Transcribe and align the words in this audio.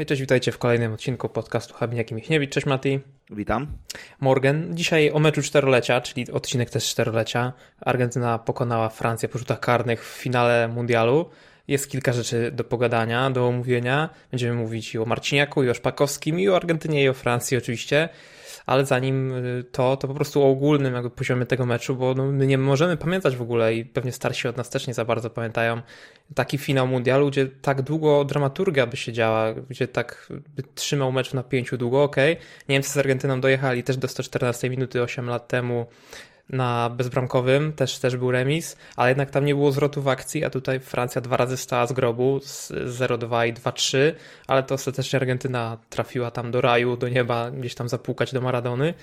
Hej, 0.00 0.06
cześć, 0.06 0.20
witajcie 0.20 0.52
w 0.52 0.58
kolejnym 0.58 0.92
odcinku 0.92 1.28
podcastu 1.28 1.74
Habiniak 1.74 2.10
i 2.10 2.14
Michniewicz. 2.14 2.50
Cześć 2.50 2.66
Mati. 2.66 3.00
Witam. 3.30 3.66
Morgan. 4.20 4.76
Dzisiaj 4.76 5.10
o 5.10 5.18
meczu 5.18 5.42
czterolecia, 5.42 6.00
czyli 6.00 6.32
odcinek 6.32 6.70
też 6.70 6.84
czterolecia. 6.84 7.52
Argentyna 7.80 8.38
pokonała 8.38 8.88
Francję 8.88 9.28
po 9.28 9.38
rzutach 9.38 9.60
karnych 9.60 10.04
w 10.04 10.08
finale 10.08 10.68
mundialu. 10.68 11.30
Jest 11.68 11.90
kilka 11.90 12.12
rzeczy 12.12 12.50
do 12.50 12.64
pogadania, 12.64 13.30
do 13.30 13.46
omówienia. 13.46 14.08
Będziemy 14.30 14.54
mówić 14.54 14.94
i 14.94 14.98
o 14.98 15.04
Marciniaku, 15.04 15.62
i 15.62 15.70
o 15.70 15.74
Szpakowskim, 15.74 16.40
i 16.40 16.48
o 16.48 16.56
Argentynie, 16.56 17.04
i 17.04 17.08
o 17.08 17.14
Francji 17.14 17.56
oczywiście 17.56 18.08
ale 18.70 18.86
zanim 18.86 19.32
y, 19.32 19.64
to, 19.72 19.96
to 19.96 20.08
po 20.08 20.14
prostu 20.14 20.42
o 20.42 20.50
ogólnym 20.50 20.94
jakby 20.94 21.10
poziomie 21.10 21.46
tego 21.46 21.66
meczu, 21.66 21.96
bo 21.96 22.14
no, 22.14 22.26
my 22.32 22.46
nie 22.46 22.58
możemy 22.58 22.96
pamiętać 22.96 23.36
w 23.36 23.42
ogóle 23.42 23.74
i 23.74 23.84
pewnie 23.84 24.12
starsi 24.12 24.48
od 24.48 24.56
nas 24.56 24.70
też 24.70 24.86
nie 24.86 24.94
za 24.94 25.04
bardzo 25.04 25.30
pamiętają 25.30 25.82
taki 26.34 26.58
finał 26.58 26.86
mundialu, 26.86 27.30
gdzie 27.30 27.46
tak 27.46 27.82
długo 27.82 28.24
dramaturgia 28.24 28.86
by 28.86 28.96
się 28.96 29.12
działa, 29.12 29.52
gdzie 29.52 29.88
tak 29.88 30.28
by 30.56 30.62
trzymał 30.74 31.12
mecz 31.12 31.34
na 31.34 31.42
pięciu 31.42 31.76
długo. 31.76 32.02
Okay. 32.02 32.36
Niemcy 32.68 32.90
z 32.90 32.96
Argentyną 32.96 33.40
dojechali 33.40 33.82
też 33.82 33.96
do 33.96 34.08
114 34.08 34.70
minuty 34.70 35.02
8 35.02 35.26
lat 35.26 35.48
temu, 35.48 35.86
na 36.52 36.90
bezbramkowym, 36.90 37.72
też, 37.72 37.98
też 37.98 38.16
był 38.16 38.30
remis, 38.30 38.76
ale 38.96 39.08
jednak 39.08 39.30
tam 39.30 39.44
nie 39.44 39.54
było 39.54 39.72
zwrotu 39.72 40.02
w 40.02 40.08
akcji, 40.08 40.44
a 40.44 40.50
tutaj 40.50 40.80
Francja 40.80 41.20
dwa 41.20 41.36
razy 41.36 41.56
stała 41.56 41.86
z 41.86 41.92
grobu, 41.92 42.40
z 42.42 42.70
0-2 42.70 43.48
i 43.48 43.54
2-3, 43.54 43.98
ale 44.46 44.62
to 44.62 44.74
ostatecznie 44.74 45.18
Argentyna 45.18 45.78
trafiła 45.90 46.30
tam 46.30 46.50
do 46.50 46.60
raju, 46.60 46.96
do 46.96 47.08
nieba, 47.08 47.50
gdzieś 47.50 47.74
tam 47.74 47.88
zapukać 47.88 48.32
do 48.32 48.40
Maradony. 48.40 48.94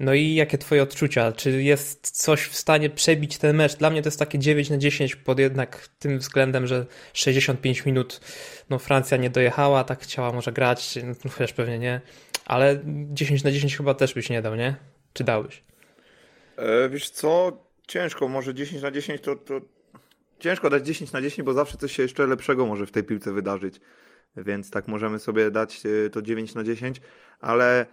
No 0.00 0.14
i 0.14 0.34
jakie 0.34 0.58
twoje 0.58 0.82
odczucia? 0.82 1.32
Czy 1.32 1.62
jest 1.62 2.10
coś 2.22 2.42
w 2.42 2.56
stanie 2.56 2.90
przebić 2.90 3.38
ten 3.38 3.56
mecz? 3.56 3.76
Dla 3.76 3.90
mnie 3.90 4.02
to 4.02 4.08
jest 4.08 4.18
takie 4.18 4.38
9 4.38 4.70
na 4.70 4.78
10 4.78 5.16
pod 5.16 5.38
jednak 5.38 5.88
tym 5.98 6.18
względem, 6.18 6.66
że 6.66 6.86
65 7.12 7.86
minut 7.86 8.20
no 8.70 8.78
Francja 8.78 9.16
nie 9.16 9.30
dojechała, 9.30 9.84
tak 9.84 10.02
chciała 10.02 10.32
może 10.32 10.52
grać, 10.52 10.98
no 11.24 11.30
chociaż 11.30 11.52
pewnie 11.52 11.78
nie, 11.78 12.00
ale 12.46 12.80
10 13.12 13.44
na 13.44 13.52
10 13.52 13.76
chyba 13.76 13.94
też 13.94 14.14
byś 14.14 14.30
nie 14.30 14.42
dał, 14.42 14.54
nie? 14.54 14.76
Czy 15.12 15.24
dałbyś? 15.24 15.67
E, 16.58 16.88
wiesz 16.88 17.10
co, 17.10 17.64
ciężko, 17.88 18.28
może 18.28 18.54
10 18.54 18.82
na 18.82 18.90
10 18.90 19.20
to, 19.20 19.36
to 19.36 19.60
ciężko 20.38 20.70
dać 20.70 20.86
10 20.86 21.12
na 21.12 21.22
10, 21.22 21.46
bo 21.46 21.52
zawsze 21.52 21.76
coś 21.76 21.92
się 21.92 22.02
jeszcze 22.02 22.26
lepszego 22.26 22.66
może 22.66 22.86
w 22.86 22.90
tej 22.90 23.04
piłce 23.04 23.32
wydarzyć. 23.32 23.80
Więc 24.36 24.70
tak 24.70 24.88
możemy 24.88 25.18
sobie 25.18 25.50
dać 25.50 25.82
e, 26.06 26.10
to 26.10 26.22
9 26.22 26.54
na 26.54 26.64
10, 26.64 27.00
ale 27.40 27.86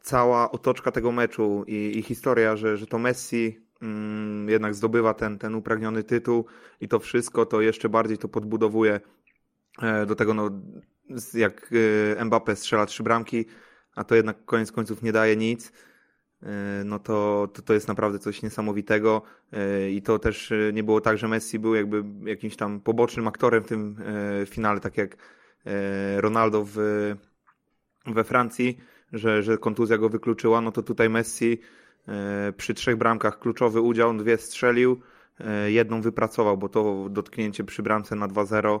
cała 0.00 0.50
otoczka 0.50 0.92
tego 0.92 1.12
meczu 1.12 1.64
i, 1.66 1.98
i 1.98 2.02
historia, 2.02 2.56
że, 2.56 2.76
że 2.76 2.86
to 2.86 2.98
Messi 2.98 3.60
mm, 3.82 4.48
jednak 4.48 4.74
zdobywa 4.74 5.14
ten, 5.14 5.38
ten 5.38 5.54
upragniony 5.54 6.04
tytuł 6.04 6.44
i 6.80 6.88
to 6.88 6.98
wszystko, 6.98 7.46
to 7.46 7.60
jeszcze 7.60 7.88
bardziej 7.88 8.18
to 8.18 8.28
podbudowuje 8.28 9.00
e, 9.82 10.06
do 10.06 10.14
tego, 10.14 10.34
no, 10.34 10.50
jak 11.34 11.70
Mbappe 12.24 12.56
strzela 12.56 12.86
trzy 12.86 13.02
bramki, 13.02 13.44
a 13.94 14.04
to 14.04 14.14
jednak 14.14 14.44
koniec 14.44 14.72
końców 14.72 15.02
nie 15.02 15.12
daje 15.12 15.36
nic 15.36 15.72
no 16.84 16.98
to, 16.98 17.48
to, 17.52 17.62
to 17.62 17.74
jest 17.74 17.88
naprawdę 17.88 18.18
coś 18.18 18.42
niesamowitego. 18.42 19.22
E, 19.52 19.90
i 19.90 20.02
to 20.02 20.18
też 20.18 20.52
e, 20.52 20.72
nie 20.72 20.82
było 20.82 21.00
tak, 21.00 21.18
że 21.18 21.28
Messi 21.28 21.58
był 21.58 21.74
jakby 21.74 22.04
jakimś 22.30 22.56
tam 22.56 22.80
pobocznym 22.80 23.28
aktorem 23.28 23.64
w 23.64 23.66
tym 23.66 23.96
finale, 24.46 24.80
tak 24.80 24.96
jak 24.96 25.16
Ronaldo 26.16 26.64
w, 26.64 26.76
we 28.06 28.24
Francji, 28.24 28.78
że, 29.12 29.42
że 29.42 29.58
kontuzja 29.58 29.98
go 29.98 30.08
wykluczyła, 30.08 30.60
no 30.60 30.72
to 30.72 30.82
tutaj 30.82 31.10
Messi 31.10 31.60
przy 32.56 32.74
trzech 32.74 32.96
bramkach 32.96 33.38
kluczowy 33.38 33.80
udział, 33.80 34.16
dwie 34.16 34.36
strzelił, 34.36 35.00
jedną 35.66 36.00
wypracował, 36.00 36.58
bo 36.58 36.68
to 36.68 37.06
dotknięcie 37.10 37.64
przy 37.64 37.82
bramce 37.82 38.16
na 38.16 38.28
2-0 38.28 38.80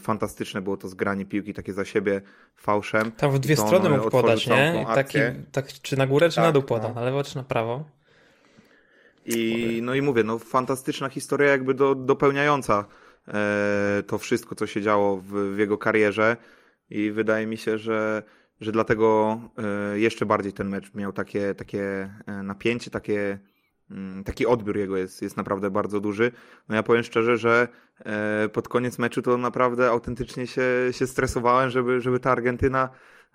fantastyczne 0.00 0.62
było 0.62 0.76
to 0.76 0.88
zgranie 0.88 1.26
piłki 1.26 1.54
takie 1.54 1.72
za 1.72 1.84
siebie 1.84 2.20
fałszem. 2.56 3.12
Tam 3.12 3.30
w 3.30 3.38
dwie 3.38 3.56
strony 3.56 3.90
mógł 3.90 4.10
podać, 4.10 4.46
nie? 4.46 4.86
Taki, 4.94 5.18
tak, 5.52 5.66
czy 5.66 5.96
na 5.96 6.06
górę, 6.06 6.28
czy 6.28 6.36
tak, 6.36 6.44
na 6.44 6.52
dół 6.52 6.62
poda, 6.62 6.88
no. 6.88 6.94
na 6.94 7.00
lewo, 7.00 7.24
czy 7.24 7.36
na 7.36 7.42
prawo. 7.42 7.84
I, 9.26 9.80
no 9.82 9.94
i 9.94 10.02
mówię, 10.02 10.24
no 10.24 10.38
fantastyczna 10.38 11.08
historia 11.08 11.50
jakby 11.50 11.74
do, 11.74 11.94
dopełniająca 11.94 12.84
e, 13.28 14.02
to 14.06 14.18
wszystko, 14.18 14.54
co 14.54 14.66
się 14.66 14.82
działo 14.82 15.16
w, 15.16 15.54
w, 15.54 15.58
jego 15.58 15.78
karierze 15.78 16.36
i 16.90 17.10
wydaje 17.10 17.46
mi 17.46 17.56
się, 17.56 17.78
że, 17.78 18.22
że 18.60 18.72
dlatego 18.72 19.40
e, 19.94 19.98
jeszcze 19.98 20.26
bardziej 20.26 20.52
ten 20.52 20.68
mecz 20.68 20.94
miał 20.94 21.12
takie, 21.12 21.54
takie 21.54 22.10
e, 22.26 22.42
napięcie, 22.42 22.90
takie 22.90 23.38
taki 24.24 24.46
odbiór 24.46 24.76
jego 24.76 24.96
jest, 24.96 25.22
jest 25.22 25.36
naprawdę 25.36 25.70
bardzo 25.70 26.00
duży. 26.00 26.32
No 26.68 26.74
ja 26.74 26.82
powiem 26.82 27.02
szczerze, 27.02 27.36
że 27.36 27.68
e, 28.04 28.48
pod 28.48 28.68
koniec 28.68 28.98
meczu 28.98 29.22
to 29.22 29.38
naprawdę 29.38 29.90
autentycznie 29.90 30.46
się, 30.46 30.62
się 30.90 31.06
stresowałem, 31.06 31.70
żeby, 31.70 32.00
żeby 32.00 32.20
ta 32.20 32.30
Argentyna 32.30 32.88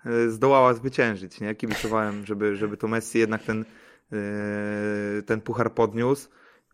e, 0.06 0.28
zdołała 0.30 0.74
zwyciężyć. 0.74 1.40
Nie? 1.40 1.54
Kibicowałem, 1.54 2.26
żeby, 2.26 2.56
żeby 2.56 2.76
to 2.76 2.88
Messi 2.88 3.18
jednak 3.18 3.42
ten, 3.42 3.64
e, 4.12 5.22
ten 5.22 5.40
puchar 5.40 5.74
podniósł. 5.74 6.28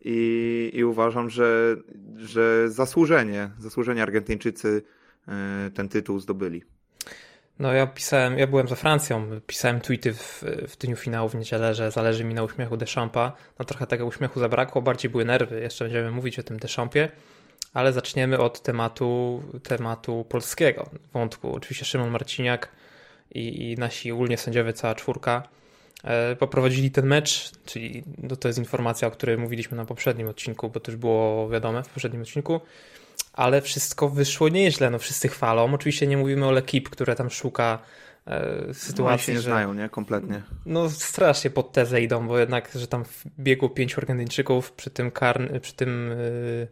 I, 0.07 0.71
i 0.73 0.83
uważam, 0.83 1.29
że, 1.29 1.77
że 2.15 2.69
zasłużenie, 2.69 3.51
zasłużenie 3.59 4.03
Argentyńczycy 4.03 4.81
ten 5.73 5.89
tytuł 5.89 6.19
zdobyli. 6.19 6.74
No 7.59 7.73
ja 7.73 7.87
pisałem, 7.87 8.39
ja 8.39 8.47
byłem 8.47 8.67
za 8.67 8.75
Francją, 8.75 9.41
pisałem 9.47 9.81
tweety 9.81 10.13
w, 10.13 10.43
w 10.67 10.77
dniu 10.77 10.95
finału 10.95 11.29
w 11.29 11.35
niedzielę, 11.35 11.75
że 11.75 11.91
zależy 11.91 12.23
mi 12.23 12.33
na 12.33 12.43
uśmiechu 12.43 12.77
Deschampa. 12.77 13.31
No 13.59 13.65
trochę 13.65 13.87
tego 13.87 14.05
uśmiechu 14.05 14.39
zabrakło, 14.39 14.81
bardziej 14.81 15.11
były 15.11 15.25
nerwy, 15.25 15.61
jeszcze 15.61 15.85
będziemy 15.85 16.11
mówić 16.11 16.39
o 16.39 16.43
tym 16.43 16.59
Deschampie, 16.59 17.09
ale 17.73 17.93
zaczniemy 17.93 18.39
od 18.39 18.61
tematu, 18.61 19.43
tematu 19.63 20.25
polskiego 20.29 20.89
wątku. 21.13 21.55
Oczywiście 21.55 21.85
Szymon 21.85 22.09
Marciniak 22.09 22.71
i, 23.31 23.71
i 23.71 23.75
nasi 23.75 24.11
ogólnie 24.11 24.37
sędziowie, 24.37 24.73
cała 24.73 24.95
czwórka 24.95 25.43
e, 26.03 26.35
poprowadzili 26.35 26.91
ten 26.91 27.05
mecz, 27.05 27.51
czyli 27.65 28.03
no 28.17 28.35
to 28.35 28.47
jest 28.47 28.59
informacja, 28.59 29.07
o 29.07 29.11
której 29.11 29.37
mówiliśmy 29.37 29.77
na 29.77 29.85
poprzednim 29.85 30.27
odcinku, 30.27 30.69
bo 30.69 30.79
to 30.79 30.91
już 30.91 30.99
było 30.99 31.49
wiadome 31.49 31.83
w 31.83 31.89
poprzednim 31.89 32.21
odcinku 32.21 32.61
ale 33.35 33.61
wszystko 33.61 34.09
wyszło 34.09 34.49
nieźle, 34.49 34.89
no 34.89 34.99
wszyscy 34.99 35.27
chwalą. 35.27 35.73
Oczywiście 35.73 36.07
nie 36.07 36.17
mówimy 36.17 36.45
o 36.45 36.51
Lekip, 36.51 36.89
które 36.89 37.15
tam 37.15 37.29
szuka 37.29 37.79
e, 38.27 38.73
sytuacji, 38.73 39.21
no, 39.21 39.25
się 39.25 39.31
nie 39.33 39.39
że, 39.39 39.49
znają, 39.49 39.73
nie? 39.73 39.89
Kompletnie. 39.89 40.41
No 40.65 40.89
strasznie 40.89 41.49
pod 41.49 41.71
tezę 41.71 42.01
idą, 42.01 42.27
bo 42.27 42.39
jednak, 42.39 42.71
że 42.75 42.87
tam 42.87 43.03
biegło 43.39 43.69
pięciu 43.69 44.01
Argentyńczyków 44.01 44.71
przy 44.71 44.89
tym 44.89 45.11
karn, 45.11 45.59
przy 45.59 45.73
tym 45.73 46.11
y, 46.11 46.67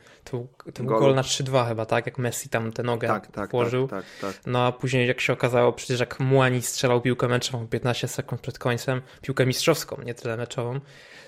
był 0.79 0.99
gol 0.99 1.15
na 1.15 1.21
3-2 1.21 1.67
chyba, 1.67 1.85
tak? 1.85 2.05
Jak 2.05 2.17
Messi 2.17 2.49
tam 2.49 2.71
tę 2.71 2.83
nogę 2.83 3.07
tak, 3.07 3.31
tak, 3.31 3.51
włożył. 3.51 3.87
Tak, 3.87 4.05
tak, 4.21 4.33
tak, 4.33 4.41
No 4.45 4.65
a 4.65 4.71
później 4.71 5.07
jak 5.07 5.21
się 5.21 5.33
okazało, 5.33 5.73
przecież 5.73 5.99
jak 5.99 6.19
Muani 6.19 6.61
strzelał 6.61 7.01
piłkę 7.01 7.27
meczową 7.27 7.67
15 7.67 8.07
sekund 8.07 8.41
przed 8.41 8.59
końcem, 8.59 9.01
piłkę 9.21 9.45
mistrzowską, 9.45 10.01
nie 10.05 10.13
tyle 10.13 10.37
meczową, 10.37 10.79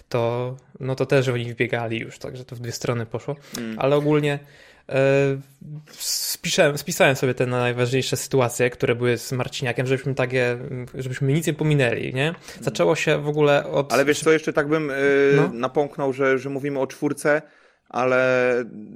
to 0.09 0.56
no 0.79 0.96
to 0.96 1.06
też 1.06 1.28
oni 1.28 1.53
wbiegali 1.53 2.00
już, 2.00 2.19
także 2.19 2.46
to 2.46 2.56
w 2.56 2.59
dwie 2.59 2.72
strony 2.72 3.06
poszło. 3.06 3.35
Mm. 3.57 3.79
Ale 3.79 3.96
ogólnie 3.96 4.40
E, 4.90 5.38
spiszę, 5.91 6.78
spisałem 6.78 7.16
sobie 7.16 7.34
te 7.34 7.46
najważniejsze 7.46 8.18
sytuacje, 8.18 8.69
które 8.69 8.96
były 8.96 9.18
z 9.18 9.31
Marciniakiem, 9.31 9.88
żebyśmy 9.88 10.16
takie, 10.16 10.57
żebyśmy 10.94 11.34
nic 11.34 11.47
nie 11.47 11.53
pominęli, 11.53 12.13
nie? 12.13 12.35
Zaczęło 12.62 12.96
się 12.96 13.18
w 13.18 13.28
ogóle 13.28 13.68
od... 13.68 13.94
Ale 13.94 14.06
wiesz 14.06 14.19
co, 14.19 14.31
jeszcze 14.31 14.53
tak 14.53 14.68
bym 14.68 14.88
yy, 14.88 15.35
no? 15.35 15.50
napomknął, 15.53 16.13
że, 16.13 16.40
że 16.40 16.50
mówimy 16.50 16.79
o 16.79 16.88
czwórce, 16.88 17.41
ale 17.90 18.56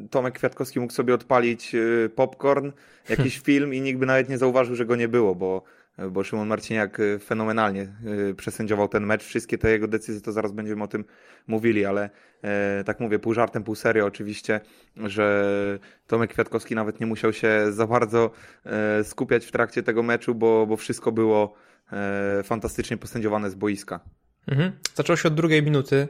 Tomek 0.09 0.33
Kwiatkowski 0.33 0.79
mógł 0.79 0.94
sobie 0.94 1.13
odpalić 1.13 1.73
yy, 1.73 2.09
popcorn, 2.16 2.71
jakiś 3.09 3.39
film 3.45 3.73
i 3.73 3.81
nikt 3.81 4.00
by 4.00 4.06
nawet 4.06 4.29
nie 4.29 4.38
zauważył, 4.38 4.75
że 4.75 4.85
go 4.85 4.95
nie 4.95 5.07
było, 5.07 5.35
bo 5.35 5.63
bo 6.12 6.24
Szymon 6.24 6.48
Marciniak 6.48 7.00
y, 7.00 7.20
fenomenalnie 7.20 7.88
y, 8.30 8.36
przesędziował 8.36 8.88
ten 8.88 9.06
mecz. 9.06 9.24
Wszystkie 9.24 9.58
te 9.58 9.72
jego 9.72 9.88
decyzje, 9.88 10.22
to 10.22 10.32
zaraz 10.32 10.52
będziemy 10.52 10.84
o 10.84 10.88
tym 10.88 11.06
mówili, 11.48 11.86
ale 11.86 12.10
e, 12.42 12.84
tak 12.84 13.00
mówię, 13.00 13.20
pół 13.20 13.34
żartem, 13.34 13.64
pół 13.64 13.76
serio 13.76 14.06
oczywiście, 14.06 14.62
że 14.98 15.80
Tomek 16.08 16.34
Kwiatkowski 16.34 16.76
nawet 16.76 17.00
nie 17.00 17.06
musiał 17.06 17.34
się 17.34 17.72
za 17.72 17.88
bardzo 17.88 18.32
e, 18.66 19.04
skupiać 19.04 19.46
w 19.46 19.52
trakcie 19.52 19.84
tego 19.84 20.04
meczu, 20.04 20.36
bo, 20.36 20.66
bo 20.68 20.78
wszystko 20.78 21.12
było 21.12 21.54
e, 21.92 22.44
fantastycznie 22.44 22.98
posędziowane 22.98 23.50
z 23.50 23.56
boiska. 23.56 24.00
Mhm. 24.48 24.72
Zaczęło 24.95 25.18
się 25.18 25.28
od 25.28 25.36
drugiej 25.36 25.63
minuty, 25.63 26.07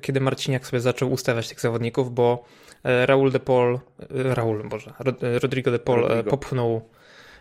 kiedy 0.00 0.20
Marciniak 0.20 0.66
sobie 0.66 0.80
zaczął 0.80 1.12
ustawiać 1.12 1.48
tych 1.48 1.60
zawodników, 1.60 2.14
bo 2.14 2.44
Raul 2.84 3.30
de 3.30 3.40
Paul, 3.40 3.80
Raul, 4.10 4.68
Boże, 4.68 4.92
Rodrigo 5.42 5.70
de 5.70 5.78
Paul 5.78 6.00
Rodrigo. 6.00 6.30
popchnął 6.30 6.88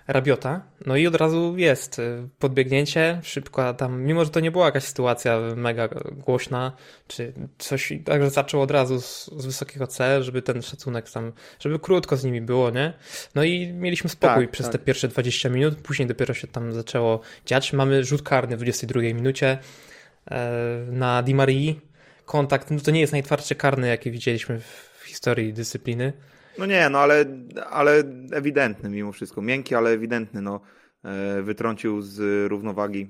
Rabiota. 0.08 0.62
No 0.86 0.96
i 0.96 1.08
od 1.08 1.16
razu 1.16 1.58
jest 1.58 2.00
y, 2.00 2.30
podbiegnięcie, 2.40 3.20
szybko 3.24 3.74
tam, 3.74 4.02
mimo 4.02 4.26
że 4.26 4.32
to 4.32 4.40
nie 4.40 4.52
była 4.52 4.66
jakaś 4.66 4.84
sytuacja 4.84 5.40
mega 5.56 5.90
głośna, 6.12 6.72
czy 7.08 7.34
coś, 7.58 7.94
także 8.06 8.30
zaczął 8.30 8.62
od 8.62 8.72
razu 8.72 9.02
z, 9.02 9.30
z 9.38 9.46
wysokiego 9.46 9.88
C, 9.88 10.24
żeby 10.24 10.42
ten 10.42 10.62
szacunek 10.62 11.10
tam, 11.12 11.32
żeby 11.60 11.80
krótko 11.80 12.18
z 12.18 12.24
nimi 12.24 12.42
było, 12.42 12.70
nie? 12.70 12.94
No 13.36 13.44
i 13.44 13.74
mieliśmy 13.74 14.10
spokój 14.10 14.44
tak, 14.44 14.52
przez 14.52 14.66
tak. 14.66 14.74
te 14.74 14.80
pierwsze 14.80 15.08
20 15.08 15.50
minut, 15.50 15.76
później 15.76 16.08
dopiero 16.08 16.34
się 16.34 16.48
tam 16.48 16.74
zaczęło 16.74 17.20
dziać. 17.46 17.74
Mamy 17.74 18.04
rzut 18.04 18.22
karny 18.22 18.58
w 18.58 18.60
22 18.60 19.02
minucie 19.02 19.58
e, 20.32 20.86
na 20.92 21.24
Di 21.24 21.36
Marii. 21.36 21.82
Kontakt, 22.26 22.72
no 22.72 22.80
to 22.80 22.92
nie 22.92 23.00
jest 23.00 23.14
najtwardszy 23.14 23.56
karny, 23.56 23.88
jaki 23.88 24.12
widzieliśmy 24.12 24.60
w 25.00 25.04
historii 25.06 25.54
dyscypliny. 25.54 26.14
No 26.60 26.66
nie, 26.66 26.90
no 26.90 27.00
ale, 27.00 27.26
ale 27.70 28.04
ewidentny 28.32 28.90
mimo 28.90 29.12
wszystko. 29.12 29.42
Miękki, 29.42 29.76
ale 29.76 29.90
ewidentny. 29.90 30.42
No. 30.42 30.62
e, 31.04 31.42
wytrącił 31.42 32.02
z 32.02 32.48
równowagi 32.52 33.08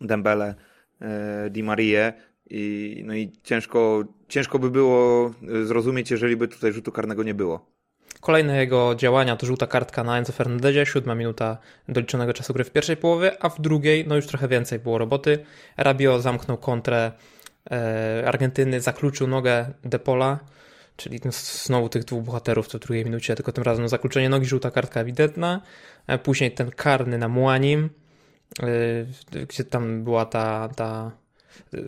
Dembele, 0.00 0.54
e, 1.00 1.50
Di 1.50 1.62
Marie 1.62 2.12
i, 2.50 3.02
no 3.06 3.14
i 3.14 3.32
ciężko, 3.42 4.04
ciężko 4.28 4.58
by 4.58 4.70
było 4.70 5.30
zrozumieć, 5.64 6.10
jeżeli 6.10 6.36
by 6.36 6.48
tutaj 6.48 6.72
rzutu 6.72 6.92
karnego 6.92 7.22
nie 7.22 7.34
było. 7.34 7.74
Kolejne 8.20 8.58
jego 8.58 8.94
działania 8.94 9.36
to 9.36 9.46
żółta 9.46 9.66
kartka 9.66 10.04
na 10.04 10.18
Enzo 10.18 10.32
Fernandezie, 10.32 10.86
siódma 10.86 11.14
minuta 11.14 11.58
doliczonego 11.88 12.32
czasu 12.32 12.52
gry 12.52 12.64
w 12.64 12.70
pierwszej 12.70 12.96
połowie, 12.96 13.42
a 13.42 13.48
w 13.48 13.60
drugiej 13.60 14.04
no 14.08 14.16
już 14.16 14.26
trochę 14.26 14.48
więcej 14.48 14.78
było 14.78 14.98
roboty. 14.98 15.38
Rabio 15.76 16.20
zamknął 16.20 16.56
kontrę 16.56 17.12
e, 17.70 18.24
Argentyny, 18.26 18.80
zakluczył 18.80 19.26
nogę 19.26 19.66
Depola, 19.84 20.38
czyli 20.96 21.20
no, 21.24 21.30
znowu 21.32 21.88
tych 21.88 22.04
dwóch 22.04 22.24
bohaterów 22.24 22.68
co 22.68 22.78
w 22.78 22.80
drugiej 22.80 23.04
minucie, 23.04 23.34
tylko 23.34 23.52
tym 23.52 23.64
razem 23.64 23.82
no, 23.82 23.88
zakluczenie 23.88 24.28
nogi, 24.28 24.46
żółta 24.46 24.70
kartka 24.70 25.00
ewidentna. 25.00 25.60
E, 26.06 26.18
później 26.18 26.52
ten 26.52 26.70
karny 26.70 27.18
na 27.18 27.28
Muanim, 27.28 27.90
e, 28.62 29.46
gdzie 29.46 29.64
tam 29.64 30.04
była 30.04 30.26
ta, 30.26 30.68
ta 30.76 31.10
e, 31.74 31.78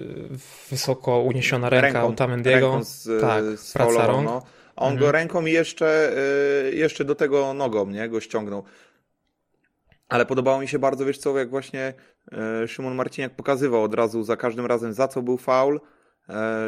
wysoko 0.71 1.21
uniesiona 1.21 1.71
ręka 1.71 1.87
ręką, 1.87 2.09
Otamendiego. 2.09 2.71
Ręką 2.71 2.85
z, 2.85 3.21
tak, 3.21 3.45
z 3.45 3.73
praca 3.73 4.07
rąk. 4.07 4.25
No. 4.25 4.43
A 4.77 4.81
on 4.81 4.93
mhm. 4.93 5.01
go 5.01 5.13
ręką 5.13 5.47
i 5.47 5.53
jeszcze, 5.53 6.13
jeszcze 6.73 7.05
do 7.05 7.15
tego 7.15 7.55
nogą, 7.55 7.87
nie? 7.91 8.09
Go 8.09 8.21
ściągnął. 8.21 8.65
Ale 10.09 10.27
podobało 10.27 10.61
mi 10.61 10.69
się 10.69 10.79
bardzo, 10.79 11.05
wiesz 11.05 11.19
co, 11.19 11.39
jak 11.39 11.51
właśnie 11.51 11.95
Szymon 12.67 12.95
Marciniak 12.95 13.37
pokazywał 13.37 13.83
od 13.83 13.95
razu 13.95 14.23
za 14.23 14.37
każdym 14.37 14.67
razem, 14.67 14.93
za 14.93 15.09
co 15.09 15.23
był 15.23 15.37
faul. 15.37 15.81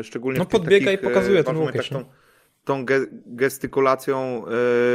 Szczególnie 0.02 0.38
no 0.38 0.46
podbiega 0.46 0.87
takich, 0.87 1.00
i 1.00 1.05
pokazuje 1.05 1.44
ten 1.44 1.56
łukieć. 1.56 1.88
Tak, 1.88 2.02
tą, 2.02 2.05
tą 2.68 2.84
ge 2.84 3.06
gestykulacją 3.26 4.44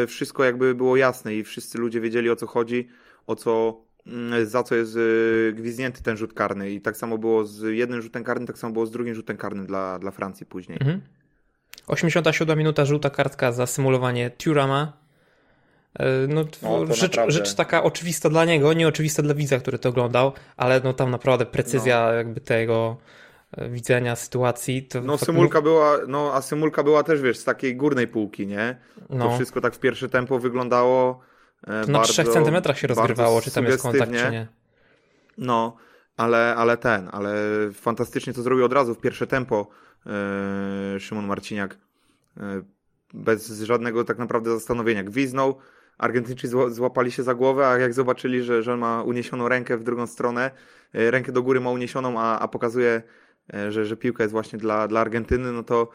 wszystko 0.07 0.43
jakby 0.43 0.75
było 0.75 0.97
jasne 0.97 1.35
i 1.35 1.43
wszyscy 1.43 1.77
ludzie 1.77 2.01
wiedzieli 2.01 2.29
o 2.29 2.35
co 2.35 2.47
chodzi, 2.47 2.87
o 3.27 3.35
co 3.35 3.83
Mm, 4.07 4.45
za 4.45 4.63
co 4.63 4.75
jest 4.75 4.95
y, 4.95 5.53
gwizdnięty 5.55 6.03
ten 6.03 6.17
rzut 6.17 6.33
karny. 6.33 6.71
I 6.71 6.81
tak 6.81 6.97
samo 6.97 7.17
było 7.17 7.45
z 7.45 7.75
jednym 7.75 8.01
rzutem 8.01 8.23
karnym, 8.23 8.47
tak 8.47 8.57
samo 8.57 8.73
było 8.73 8.85
z 8.85 8.91
drugim 8.91 9.15
rzutem 9.15 9.37
karnym 9.37 9.65
dla, 9.65 9.99
dla 9.99 10.11
Francji 10.11 10.45
później. 10.45 10.77
Mhm. 10.81 11.01
87 11.87 12.57
minuta 12.57 12.85
żółta 12.85 13.09
kartka 13.09 13.51
za 13.51 13.65
symulowanie 13.65 14.29
Turama. 14.29 14.93
E, 15.99 16.27
no, 16.27 16.45
o, 16.61 16.93
rzecz, 16.93 17.17
rzecz, 17.27 17.53
taka 17.53 17.83
oczywista 17.83 18.29
dla 18.29 18.45
niego, 18.45 18.73
nieoczywista 18.73 19.23
dla 19.23 19.33
widza, 19.33 19.59
który 19.59 19.79
to 19.79 19.89
oglądał, 19.89 20.33
ale 20.57 20.81
no 20.83 20.93
tam 20.93 21.11
naprawdę 21.11 21.45
precyzja 21.45 22.05
no. 22.05 22.13
jakby 22.13 22.41
tego 22.41 22.97
e, 22.97 23.22
widzenia 23.69 24.15
sytuacji. 24.15 24.88
No 25.03 25.17
symulka 25.17 25.61
była, 25.61 25.97
no 26.07 26.33
a 26.33 26.41
symulka 26.41 26.83
była 26.83 27.03
też 27.03 27.21
wiesz, 27.21 27.38
z 27.38 27.44
takiej 27.44 27.75
górnej 27.75 28.07
półki, 28.07 28.47
nie? 28.47 28.77
No. 29.09 29.29
To 29.29 29.35
wszystko 29.35 29.61
tak 29.61 29.75
w 29.75 29.79
pierwsze 29.79 30.09
tempo 30.09 30.39
wyglądało 30.39 31.21
E, 31.67 31.85
to 31.85 31.91
na 31.91 32.01
3 32.01 32.23
centymetrach 32.23 32.79
się 32.79 32.88
rozgrywało, 32.88 33.41
czy 33.41 33.51
tam 33.51 33.65
jest 33.65 33.81
kontakt, 33.81 34.11
czy 34.11 34.31
nie. 34.31 34.47
No, 35.38 35.75
ale, 36.17 36.55
ale 36.55 36.77
ten, 36.77 37.09
ale 37.11 37.33
fantastycznie 37.73 38.33
to 38.33 38.41
zrobił 38.41 38.65
od 38.65 38.73
razu 38.73 38.95
w 38.95 39.00
pierwsze 39.00 39.27
tempo 39.27 39.67
yy, 40.06 40.99
Szymon 40.99 41.25
Marciniak. 41.25 41.77
Yy, 42.38 42.44
bez 43.13 43.61
żadnego 43.61 44.03
tak 44.03 44.17
naprawdę 44.17 44.51
zastanowienia. 44.51 45.03
Gwiznął, 45.03 45.57
Argentyńczycy 45.97 46.56
złapali 46.69 47.11
się 47.11 47.23
za 47.23 47.35
głowę, 47.35 47.67
a 47.67 47.77
jak 47.77 47.94
zobaczyli, 47.94 48.44
że, 48.44 48.63
że 48.63 48.77
ma 48.77 49.03
uniesioną 49.03 49.49
rękę 49.49 49.77
w 49.77 49.83
drugą 49.83 50.07
stronę, 50.07 50.51
rękę 50.94 51.31
do 51.31 51.44
góry 51.44 51.61
ma 51.61 51.69
uniesioną, 51.69 52.19
a, 52.19 52.39
a 52.39 52.47
pokazuje, 52.47 53.01
że, 53.69 53.86
że 53.86 53.98
piłka 53.98 54.24
jest 54.24 54.31
właśnie 54.31 54.60
dla, 54.60 54.88
dla 54.88 55.00
Argentyny, 55.00 55.51
no 55.51 55.63
to, 55.63 55.90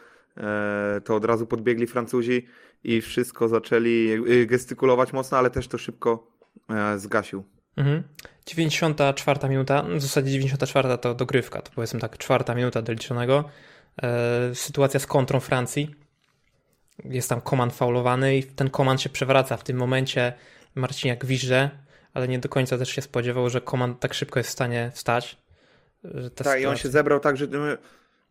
to 1.05 1.17
od 1.17 1.25
razu 1.25 1.47
podbiegli 1.47 1.87
Francuzi 1.87 2.47
i 2.85 3.01
wszystko 3.01 3.49
zaczęli 3.49 4.11
y, 4.29 4.47
gestykulować 4.47 5.13
mocno, 5.13 5.39
ale 5.39 5.51
też 5.51 5.69
to 5.69 5.79
szybko 5.79 6.27
e, 6.71 6.99
zgasił. 6.99 7.45
Mhm. 7.77 8.03
94 8.47 9.49
minuta, 9.49 9.83
w 9.83 10.03
zasadzie 10.03 10.31
94 10.31 10.99
to 10.99 11.15
dogrywka, 11.15 11.63
to 11.63 11.71
powiedzmy 11.75 12.01
tak, 12.01 12.19
czwarta 12.19 12.55
minuta 12.55 12.83
doliczonego. 12.83 13.45
E, 14.03 14.55
sytuacja 14.55 15.01
z 15.01 15.07
kontrą 15.07 15.41
Francji. 15.41 15.95
Jest 17.05 17.29
tam 17.29 17.41
komand 17.41 17.73
faulowany 17.73 18.37
i 18.37 18.43
ten 18.43 18.71
komand 18.71 19.01
się 19.01 19.09
przewraca. 19.09 19.57
W 19.57 19.65
tym 19.65 19.77
momencie 19.77 20.33
Marciniak 20.75 21.27
wiże, 21.27 21.71
ale 22.15 22.29
nie 22.29 22.39
do 22.39 22.49
końca 22.49 22.79
też 22.79 22.89
się 22.89 23.03
spodziewał, 23.03 23.51
że 23.51 23.61
komand 23.61 24.01
tak 24.01 24.15
szybko 24.15 24.41
jest 24.41 24.51
w 24.51 24.53
stanie 24.53 24.91
wstać. 24.95 25.37
Tak, 26.03 26.23
sytuacja... 26.23 26.57
i 26.57 26.67
on 26.67 26.77
się 26.77 26.89
zebrał 26.89 27.21
tak, 27.21 27.37
że 27.37 27.47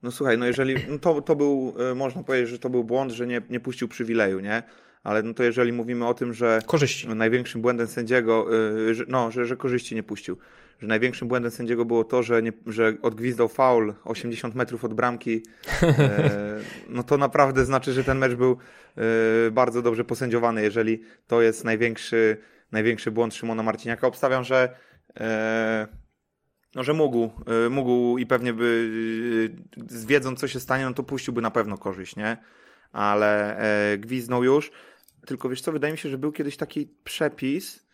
no 0.04 0.12
słuchaj, 0.12 0.38
no 0.38 0.46
jeżeli, 0.46 0.75
no 0.90 1.00
to, 1.00 1.22
to 1.22 1.36
był, 1.36 1.74
e, 1.92 1.96
można 1.96 2.24
powiedzieć, 2.24 2.50
że 2.50 2.60
to 2.60 2.69
był 2.69 2.84
błąd, 2.84 3.12
że 3.12 3.28
nie, 3.28 3.42
nie 3.50 3.60
puścił 3.60 3.88
przywileju, 3.88 4.40
nie? 4.40 4.64
Ale 5.04 5.24
no 5.24 5.34
to 5.34 5.44
jeżeli 5.44 5.74
mówimy 5.74 6.08
o 6.08 6.14
tym, 6.14 6.34
że 6.34 6.62
korzyści. 6.66 7.08
największym 7.08 7.62
błędem 7.62 7.88
sędziego, 7.88 8.48
e, 8.90 8.94
że, 8.94 9.06
no, 9.08 9.31
że, 9.31 9.46
że 9.46 9.58
korzyści 9.58 9.96
nie 9.96 10.04
puścił, 10.04 10.38
że 10.80 10.88
największym 10.88 11.28
błędem 11.28 11.52
sędziego 11.52 11.86
było 11.86 12.04
to, 12.04 12.24
że, 12.24 12.42
nie, 12.42 12.54
że 12.68 12.94
odgwizdał 13.02 13.48
faul 13.48 13.94
80 14.04 14.56
metrów 14.56 14.86
od 14.86 14.94
bramki, 14.94 15.44
e, 15.84 16.60
no 16.90 17.04
to 17.04 17.18
naprawdę 17.18 17.66
znaczy, 17.66 17.94
że 17.94 18.04
ten 18.04 18.18
mecz 18.18 18.34
był 18.34 18.58
bardzo 19.52 19.81
dobrze 19.81 20.04
posędziowany, 20.04 20.64
jeżeli 20.64 21.02
to 21.28 21.42
jest 21.42 21.64
największy, 21.64 22.38
największy 22.72 23.12
błąd 23.12 23.36
Szymona 23.36 23.64
Marciniaka. 23.64 24.08
Obstawiam, 24.08 24.44
że 24.44 24.75
no, 26.75 26.84
że 26.84 26.94
mógł, 26.94 27.30
y, 27.66 27.69
mógł 27.69 28.18
i 28.18 28.25
pewnie 28.25 28.54
by, 28.54 28.64
y, 29.78 30.08
wiedząc 30.08 30.40
co 30.40 30.48
się 30.48 30.60
stanie, 30.60 30.86
no 30.86 30.94
to 30.94 31.04
puściłby 31.04 31.42
na 31.42 31.52
pewno 31.52 31.78
korzyść, 31.78 32.16
nie? 32.16 32.38
Ale 32.92 33.58
e, 33.58 33.98
gwiznął 33.98 34.44
już. 34.44 34.72
Tylko 35.25 35.50
wiesz 35.50 35.62
co, 35.62 35.72
wydaje 35.72 35.94
mi 35.94 35.98
się, 35.98 36.10
że 36.10 36.18
był 36.18 36.31
kiedyś 36.31 36.58
taki 36.58 36.90
przepis, 37.04 37.88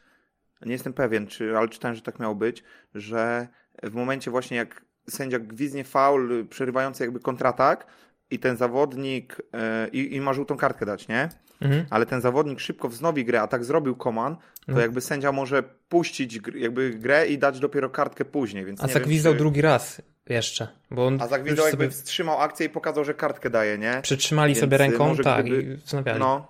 nie 0.66 0.72
jestem 0.72 0.94
pewien, 0.94 1.28
czy, 1.28 1.58
ale 1.58 1.70
czytałem, 1.70 1.96
że 1.96 2.02
tak 2.02 2.20
miało 2.20 2.36
być, 2.36 2.64
że 2.96 3.48
w 3.84 3.94
momencie 3.94 4.32
właśnie 4.32 4.58
jak 4.58 4.86
sędzia 5.10 5.40
gwiznie 5.40 5.84
faul 5.84 6.48
przerywający 6.50 7.04
jakby 7.04 7.20
kontratak 7.20 7.88
i 8.32 8.40
ten 8.40 8.58
zawodnik 8.58 9.42
e, 9.54 9.88
i, 9.88 10.16
i 10.16 10.22
ma 10.22 10.34
żółtą 10.34 10.58
kartkę 10.58 10.86
dać, 10.86 11.08
nie? 11.08 11.30
mhm. 11.64 11.86
ale 11.90 12.06
ten 12.06 12.22
zawodnik 12.22 12.60
szybko 12.60 12.90
wznowi 12.90 13.26
grę, 13.26 13.42
a 13.42 13.48
tak 13.48 13.66
zrobił 13.66 13.96
Koman, 13.96 14.38
to 14.66 14.72
mhm. 14.72 14.82
jakby 14.82 15.02
sędzia 15.02 15.32
może 15.32 15.64
puścić 15.90 16.40
jakby 16.56 16.90
grę 16.90 17.28
i 17.28 17.38
dać 17.38 17.60
dopiero 17.60 17.90
kartkę 17.90 18.26
później. 18.26 18.66
Więc 18.66 18.84
a 18.84 18.88
zagwizdał 18.88 19.34
czy... 19.34 19.40
drugi 19.40 19.62
raz 19.62 20.02
jeszcze. 20.30 20.68
Bo 20.92 21.08
on 21.08 21.22
a 21.22 21.28
zagwizdał 21.28 21.66
jakby 21.66 21.84
sobie... 21.84 21.90
wstrzymał 21.90 22.40
akcję 22.40 22.66
i 22.66 22.70
pokazał, 22.70 23.06
że 23.06 23.14
kartkę 23.14 23.50
daje, 23.50 23.78
nie? 23.78 24.00
Przytrzymali 24.04 24.54
więc 24.54 24.62
sobie 24.62 24.78
ręką, 24.78 25.16
tak, 25.16 25.46
gdyby... 25.46 25.74
i 25.74 25.76
wznawiali. 25.76 26.20
No, 26.20 26.48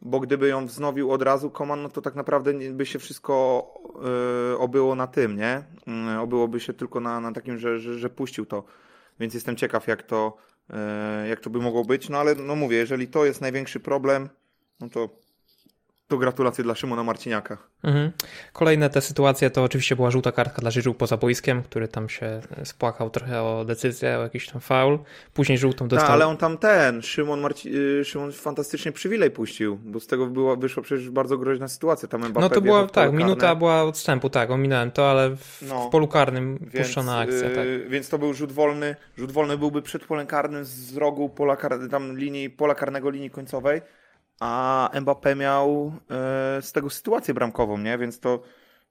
bo 0.00 0.20
gdyby 0.20 0.48
ją 0.48 0.66
wznowił 0.66 1.12
od 1.12 1.22
razu 1.22 1.50
Koman, 1.50 1.82
no 1.82 1.88
to 1.88 2.02
tak 2.02 2.14
naprawdę 2.14 2.52
by 2.72 2.86
się 2.86 2.98
wszystko 2.98 3.64
yy, 4.50 4.58
obyło 4.58 4.94
na 4.94 5.06
tym, 5.06 5.36
nie? 5.36 5.62
Yy, 5.86 6.20
obyłoby 6.20 6.60
się 6.60 6.72
tylko 6.72 7.00
na, 7.00 7.20
na 7.20 7.32
takim, 7.32 7.58
że, 7.58 7.78
że, 7.78 7.98
że 7.98 8.10
puścił 8.10 8.46
to. 8.46 8.64
Więc 9.20 9.34
jestem 9.34 9.56
ciekaw, 9.56 9.86
jak 9.86 10.02
to, 10.02 10.36
E, 10.72 11.28
jak 11.28 11.40
to 11.40 11.50
by 11.50 11.58
mogło 11.58 11.84
być, 11.84 12.08
no 12.08 12.18
ale 12.18 12.34
no 12.34 12.56
mówię, 12.56 12.76
jeżeli 12.76 13.08
to 13.08 13.24
jest 13.24 13.40
największy 13.40 13.80
problem, 13.80 14.28
no 14.80 14.88
to 14.88 15.08
to 16.10 16.18
gratulacje 16.18 16.64
dla 16.64 16.74
Szymona 16.74 17.04
Marciniaka. 17.04 17.58
Mhm. 17.84 18.10
Kolejne 18.52 18.90
te 18.90 19.00
sytuacje 19.00 19.50
to 19.50 19.64
oczywiście 19.64 19.96
była 19.96 20.10
żółta 20.10 20.32
kartka 20.32 20.60
dla 20.62 20.70
Żyżu 20.70 20.94
poza 20.94 21.16
boiskiem, 21.16 21.62
który 21.62 21.88
tam 21.88 22.08
się 22.08 22.40
spłakał 22.64 23.10
trochę 23.10 23.42
o 23.42 23.64
decyzję, 23.64 24.18
o 24.18 24.22
jakiś 24.22 24.48
tam 24.48 24.60
faul. 24.60 24.98
Później 25.34 25.58
żółtą 25.58 25.88
dostał. 25.88 26.06
Tak, 26.06 26.14
ale 26.14 26.26
on 26.26 26.36
tam 26.36 26.58
ten, 26.58 27.02
Szymon, 27.02 27.40
Marci... 27.40 27.76
Y, 27.76 28.04
Szymon 28.04 28.32
fantastycznie 28.32 28.92
przywilej 28.92 29.30
puścił, 29.30 29.78
bo 29.84 30.00
z 30.00 30.06
tego 30.06 30.26
była, 30.26 30.56
wyszła 30.56 30.82
przecież 30.82 31.10
bardzo 31.10 31.38
groźna 31.38 31.68
sytuacja. 31.68 32.08
Tam 32.08 32.22
Mbappé 32.22 32.40
no 32.40 32.48
to 32.48 32.60
była, 32.60 32.86
tak, 32.86 33.12
minuta 33.12 33.54
była 33.54 33.82
odstępu, 33.82 34.30
tak, 34.30 34.50
ominąłem 34.50 34.90
to, 34.90 35.10
ale 35.10 35.36
w, 35.36 35.62
no, 35.68 35.88
w 35.88 35.90
polu 35.90 36.08
karnym 36.08 36.58
więc, 36.58 36.86
puszczona 36.86 37.18
akcja. 37.18 37.48
Tak. 37.48 37.66
Yy, 37.66 37.86
więc 37.88 38.08
to 38.08 38.18
był 38.18 38.34
rzut 38.34 38.52
wolny. 38.52 38.96
Rzut 39.18 39.32
wolny 39.32 39.58
byłby 39.58 39.82
przed 39.82 40.04
polem 40.04 40.26
karnym 40.26 40.64
z 40.64 40.96
rogu 40.96 41.28
pola 41.28 41.56
kar... 41.56 41.78
tam 41.90 42.18
linii, 42.18 42.50
pola 42.50 42.74
karnego 42.74 43.10
linii 43.10 43.30
końcowej 43.30 43.80
a 44.40 44.90
Mbappé 44.94 45.36
miał 45.36 45.92
e, 46.10 46.62
z 46.62 46.72
tego 46.72 46.90
sytuację 46.90 47.34
bramkową, 47.34 47.78
nie? 47.78 47.98
Więc 47.98 48.20
to, 48.20 48.42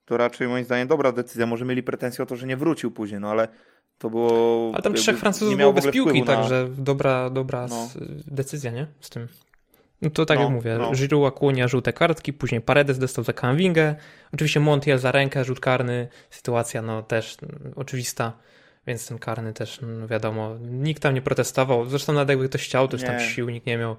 to 0.05 0.17
raczej 0.17 0.47
moim 0.47 0.65
zdaniem 0.65 0.87
dobra 0.87 1.11
decyzja. 1.11 1.45
Może 1.45 1.65
mieli 1.65 1.83
pretensje 1.83 2.23
o 2.23 2.25
to, 2.25 2.35
że 2.35 2.47
nie 2.47 2.57
wrócił 2.57 2.91
później, 2.91 3.19
no 3.19 3.29
ale 3.29 3.47
to 3.97 4.09
było... 4.09 4.71
A 4.75 4.81
tam 4.81 4.93
trzech 4.93 5.17
Francuzów 5.17 5.57
było 5.57 5.73
bez 5.73 5.91
piłki, 5.91 6.19
na... 6.19 6.25
także 6.25 6.67
dobra, 6.77 7.29
dobra 7.29 7.67
no. 7.69 7.89
decyzja, 8.27 8.71
nie? 8.71 8.87
Z 8.99 9.09
tym. 9.09 9.27
No 10.01 10.09
to 10.09 10.25
tak 10.25 10.37
no, 10.37 10.43
jak 10.43 10.53
mówię, 10.53 10.77
no. 10.79 10.91
Giroud, 10.91 11.27
Akunia, 11.27 11.67
żółte 11.67 11.93
kartki, 11.93 12.33
później 12.33 12.61
Paredes 12.61 12.99
dostał 12.99 13.23
za 13.23 13.33
Kamwingę, 13.33 13.95
oczywiście 14.33 14.59
Montiel 14.59 14.99
za 14.99 15.11
rękę, 15.11 15.43
rzut 15.43 15.59
karny, 15.59 16.07
sytuacja 16.29 16.81
no 16.81 17.03
też 17.03 17.37
oczywista, 17.75 18.33
więc 18.87 19.07
ten 19.07 19.19
karny 19.19 19.53
też 19.53 19.79
no, 19.81 20.07
wiadomo, 20.07 20.55
nikt 20.61 21.03
tam 21.03 21.13
nie 21.13 21.21
protestował, 21.21 21.85
zresztą 21.85 22.13
nawet 22.13 22.29
jakby 22.29 22.49
ktoś 22.49 22.65
chciał, 22.65 22.87
to 22.87 22.97
już 22.97 23.05
tam 23.05 23.19
sił 23.19 23.49
nikt 23.49 23.67
nie 23.67 23.77
miał 23.77 23.95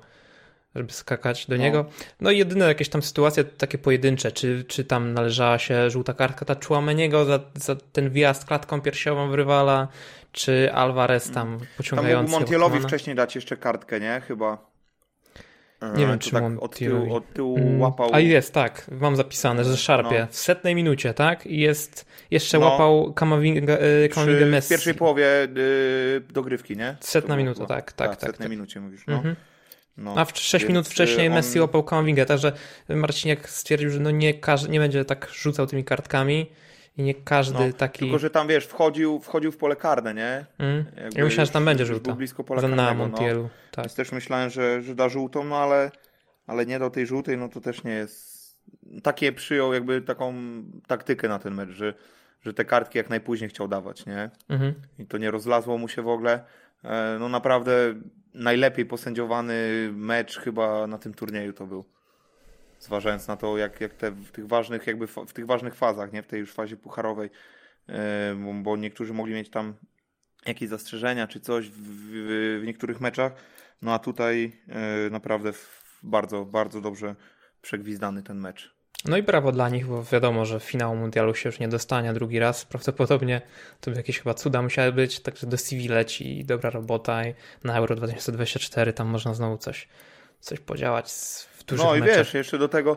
żeby 0.77 0.93
skakać 0.93 1.47
do 1.47 1.57
no. 1.57 1.63
niego. 1.63 1.85
No 2.21 2.31
i 2.31 2.39
jedyne 2.39 2.65
jakieś 2.65 2.89
tam 2.89 3.03
sytuacje 3.03 3.45
takie 3.45 3.79
pojedyncze, 3.79 4.33
czy, 4.33 4.65
czy 4.69 4.85
tam 4.85 5.13
należała 5.13 5.59
się 5.59 5.91
żółta 5.91 6.15
kartka 6.15 6.45
ta 6.45 6.57
Chouameniego 6.69 7.25
za, 7.25 7.41
za 7.55 7.77
ten 7.77 8.11
wjazd 8.11 8.45
klatką 8.45 8.81
piersiową 8.81 9.31
w 9.31 9.35
rywala, 9.35 9.89
czy 10.33 10.73
Alvarez 10.73 11.31
tam 11.31 11.59
pociągający. 11.77 12.33
Tam 12.33 12.41
Montielowi 12.41 12.81
wcześniej 12.81 13.17
dać 13.17 13.35
jeszcze 13.35 13.57
kartkę, 13.57 14.01
nie? 14.01 14.23
Chyba. 14.29 14.71
Nie 15.97 16.07
wiem, 16.07 16.19
to 16.19 16.25
czy 16.25 16.31
tak 16.31 16.43
on 16.43 16.59
od 16.61 16.77
tyłu, 16.77 17.15
od 17.15 17.33
tyłu 17.33 17.57
Mm, 17.59 17.81
łapał. 17.81 18.11
A 18.13 18.21
jest, 18.21 18.55
tak, 18.55 18.91
mam 19.01 19.17
zapisane, 19.17 19.65
że 19.65 19.77
szarpie 19.77 20.21
No. 20.21 20.27
w 20.31 20.37
setnej 20.37 20.75
minucie, 20.75 21.15
tak? 21.15 21.47
I 21.47 21.59
jest, 21.61 22.07
jeszcze 22.31 22.59
No. 22.59 22.69
łapał 22.69 23.13
Kamavinga, 23.13 23.79
y, 23.79 24.09
Kamavinga 24.09 24.39
przy, 24.39 24.47
w 24.47 24.51
Messi. 24.51 24.69
pierwszej 24.69 24.95
połowie 24.95 25.27
y, 25.57 26.23
dogrywki, 26.33 26.77
nie? 26.77 26.97
Setna 27.01 27.37
minuta, 27.37 27.67
tak, 27.67 27.93
tak, 27.93 28.13
w 28.13 28.17
tak, 28.17 28.21
setnej 28.21 28.49
tak. 28.49 28.51
minucie 28.51 28.81
mówisz, 28.81 29.07
no. 29.07 29.15
Mhm. 29.15 29.37
No. 30.01 30.15
A 30.17 30.25
w 30.25 30.39
6 30.39 30.53
Więc, 30.53 30.69
minut 30.69 30.89
wcześniej 30.89 31.27
y, 31.27 31.31
on- 31.31 31.35
Messi 31.37 31.61
łapał 31.61 31.85
Kamavingę, 31.85 32.27
także 32.27 32.53
Marciniak 32.89 33.49
stwierdził, 33.49 33.91
że 33.91 34.01
no 34.01 34.11
nie, 34.11 34.35
każ, 34.35 34.69
nie 34.69 34.79
będzie 34.81 35.05
tak 35.05 35.29
rzucał 35.33 35.67
tymi 35.67 35.85
kartkami 35.85 36.47
i 36.97 37.03
nie 37.03 37.15
każdy 37.15 37.67
No, 37.67 37.73
taki... 37.73 37.99
Tylko, 37.99 38.19
że 38.19 38.31
tam 38.31 38.49
wiesz, 38.49 38.67
wchodził, 38.67 39.21
wchodził 39.21 39.53
w 39.53 39.57
pole 39.57 39.77
karne, 39.77 40.15
nie? 40.15 40.47
Mm. 40.59 40.85
Ja 41.17 41.25
myślałem, 41.25 41.47
że 41.47 41.53
tam 41.53 41.65
będzie 41.65 41.87
żółta. 41.87 42.05
Był 42.11 42.15
blisko 42.15 42.45
pola 42.45 42.61
karnego, 42.61 42.83
no. 42.83 42.95
Montielu, 42.95 43.49
tak. 43.71 43.85
Więc 43.85 43.95
też 43.95 44.13
myślałem, 44.13 44.51
że, 44.51 44.83
że 44.83 44.95
da 44.95 45.09
żółtą, 45.09 45.45
no 45.45 45.57
ale, 45.57 45.91
ale 46.47 46.67
nie 46.67 46.79
dał 46.79 46.91
tej 46.91 47.07
żółtej, 47.07 47.39
no 47.39 47.49
to 47.49 47.61
też 47.61 47.85
nie 47.85 47.93
jest. 47.93 48.41
Takie 49.03 49.33
przyjął 49.33 49.73
jakby 49.75 50.01
taką 50.03 50.35
taktykę 50.87 51.29
na 51.29 51.39
ten 51.39 51.55
mecz, 51.55 51.71
że, 51.71 51.95
że 52.43 52.55
te 52.55 52.65
kartki 52.65 52.99
jak 52.99 53.11
najpóźniej 53.11 53.51
chciał 53.51 53.69
dawać, 53.69 54.07
nie? 54.07 54.31
Mhm. 54.49 54.75
I 54.99 55.07
to 55.07 55.19
nie 55.19 55.31
rozlazło 55.31 55.79
mu 55.79 55.89
się 55.89 56.03
w 56.03 56.09
ogóle. 56.09 56.45
E, 56.85 57.17
No 57.21 57.29
naprawdę 57.29 57.73
najlepiej 58.35 58.87
posędziowany 58.87 59.55
mecz 59.93 60.39
chyba 60.39 60.87
na 60.87 60.99
tym 60.99 61.15
turnieju 61.15 61.53
to 61.53 61.67
był. 61.67 61.85
Zważając 62.81 63.29
na 63.29 63.37
to, 63.37 63.59
jak, 63.59 63.81
jak 63.81 63.95
te 63.95 64.11
w 64.11 64.31
tych 64.31 64.49
ważnych, 64.49 64.87
jakby 64.87 65.07
w 65.07 65.33
tych 65.33 65.47
ważnych 65.47 65.75
fazach, 65.75 66.13
nie? 66.13 66.23
W 66.23 66.27
tej 66.27 66.41
już 66.41 66.53
fazie 66.53 66.77
pucharowej, 66.77 67.31
bo, 68.37 68.53
bo 68.63 68.77
niektórzy 68.77 69.15
mogli 69.15 69.35
mieć 69.35 69.51
tam 69.51 69.75
jakieś 70.47 70.69
zastrzeżenia 70.69 71.27
czy 71.27 71.41
coś 71.41 71.69
w, 71.69 71.73
w, 71.73 72.61
w 72.63 72.67
niektórych 72.67 73.01
meczach. 73.01 73.33
No 73.83 73.95
a 73.95 73.99
tutaj 73.99 74.53
e, 74.69 75.11
naprawdę 75.11 75.53
bardzo, 76.03 76.45
bardzo 76.45 76.81
dobrze 76.81 77.17
przegwizdany 77.63 78.23
ten 78.23 78.39
mecz. 78.39 78.80
No 79.05 79.17
i 79.17 79.23
brawo 79.23 79.53
dla 79.53 79.69
nich, 79.69 79.87
bo 79.87 80.05
wiadomo, 80.05 80.45
że 80.45 80.61
finału 80.61 80.97
mundialu 80.97 81.35
się 81.35 81.49
już 81.49 81.59
nie 81.59 81.69
dostanie 81.69 82.13
drugi 82.13 82.39
raz. 82.39 82.65
Prawdopodobnie 82.65 83.41
to 83.81 83.91
by 83.91 83.97
jakieś 83.97 84.19
chyba 84.19 84.35
cuda 84.35 84.63
musiały 84.63 84.93
być, 84.93 85.21
także 85.21 85.47
do 85.47 85.59
CV 85.59 85.89
leci 85.89 86.39
i 86.39 86.45
dobra 86.45 86.71
robota 86.71 87.25
i 87.27 87.35
na 87.65 87.77
Euro 87.77 87.97
2024 87.97 88.93
tam 88.93 89.09
można 89.09 89.35
znowu 89.35 89.59
coś, 89.59 89.89
coś 90.41 90.61
podziałać 90.61 91.13
w 91.59 91.65
dużych 91.65 91.87
No 91.87 91.97
i 91.97 92.01
meczach. 92.01 92.17
wiesz, 92.17 92.35
jeszcze 92.35 92.59
do 92.59 92.69
tego, 92.69 92.97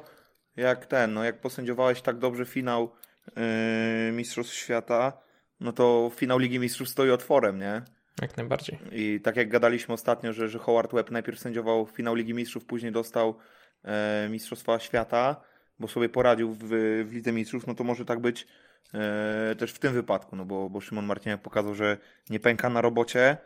jak 0.55 0.85
ten, 0.85 1.13
no 1.13 1.23
jak 1.23 1.41
posędziowałeś 1.41 2.01
tak 2.01 2.19
dobrze 2.19 2.45
finał 2.45 2.91
yy, 3.35 4.11
Mistrzostw 4.11 4.53
Świata, 4.53 5.13
no 5.59 5.73
to 5.73 6.11
finał 6.15 6.39
Ligi 6.39 6.59
Mistrzów 6.59 6.89
stoi 6.89 7.09
otworem, 7.09 7.59
nie? 7.59 7.81
Jak 8.21 8.37
najbardziej. 8.37 8.79
I 8.91 9.19
tak 9.23 9.35
jak 9.35 9.49
gadaliśmy 9.49 9.93
ostatnio, 9.93 10.33
że, 10.33 10.49
że 10.49 10.59
Howard 10.59 10.93
Webb 10.93 11.11
najpierw 11.11 11.39
sędziował 11.39 11.87
finał 11.87 12.15
Ligi 12.15 12.33
Mistrzów, 12.33 12.65
później 12.65 12.91
dostał 12.91 13.37
e, 13.83 14.27
Mistrzostwa 14.29 14.79
Świata, 14.79 15.41
bo 15.79 15.87
sobie 15.87 16.09
poradził 16.09 16.53
w, 16.53 16.63
w 17.05 17.13
Lidze 17.13 17.31
Mistrzów, 17.31 17.67
no 17.67 17.75
to 17.75 17.83
może 17.83 18.05
tak 18.05 18.19
być 18.19 18.47
e, 18.93 19.55
też 19.57 19.71
w 19.71 19.79
tym 19.79 19.93
wypadku, 19.93 20.35
no 20.35 20.45
bo, 20.45 20.69
bo 20.69 20.81
Szymon 20.81 21.05
Marciniak 21.05 21.41
pokazał, 21.41 21.75
że 21.75 21.97
nie 22.29 22.39
pęka 22.39 22.69
na 22.69 22.81
robocie 22.81 23.37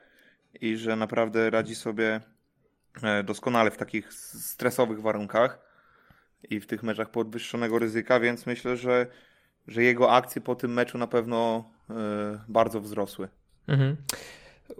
i 0.61 0.77
że 0.77 0.95
naprawdę 0.95 1.49
radzi 1.49 1.75
sobie 1.75 2.21
e, 3.03 3.23
doskonale 3.23 3.71
w 3.71 3.77
takich 3.77 4.13
stresowych 4.13 5.01
warunkach 5.01 5.59
i 6.49 6.59
w 6.59 6.67
tych 6.67 6.83
meczach 6.83 7.11
podwyższonego 7.11 7.79
ryzyka, 7.79 8.19
więc 8.19 8.45
myślę, 8.45 8.77
że, 8.77 9.07
że 9.67 9.83
jego 9.83 10.11
akcje 10.11 10.41
po 10.41 10.55
tym 10.55 10.73
meczu 10.73 10.97
na 10.97 11.07
pewno 11.07 11.69
e, 11.89 11.93
bardzo 12.47 12.81
wzrosły. 12.81 13.27
Mhm. 13.67 13.95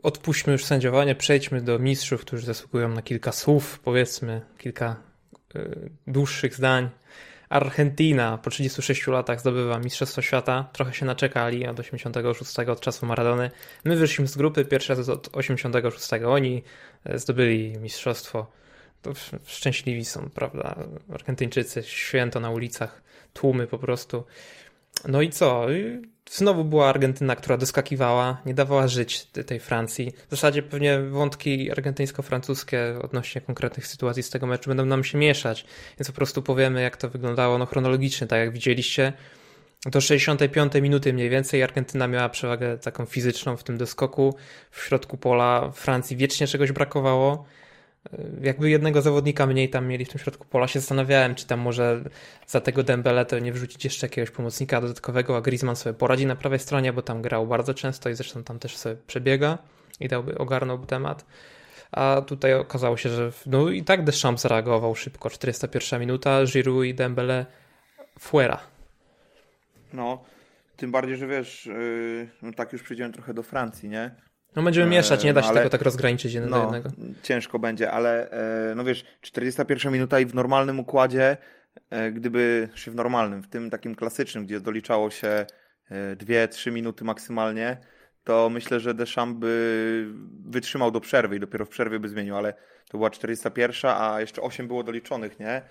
Odpuśćmy 0.03 0.53
już 0.53 0.65
sędziowanie, 0.65 1.15
przejdźmy 1.15 1.61
do 1.61 1.79
mistrzów, 1.79 2.21
którzy 2.21 2.45
zasługują 2.45 2.89
na 2.89 3.01
kilka 3.01 3.31
słów, 3.31 3.79
powiedzmy, 3.79 4.41
kilka 4.57 4.95
y, 5.55 5.89
dłuższych 6.07 6.55
zdań. 6.55 6.89
Argentina 7.49 8.37
po 8.37 8.49
36 8.49 9.07
latach 9.07 9.39
zdobywa 9.39 9.79
Mistrzostwo 9.79 10.21
Świata. 10.21 10.69
Trochę 10.73 10.93
się 10.93 11.05
naczekali 11.05 11.67
od 11.67 11.79
86 11.79 12.59
od 12.59 12.79
czasu 12.81 13.05
Maradony. 13.05 13.51
My 13.85 13.95
wyszliśmy 13.95 14.27
z 14.27 14.37
grupy 14.37 14.65
pierwszy 14.65 14.95
raz 14.95 15.09
od 15.09 15.29
86. 15.33 16.09
Oni 16.27 16.63
e, 17.05 17.19
zdobyli 17.19 17.77
mistrzostwo. 17.77 18.47
To 19.01 19.11
sz- 19.11 19.41
szczęśliwi 19.49 20.05
są, 20.05 20.29
prawda? 20.29 20.75
Argentyńczycy, 21.13 21.83
święto 21.83 22.39
na 22.39 22.49
ulicach, 22.49 23.01
tłumy 23.33 23.67
po 23.67 23.77
prostu. 23.77 24.23
No 25.07 25.21
i 25.21 25.29
co? 25.29 25.67
Znowu 26.29 26.63
była 26.63 26.89
Argentyna, 26.89 27.35
która 27.35 27.57
doskakiwała, 27.57 28.41
nie 28.45 28.53
dawała 28.53 28.87
żyć 28.87 29.25
te- 29.25 29.43
tej 29.43 29.59
Francji. 29.59 30.11
W 30.27 30.31
zasadzie 30.31 30.63
pewnie 30.63 30.99
wątki 30.99 31.71
argentyńsko-francuskie 31.71 32.99
odnośnie 33.01 33.41
konkretnych 33.41 33.87
sytuacji 33.87 34.23
z 34.23 34.29
tego 34.29 34.47
meczu 34.47 34.69
będą 34.69 34.85
nam 34.85 35.03
się 35.03 35.17
mieszać, 35.17 35.65
więc 35.99 36.07
po 36.07 36.13
prostu 36.13 36.41
powiemy, 36.41 36.81
jak 36.81 36.97
to 36.97 37.09
wyglądało 37.09 37.57
no, 37.57 37.65
chronologicznie, 37.65 38.27
tak 38.27 38.39
jak 38.39 38.51
widzieliście. 38.51 39.13
Do 39.85 40.01
65 40.01 40.73
minuty 40.73 41.13
mniej 41.13 41.29
więcej 41.29 41.63
Argentyna 41.63 42.07
miała 42.07 42.29
przewagę 42.29 42.77
taką 42.77 43.05
fizyczną 43.05 43.57
w 43.57 43.63
tym 43.63 43.77
doskoku. 43.77 44.35
W 44.71 44.83
środku 44.83 45.17
pola 45.17 45.71
Francji 45.71 46.17
wiecznie 46.17 46.47
czegoś 46.47 46.71
brakowało. 46.71 47.45
Jakby 48.41 48.69
jednego 48.69 49.01
zawodnika 49.01 49.45
mniej 49.45 49.69
tam 49.69 49.87
mieli 49.87 50.05
w 50.05 50.09
tym 50.09 50.19
środku 50.19 50.45
pola, 50.49 50.67
się 50.67 50.79
zastanawiałem, 50.79 51.35
czy 51.35 51.47
tam 51.47 51.59
może 51.59 52.03
za 52.47 52.61
tego 52.61 52.83
Dembele 52.83 53.25
to 53.25 53.39
nie 53.39 53.53
wrzucić 53.53 53.83
jeszcze 53.83 54.07
jakiegoś 54.07 54.31
pomocnika 54.31 54.81
dodatkowego, 54.81 55.37
a 55.37 55.41
Griezmann 55.41 55.75
sobie 55.75 55.93
poradzi 55.93 56.25
na 56.25 56.35
prawej 56.35 56.59
stronie, 56.59 56.93
bo 56.93 57.01
tam 57.01 57.21
grał 57.21 57.47
bardzo 57.47 57.73
często 57.73 58.09
i 58.09 58.15
zresztą 58.15 58.43
tam 58.43 58.59
też 58.59 58.77
sobie 58.77 58.95
przebiega 59.07 59.57
i 59.99 60.07
dałby, 60.07 60.37
ogarnąłby 60.37 60.87
temat. 60.87 61.25
A 61.91 62.21
tutaj 62.27 62.53
okazało 62.53 62.97
się, 62.97 63.09
że 63.09 63.31
no 63.45 63.69
i 63.69 63.83
tak 63.83 64.03
Deschamps 64.03 64.41
zareagował 64.41 64.95
szybko. 64.95 65.29
41 65.29 65.99
minuta, 65.99 66.45
Giroud 66.45 66.85
i 66.85 66.93
Dembele 66.93 67.45
fuera. 68.19 68.59
No, 69.93 70.23
tym 70.77 70.91
bardziej, 70.91 71.17
że 71.17 71.27
wiesz, 71.27 71.65
yy, 71.65 72.29
no 72.41 72.53
tak 72.53 72.73
już 72.73 72.83
przyjdziemy 72.83 73.13
trochę 73.13 73.33
do 73.33 73.43
Francji, 73.43 73.89
nie? 73.89 74.26
No 74.57 74.63
będziemy 74.63 74.91
mieszać, 74.91 75.23
nie 75.23 75.33
da 75.33 75.41
się 75.41 75.47
ale- 75.49 75.57
tego 75.57 75.69
tak 75.69 75.81
rozgraniczyć 75.81 76.33
jeden 76.33 76.49
do 76.49 76.55
No, 76.57 76.63
jednego. 76.63 76.89
ciężko 77.23 77.59
będzie, 77.59 77.91
ale 77.91 78.31
e, 78.71 78.75
no 78.75 78.83
wiesz, 78.83 79.05
41 79.21 79.93
minuta 79.93 80.19
i 80.19 80.25
w 80.25 80.35
normalnym 80.35 80.79
układzie, 80.79 81.37
e, 81.89 82.11
gdyby 82.11 82.69
się 82.75 82.91
w 82.91 82.95
normalnym, 82.95 83.43
w 83.43 83.47
tym 83.47 83.69
takim 83.69 83.95
klasycznym, 83.95 84.45
gdzie 84.45 84.59
doliczało 84.59 85.09
się 85.09 85.45
2-3 86.17 86.71
minuty 86.71 87.03
maksymalnie, 87.05 87.77
to 88.23 88.49
myślę, 88.49 88.79
że 88.79 88.93
Deschamps 88.93 89.39
by 89.39 90.05
wytrzymał 90.45 90.91
do 90.91 90.99
przerwy 91.01 91.35
i 91.35 91.39
dopiero 91.39 91.65
w 91.65 91.69
przerwie 91.69 91.99
by 91.99 92.09
zmienił, 92.09 92.35
ale 92.37 92.53
to 92.89 92.97
była 92.97 93.09
41, 93.09 93.91
a 93.97 94.21
jeszcze 94.21 94.41
8 94.41 94.67
było 94.67 94.83
doliczonych, 94.83 95.39
nie? 95.39 95.61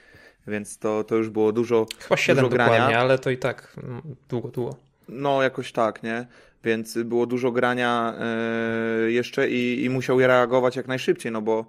Więc 0.47 0.79
to, 0.79 1.05
to 1.05 1.17
już 1.17 1.31
było 1.31 1.53
dużo, 1.53 1.87
Chyba 1.99 2.17
7 2.17 2.45
dużo 2.45 2.55
grania. 2.55 3.01
ale 3.01 3.19
to 3.19 3.31
i 3.31 3.39
tak 3.39 3.77
mm, 3.83 4.03
długo, 4.29 4.49
długo. 4.49 4.77
No, 5.09 5.43
jakoś 5.43 5.73
tak, 5.73 6.03
nie? 6.03 6.27
Więc 6.67 6.99
było 6.99 7.27
dużo 7.27 7.53
grania 7.53 8.15
e, 8.19 9.11
jeszcze 9.11 9.51
i, 9.51 9.85
i 9.85 9.91
musiał 9.91 10.21
je 10.21 10.27
reagować 10.27 10.77
jak 10.77 10.89
najszybciej, 10.89 11.33
no 11.33 11.43
bo, 11.43 11.67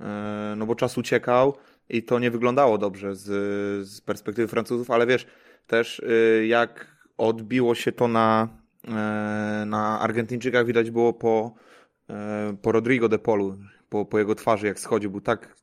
e, 0.00 0.54
no 0.56 0.66
bo 0.66 0.74
czas 0.74 0.98
uciekał 0.98 1.56
i 1.88 2.02
to 2.02 2.18
nie 2.18 2.30
wyglądało 2.30 2.78
dobrze 2.78 3.14
z, 3.14 3.24
z 3.88 4.00
perspektywy 4.00 4.48
Francuzów, 4.48 4.90
ale 4.90 5.06
wiesz, 5.06 5.26
też 5.66 6.00
e, 6.00 6.46
jak 6.46 6.96
odbiło 7.18 7.74
się 7.74 7.92
to 7.92 8.08
na, 8.08 8.48
na 9.66 10.00
Argentyńczykach, 10.00 10.66
widać 10.66 10.90
było 10.90 11.12
po, 11.12 11.54
po 12.62 12.72
Rodrigo 12.72 13.08
de 13.08 13.18
Polu, 13.18 13.58
po, 13.88 14.04
po 14.04 14.18
jego 14.18 14.34
twarzy, 14.34 14.66
jak 14.66 14.80
schodził, 14.80 15.10
był 15.10 15.20
tak 15.20 15.56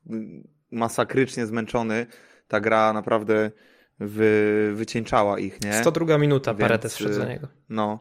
masakrycznie 0.72 1.46
zmęczony, 1.46 2.06
ta 2.48 2.60
gra 2.60 2.94
naprawdę 2.94 3.52
wy, 4.00 4.72
wycieńczała 4.76 5.40
ich, 5.40 5.62
nie? 5.62 5.74
102 5.74 6.18
minuta, 6.18 6.54
Paredes 6.54 6.96
wszedł 6.96 7.14
za 7.14 7.26
niego. 7.26 7.48
No, 7.70 8.00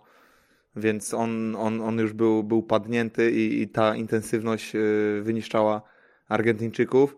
więc 0.77 1.15
on, 1.15 1.57
on, 1.57 1.81
on 1.81 1.99
już 1.99 2.13
był, 2.13 2.43
był 2.43 2.63
padnięty 2.63 3.31
i, 3.31 3.63
i 3.63 3.69
ta 3.69 3.97
intensywność 3.97 4.75
y, 4.75 5.21
wyniszczała 5.23 5.83
Argentyńczyków. 6.29 7.17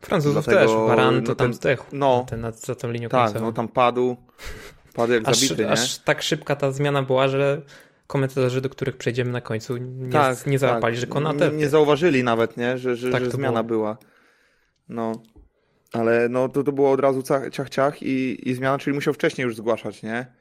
Francuzów 0.00 0.44
dlatego, 0.44 0.60
też, 0.60 0.88
Varan 0.88 1.22
to 1.22 1.28
no, 1.28 1.34
tam 1.34 1.54
zdechł 1.54 1.84
no. 1.92 2.26
ten, 2.28 2.40
nad, 2.40 2.60
za 2.60 2.74
tą 2.74 2.90
linią 2.90 3.08
Tak, 3.08 3.24
końcową. 3.24 3.46
no 3.46 3.52
tam 3.52 3.68
padł, 3.68 4.16
padł 4.94 5.12
jak 5.12 5.28
aż, 5.28 5.38
zabity, 5.38 5.64
nie? 5.64 5.70
aż 5.70 5.98
tak 5.98 6.22
szybka 6.22 6.56
ta 6.56 6.72
zmiana 6.72 7.02
była, 7.02 7.28
że 7.28 7.62
komentatorzy, 8.06 8.60
do 8.60 8.70
których 8.70 8.96
przejdziemy 8.96 9.32
na 9.32 9.40
końcu, 9.40 9.76
nie, 9.76 10.12
tak, 10.12 10.46
nie 10.46 10.58
załapali, 10.58 10.94
tak. 10.94 11.00
że 11.00 11.06
Konate... 11.06 11.50
Nie, 11.50 11.56
nie 11.56 11.68
zauważyli 11.68 12.24
nawet, 12.24 12.56
nie? 12.56 12.78
Że, 12.78 12.96
że, 12.96 13.10
Tak 13.10 13.24
że 13.24 13.30
zmiana 13.30 13.62
była. 13.62 13.98
No, 14.88 15.12
ale 15.92 16.28
no 16.28 16.48
to, 16.48 16.62
to 16.62 16.72
było 16.72 16.90
od 16.90 17.00
razu 17.00 17.22
ciach, 17.52 17.70
ciach 17.70 18.02
i, 18.02 18.48
i 18.50 18.54
zmiana, 18.54 18.78
czyli 18.78 18.94
musiał 18.94 19.14
wcześniej 19.14 19.44
już 19.44 19.56
zgłaszać, 19.56 20.02
nie? 20.02 20.39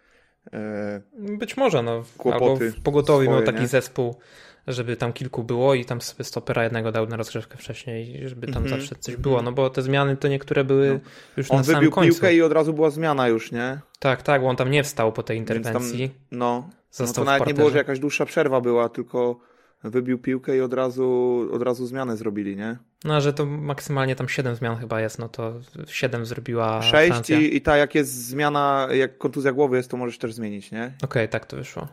E, 0.54 1.02
Być 1.38 1.58
może, 1.58 1.84
no. 1.84 2.04
Albo 2.34 2.56
w 2.56 2.82
pogotowie 2.84 3.28
miał 3.30 3.42
taki 3.44 3.60
nie? 3.60 3.68
zespół, 3.68 4.16
żeby 4.68 4.96
tam 4.98 5.14
kilku 5.14 5.44
było 5.44 5.74
i 5.76 5.86
tam 5.86 6.02
sobie 6.02 6.24
stopera 6.24 6.64
jednego 6.64 6.92
dał 6.92 7.08
na 7.08 7.18
rozgrzewkę 7.18 7.58
wcześniej, 7.58 8.28
żeby 8.30 8.48
tam 8.48 8.64
Mhm. 8.64 8.82
zawsze 8.82 8.96
coś 8.96 9.16
było, 9.16 9.42
no 9.42 9.52
bo 9.52 9.70
te 9.70 9.82
zmiany 9.82 10.18
to 10.18 10.28
niektóre 10.28 10.64
były 10.64 10.88
No. 10.94 11.00
już 11.38 11.52
on 11.52 11.58
na 11.58 11.64
samym 11.64 11.80
wybił 11.80 11.92
końcu. 11.92 12.10
piłkę 12.14 12.36
i 12.36 12.42
od 12.42 12.52
razu 12.52 12.74
była 12.74 12.90
zmiana 12.90 13.28
już, 13.28 13.52
nie? 13.52 13.80
Tak, 14.00 14.22
tak, 14.22 14.42
bo 14.42 14.48
on 14.48 14.56
tam 14.56 14.72
nie 14.72 14.84
wstał 14.84 15.12
po 15.14 15.24
tej 15.24 15.38
Więc 15.38 15.48
tam- 15.48 15.58
interwencji. 15.58 16.12
No, 16.32 16.38
no 16.38 16.70
Został 16.92 17.16
to 17.16 17.22
w 17.32 17.34
nawet 17.34 17.48
nie 17.48 17.54
było, 17.54 17.70
że 17.70 17.78
jakaś 17.78 18.00
dłuższa 18.00 18.26
przerwa 18.26 18.62
była, 18.62 18.90
tylko 18.90 19.40
wybił 19.84 20.20
piłkę 20.20 20.58
i 20.58 20.62
od 20.62 20.74
razu, 20.74 21.40
od 21.54 21.62
razu 21.64 21.86
zmianę 21.88 22.18
zrobili, 22.18 22.56
nie? 22.56 22.78
No, 23.06 23.22
że 23.22 23.34
to 23.34 23.46
maksymalnie 23.46 24.16
tam 24.16 24.30
7 24.30 24.56
zmian 24.56 24.78
chyba 24.78 25.02
jest, 25.02 25.20
no 25.20 25.30
to 25.30 25.54
7 25.88 26.26
zrobiła 26.26 26.82
6 26.82 27.12
Francja. 27.12 27.40
i, 27.40 27.56
i 27.56 27.62
ta 27.62 27.78
jak 27.78 27.96
jest 27.96 28.14
zmiana, 28.28 28.88
jak 28.92 29.18
kontuzja 29.18 29.52
głowy 29.52 29.78
jest, 29.78 29.92
to 29.92 29.98
możesz 29.98 30.18
też 30.18 30.34
zmienić, 30.34 30.72
nie? 30.72 30.92
Okej, 31.04 31.30
tak 31.30 31.46
to 31.46 31.58
wyszło. 31.58 31.88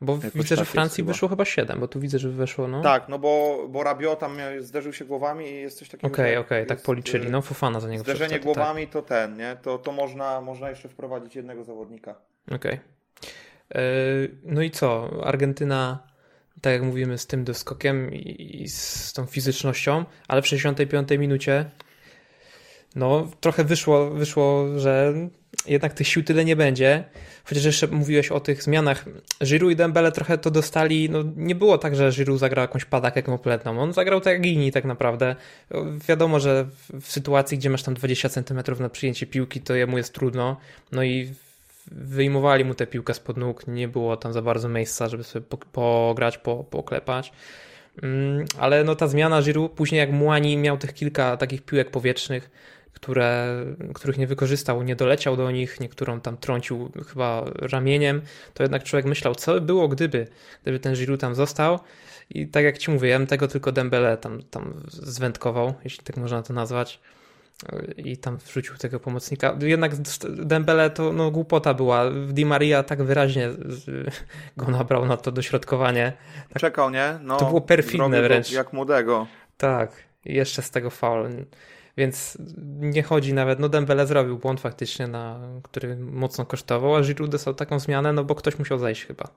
Bo 0.00 0.14
Jakoś 0.14 0.32
widzę, 0.32 0.56
tak 0.56 0.58
że 0.58 0.64
Francji 0.64 0.96
chyba. 1.02 1.12
wyszło 1.12 1.28
chyba 1.28 1.44
7, 1.44 1.80
bo 1.80 1.88
tu 1.88 2.00
widzę, 2.00 2.18
że 2.18 2.28
wyszło, 2.28 2.68
no. 2.68 2.82
Tak, 2.82 3.08
no 3.08 3.18
bo, 3.18 3.64
bo 3.70 3.82
Rabiot 3.82 4.18
tam 4.18 4.36
zderzył 4.60 4.92
się 4.92 5.04
głowami 5.04 5.46
i 5.46 5.54
jest 5.54 5.78
coś 5.78 5.88
takiego. 5.88 6.12
Okej, 6.14 6.34
że 6.34 6.40
okej, 6.40 6.66
tak 6.66 6.76
jest, 6.78 6.86
policzyli. 6.86 7.26
y, 7.26 7.30
No 7.30 7.42
Fofana 7.42 7.80
za 7.80 7.88
niego 7.88 8.02
Zderzenie 8.04 8.28
wszedł, 8.28 8.44
tak. 8.44 8.54
głowami 8.54 8.86
to 8.86 9.02
ten, 9.02 9.36
nie? 9.36 9.56
To, 9.62 9.78
to 9.78 9.92
można, 9.92 10.40
można 10.40 10.70
jeszcze 10.70 10.88
wprowadzić 10.88 11.36
jednego 11.36 11.64
zawodnika. 11.64 12.14
Okej. 12.50 12.80
Yy, 13.74 13.80
No 14.44 14.62
i 14.62 14.70
co? 14.70 15.10
Argentyna, 15.24 16.05
tak 16.60 16.72
jak 16.72 16.82
mówimy, 16.82 17.18
z 17.18 17.26
tym 17.26 17.44
doskokiem 17.44 18.14
i 18.14 18.68
z 18.68 19.12
tą 19.12 19.26
fizycznością, 19.26 20.04
ale 20.28 20.42
w 20.42 20.46
65 20.46 21.08
minucie 21.10 21.70
no 22.96 23.30
trochę 23.40 23.64
wyszło, 23.64 24.10
wyszło, 24.10 24.78
że 24.78 25.14
jednak 25.66 25.94
tych 25.94 26.08
sił 26.08 26.24
tyle 26.24 26.44
nie 26.44 26.56
będzie. 26.56 27.04
Chociaż 27.44 27.64
jeszcze 27.64 27.86
mówiłeś 27.86 28.30
o 28.30 28.40
tych 28.40 28.62
zmianach. 28.62 29.04
Giroud 29.44 29.72
i 29.72 29.76
Dembele 29.76 30.12
trochę 30.12 30.38
to 30.38 30.50
dostali, 30.50 31.10
no 31.10 31.24
nie 31.36 31.54
było 31.54 31.78
tak, 31.78 31.96
że 31.96 32.10
Giroud 32.10 32.40
zagrał 32.40 32.62
jakąś 32.62 32.84
padakę 32.84 33.22
kompletną. 33.22 33.80
On 33.80 33.92
zagrał 33.92 34.20
tak 34.20 34.32
jak 34.32 34.46
inni 34.46 34.72
tak 34.72 34.84
naprawdę. 34.84 35.36
Wiadomo, 36.08 36.40
że 36.40 36.66
w 37.00 37.12
sytuacji, 37.12 37.58
gdzie 37.58 37.70
masz 37.70 37.82
tam 37.82 37.94
20 37.94 38.28
cm 38.28 38.60
na 38.80 38.88
przyjęcie 38.88 39.26
piłki, 39.26 39.60
to 39.60 39.74
jemu 39.74 39.96
jest 39.96 40.12
trudno. 40.14 40.56
No 40.92 41.02
i 41.02 41.34
wyjmowali 41.90 42.64
mu 42.64 42.74
tę 42.74 42.86
piłkę 42.86 43.14
spod 43.14 43.36
nóg, 43.36 43.66
nie 43.66 43.88
było 43.88 44.16
tam 44.16 44.32
za 44.32 44.42
bardzo 44.42 44.68
miejsca, 44.68 45.08
żeby 45.08 45.24
sobie 45.24 45.46
po- 45.48 45.56
pograć, 45.56 46.38
po, 46.38 46.64
poklepać. 46.64 47.32
Mm, 48.02 48.44
Ale 48.58 48.84
no 48.84 48.94
ta 48.94 49.08
zmiana 49.08 49.42
Giroud, 49.42 49.72
później 49.72 49.98
jak 49.98 50.12
Muani 50.12 50.56
miał 50.56 50.78
tych 50.78 50.94
kilka 50.94 51.36
takich 51.36 51.62
piłek 51.62 51.90
powietrznych, 51.90 52.50
które, 52.92 53.56
których 53.94 54.18
nie 54.18 54.26
wykorzystał, 54.26 54.82
nie 54.82 54.96
doleciał 54.96 55.36
do 55.36 55.50
nich, 55.50 55.80
niektórą 55.80 56.20
tam 56.20 56.36
trącił 56.36 56.92
chyba 57.08 57.44
ramieniem, 57.54 58.22
to 58.54 58.62
jednak 58.62 58.82
człowiek 58.82 59.06
myślał, 59.06 59.34
co 59.34 59.54
by 59.54 59.60
było 59.60 59.88
gdyby, 59.88 60.28
gdyby 60.62 60.80
ten 60.80 60.94
Giroud 60.94 61.20
tam 61.20 61.34
został 61.34 61.78
i 62.30 62.46
tak 62.46 62.64
jak 62.64 62.78
ci 62.78 62.90
bym 62.98 63.26
tego 63.26 63.48
tylko 63.48 63.72
Dembele 63.72 64.16
tam, 64.16 64.42
tam 64.42 64.82
zwędkował, 64.88 65.74
jeśli 65.84 66.04
tak 66.04 66.16
można 66.16 66.42
to 66.42 66.52
nazwać 66.52 67.00
i 67.96 68.16
tam 68.16 68.36
wrzucił 68.36 68.76
tego 68.76 69.00
pomocnika. 69.00 69.56
Jednak 69.60 69.92
Dembele 70.28 70.90
to 70.90 71.12
no, 71.12 71.30
głupota 71.30 71.74
była. 71.74 72.10
Di 72.28 72.44
Maria 72.46 72.82
tak 72.82 73.02
wyraźnie 73.02 73.50
go 74.56 74.66
nabrał 74.70 75.06
na 75.06 75.16
to 75.16 75.32
dośrodkowanie. 75.32 76.12
Czekał, 76.58 76.90
nie? 76.90 77.18
No, 77.22 77.36
To 77.36 77.46
było 77.46 77.60
perfidne 77.60 78.22
wręcz. 78.22 78.52
Jak 78.52 78.72
młodego. 78.72 79.26
Tak, 79.56 79.92
jeszcze 80.24 80.62
z 80.62 80.70
tego 80.70 80.90
faul. 80.90 81.28
Więc 81.96 82.38
nie 82.80 83.02
chodzi 83.02 83.34
nawet, 83.34 83.58
no 83.58 83.68
Dembele 83.68 84.06
zrobił 84.06 84.38
błąd 84.38 84.60
faktycznie, 84.60 85.06
na, 85.06 85.40
który 85.62 85.96
mocno 85.96 86.46
kosztował, 86.46 86.96
a 86.96 87.02
Giroud 87.02 87.30
dostał 87.30 87.54
taką 87.54 87.78
zmianę, 87.78 88.12
no 88.12 88.24
bo 88.24 88.34
ktoś 88.34 88.58
musiał 88.58 88.78
zejść 88.78 89.06
chyba. 89.06 89.28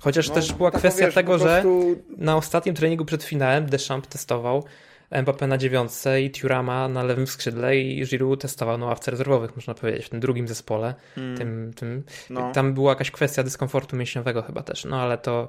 Chociaż 0.00 0.28
No, 0.28 0.34
też 0.34 0.52
była 0.52 0.70
taką, 0.70 0.78
kwestia 0.78 1.06
wiesz, 1.06 1.14
tego, 1.14 1.32
po 1.32 1.38
że 1.38 1.44
prostu- 1.62 2.02
na 2.16 2.36
ostatnim 2.36 2.74
treningu 2.74 3.04
przed 3.04 3.22
finałem 3.24 3.66
Deschamps 3.66 4.08
testował 4.08 4.64
Mbappé 5.22 5.48
na 5.48 5.58
dziewiątce 5.58 6.22
i 6.22 6.30
Turama 6.30 6.88
na 6.88 7.02
lewym 7.02 7.26
skrzydle 7.26 7.76
i 7.76 8.06
Giroud 8.06 8.40
testował 8.40 8.78
na 8.78 8.86
ławce 8.86 9.10
rezerwowych, 9.10 9.56
można 9.56 9.74
powiedzieć, 9.74 10.06
w 10.06 10.08
tym 10.08 10.20
drugim 10.20 10.48
zespole. 10.48 10.94
Mm, 11.16 11.36
Tym, 11.36 11.72
tym, 11.76 12.02
no. 12.30 12.52
Tam 12.52 12.74
była 12.74 12.90
jakaś 12.92 13.10
kwestia 13.10 13.42
dyskomfortu 13.42 13.96
mięśniowego 13.96 14.42
chyba 14.42 14.62
też, 14.62 14.84
no 14.84 15.00
ale 15.00 15.18
to, 15.18 15.48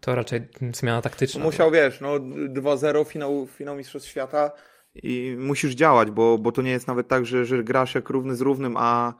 to 0.00 0.14
raczej 0.14 0.40
zmiana 0.72 1.02
taktyczna. 1.02 1.44
Musiał, 1.44 1.70
wiesz, 1.70 2.00
no 2.00 2.14
2-0, 2.16 3.06
finał, 3.06 3.46
finał 3.46 3.76
Mistrzostw 3.76 4.08
Świata 4.08 4.50
i 4.94 5.36
musisz 5.38 5.74
działać, 5.74 6.10
bo, 6.10 6.38
bo 6.38 6.52
to 6.52 6.62
nie 6.62 6.70
jest 6.70 6.86
nawet 6.86 7.08
tak, 7.08 7.26
że, 7.26 7.44
że 7.44 7.64
grasz 7.64 7.94
jak 7.94 8.10
równy 8.10 8.36
z 8.36 8.40
równym, 8.40 8.74
a, 8.76 9.14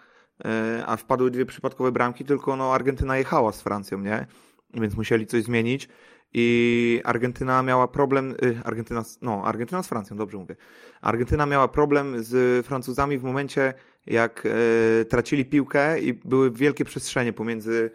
e, 0.45 0.83
a 0.87 0.97
wpadły 0.97 1.31
dwie 1.31 1.47
przypadkowe 1.47 1.93
bramki, 1.93 2.25
tylko 2.25 2.57
no 2.57 2.75
Argentyna 2.75 3.19
jechała 3.19 3.53
z 3.53 3.63
Francją, 3.63 3.99
nie? 3.99 4.27
Więc 4.75 4.95
musieli 4.95 5.27
coś 5.27 5.43
zmienić 5.43 5.89
i 6.33 7.01
Argentyna 7.05 7.63
miała 7.63 7.89
problem, 7.89 8.35
y, 8.43 8.61
Argentyna, 8.65 9.05
no 9.23 9.45
Argentyna 9.45 9.83
z 9.83 9.89
Francją, 9.89 10.17
dobrze 10.17 10.39
mówię. 10.39 10.57
Argentyna 11.01 11.47
miała 11.47 11.69
problem 11.69 12.23
z 12.23 12.67
Francuzami 12.67 13.19
w 13.19 13.23
momencie, 13.23 13.75
jak 14.07 14.47
e, 14.47 15.05
tracili 15.05 15.45
piłkę 15.45 16.01
i 16.01 16.13
były 16.15 16.51
wielkie 16.51 16.85
przestrzenie 16.85 17.33
pomiędzy 17.33 17.91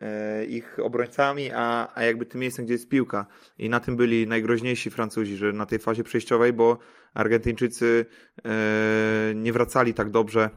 e, 0.00 0.44
ich 0.44 0.78
obrońcami, 0.82 1.50
a, 1.54 1.88
a 1.94 2.02
jakby 2.02 2.26
tym 2.26 2.40
miejscem, 2.40 2.64
gdzie 2.64 2.74
jest 2.74 2.88
piłka. 2.88 3.26
I 3.58 3.68
na 3.68 3.80
tym 3.80 3.96
byli 3.96 4.26
najgroźniejsi 4.26 4.90
Francuzi, 4.90 5.36
że 5.36 5.52
na 5.52 5.66
tej 5.66 5.78
fazie 5.78 6.04
przejściowej, 6.04 6.52
bo 6.52 6.78
Argentyńczycy 7.14 8.06
e, 8.44 9.32
nie 9.34 9.52
wracali 9.52 9.94
tak 9.94 10.10
dobrze. 10.10 10.50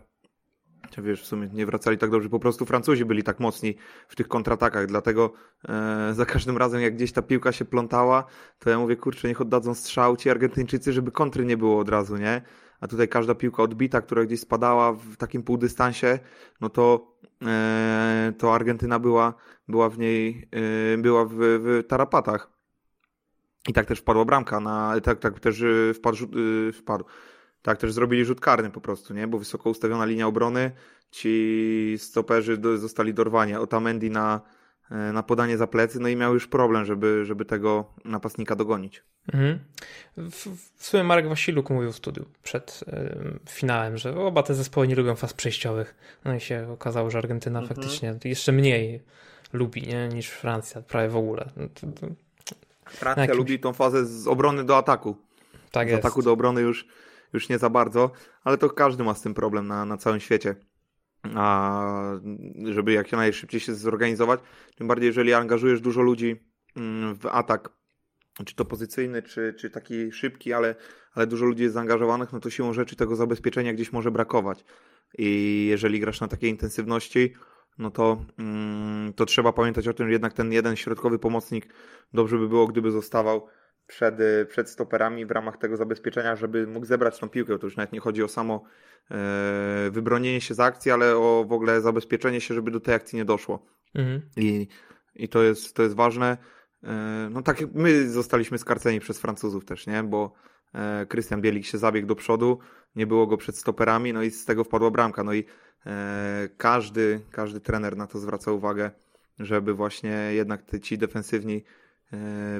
Wiesz, 0.98 1.22
w 1.22 1.26
sumie 1.26 1.50
nie 1.54 1.66
wracali 1.66 1.98
tak 1.98 2.10
dobrze, 2.10 2.30
po 2.30 2.40
prostu 2.40 2.66
Francuzi 2.66 3.06
byli 3.06 3.24
tak 3.24 3.40
mocni 3.40 3.76
w 4.08 4.16
tych 4.16 4.28
kontratakach, 4.28 4.86
dlatego 4.86 5.34
e, 5.70 6.14
za 6.14 6.26
każdym 6.26 6.58
razem 6.58 6.82
jak 6.82 6.96
gdzieś 6.96 7.12
ta 7.12 7.22
piłka 7.22 7.52
się 7.52 7.66
plątała, 7.66 8.26
to 8.60 8.70
ja 8.70 8.80
mówię, 8.80 8.96
kurczę, 8.96 9.28
niech 9.28 9.42
oddadzą 9.42 9.74
strzał 9.74 10.18
ci 10.18 10.30
Argentyńczycy, 10.30 10.94
żeby 10.94 11.12
kontry 11.12 11.46
nie 11.46 11.58
było 11.58 11.80
od 11.80 11.90
razu, 11.90 12.18
nie? 12.18 12.42
A 12.82 12.88
tutaj 12.88 13.08
każda 13.08 13.36
piłka 13.36 13.64
odbita, 13.64 14.02
która 14.02 14.26
gdzieś 14.26 14.40
spadała 14.40 14.94
w 14.94 15.16
takim 15.18 15.44
półdystansie, 15.44 16.20
no 16.62 16.70
to, 16.70 17.16
e, 17.46 18.34
to 18.38 18.56
Argentyna 18.56 19.00
była, 19.00 19.34
była 19.68 19.90
w 19.90 19.98
niej, 20.00 20.50
e, 20.94 20.98
była 20.98 21.26
w, 21.26 21.34
w 21.38 21.84
tarapatach. 21.88 22.58
I 23.68 23.74
tak 23.74 23.86
też 23.86 24.00
wpadła 24.00 24.26
bramka, 24.26 24.60
na, 24.60 25.00
tak, 25.04 25.20
tak 25.20 25.40
też 25.40 25.62
e, 25.62 25.94
wpadł, 25.94 26.18
e, 26.18 26.72
wpadł. 26.72 27.06
Tak 27.62 27.78
też 27.78 27.92
zrobili 27.94 28.26
rzut 28.26 28.40
karny 28.40 28.70
po 28.70 28.82
prostu, 28.82 29.14
nie? 29.14 29.28
Bo 29.28 29.40
wysoko 29.40 29.70
ustawiona 29.70 30.06
linia 30.06 30.28
obrony, 30.28 30.72
ci 31.12 31.96
stoperzy 31.98 32.58
do, 32.58 32.78
zostali 32.78 33.14
dorwani. 33.14 33.54
Otamendi 33.56 34.10
na, 34.10 34.42
e, 34.92 34.96
na 34.96 35.24
podanie 35.24 35.58
za 35.58 35.68
plecy, 35.68 36.00
no 36.00 36.08
i 36.10 36.16
miał 36.16 36.34
już 36.34 36.48
problem, 36.48 36.86
żeby, 36.86 37.26
żeby 37.26 37.46
tego 37.46 37.94
napastnika 38.06 38.56
dogonić. 38.56 39.04
Mhm. 39.34 39.60
W, 40.18 40.48
w 40.78 40.86
sumie 40.86 41.04
Marek 41.04 41.28
Wasiluk 41.28 41.70
mówił 41.70 41.92
w 41.92 41.96
studiu 41.96 42.26
przed 42.44 42.84
ym, 42.88 43.40
finałem, 43.50 43.98
że 43.98 44.16
oba 44.16 44.44
te 44.44 44.54
zespoły 44.56 44.88
nie 44.88 44.96
lubią 44.96 45.16
faz 45.16 45.34
przejściowych. 45.34 45.96
No 46.26 46.36
i 46.36 46.40
się 46.40 46.68
okazało, 46.74 47.10
że 47.10 47.18
Argentyna 47.18 47.60
Mhm. 47.60 47.76
faktycznie 47.76 48.16
jeszcze 48.26 48.52
mniej 48.52 49.02
lubi 49.54 49.82
nie, 49.82 50.08
niż 50.08 50.28
Francja, 50.30 50.82
prawie 50.82 51.10
w 51.10 51.18
ogóle. 51.18 51.50
No 51.58 51.68
to, 51.74 51.88
to, 51.88 52.08
Francja 52.86 53.24
jakimś- 53.24 53.38
lubi 53.38 53.60
tą 53.60 53.74
fazę 53.74 54.06
z 54.06 54.28
obrony 54.28 54.64
do 54.64 54.78
ataku. 54.78 55.18
tak 55.72 55.88
z 55.88 55.92
jest. 55.92 56.06
ataku 56.06 56.22
do 56.22 56.32
obrony 56.32 56.62
już, 56.62 56.88
już 57.34 57.50
nie 57.50 57.58
za 57.58 57.70
bardzo, 57.70 58.12
ale 58.44 58.58
to 58.58 58.70
każdy 58.70 59.04
ma 59.04 59.14
z 59.14 59.22
tym 59.22 59.34
problem 59.34 59.68
na, 59.68 59.86
na 59.86 59.98
całym 59.98 60.20
świecie. 60.20 60.56
A 61.36 61.82
żeby 62.66 62.92
jak 62.94 63.12
najszybciej 63.12 63.60
się 63.60 63.76
zorganizować, 63.76 64.40
tym 64.76 64.88
bardziej 64.88 65.08
jeżeli 65.08 65.34
angażujesz 65.34 65.82
dużo 65.82 66.02
ludzi 66.02 66.44
mm, 66.76 67.16
w 67.16 67.26
atak, 67.26 67.70
czy 68.46 68.56
to 68.56 68.66
pozycyjny, 68.66 69.22
czy, 69.24 69.54
czy 69.60 69.70
taki 69.70 70.12
szybki, 70.12 70.54
ale, 70.54 70.76
ale 71.14 71.28
dużo 71.28 71.46
ludzi 71.46 71.64
jest 71.64 71.74
zaangażowanych, 71.74 72.34
no 72.34 72.40
to 72.40 72.50
siłą 72.50 72.74
rzeczy 72.74 72.96
tego 72.96 73.16
zabezpieczenia 73.16 73.74
gdzieś 73.74 73.92
może 73.92 74.12
brakować. 74.12 74.66
I 75.18 75.68
jeżeli 75.70 76.00
grasz 76.00 76.22
na 76.22 76.28
takiej 76.28 76.50
intensywności, 76.50 77.34
no 77.78 77.92
to, 77.92 78.26
mm, 78.38 79.14
to 79.14 79.26
trzeba 79.26 79.54
pamiętać 79.54 79.88
o 79.88 79.94
tym, 79.94 80.08
że 80.08 80.14
jednak 80.14 80.34
ten 80.34 80.52
jeden 80.52 80.76
środkowy 80.76 81.20
pomocnik 81.20 81.74
dobrze 82.14 82.38
by 82.38 82.48
było, 82.48 82.68
gdyby 82.68 82.92
zostawał 82.92 83.48
przed, 83.88 84.16
przed 84.50 84.70
stoperami 84.70 85.26
w 85.26 85.32
ramach 85.32 85.58
tego 85.58 85.78
zabezpieczenia, 85.78 86.36
żeby 86.36 86.68
mógł 86.68 86.86
zebrać 86.86 87.20
tą 87.20 87.30
piłkę. 87.30 87.60
To 87.60 87.68
już 87.68 87.78
nawet 87.78 87.92
nie 87.92 88.00
chodzi 88.00 88.24
o 88.24 88.28
samo 88.28 88.64
e, 89.12 89.90
wybronienie 89.92 90.42
się 90.42 90.54
z 90.54 90.60
akcji, 90.60 90.92
ale 90.92 91.18
o 91.18 91.46
w 91.48 91.52
ogóle 91.52 91.82
zabezpieczenie 91.82 92.42
się, 92.42 92.54
żeby 92.54 92.72
do 92.72 92.80
tej 92.80 92.96
akcji 92.96 93.18
nie 93.18 93.26
doszło. 93.26 93.66
Mhm. 93.96 94.22
I, 94.38 94.68
i 95.16 95.30
to, 95.30 95.44
jest, 95.44 95.76
to 95.76 95.84
jest 95.84 95.96
ważne. 95.96 96.38
E, 96.84 97.30
no 97.32 97.42
tak 97.42 97.58
my 97.74 98.10
zostaliśmy 98.10 98.58
skarceni 98.58 99.00
przez 99.00 99.20
Francuzów 99.20 99.66
też, 99.66 99.88
nie? 99.88 100.04
Bo 100.04 100.34
e, 100.74 101.06
Krystian 101.06 101.42
Bielik 101.42 101.66
się 101.66 101.78
zabiegł 101.78 102.08
do 102.08 102.16
przodu, 102.16 102.60
nie 102.96 103.08
było 103.08 103.28
go 103.28 103.38
przed 103.38 103.58
stoperami, 103.58 104.14
no 104.14 104.24
i 104.24 104.32
z 104.32 104.46
tego 104.46 104.64
wpadła 104.64 104.92
bramka. 104.92 105.24
No 105.24 105.34
i 105.34 105.46
e, 105.86 106.50
każdy, 106.58 107.22
każdy 107.32 107.60
trener 107.60 107.98
na 107.98 108.08
to 108.08 108.20
zwraca 108.20 108.52
uwagę, 108.52 108.92
żeby 109.40 109.74
właśnie 109.74 110.30
jednak 110.32 110.64
te, 110.64 110.80
ci 110.80 110.98
defensywni 110.98 111.56
e, 111.56 111.87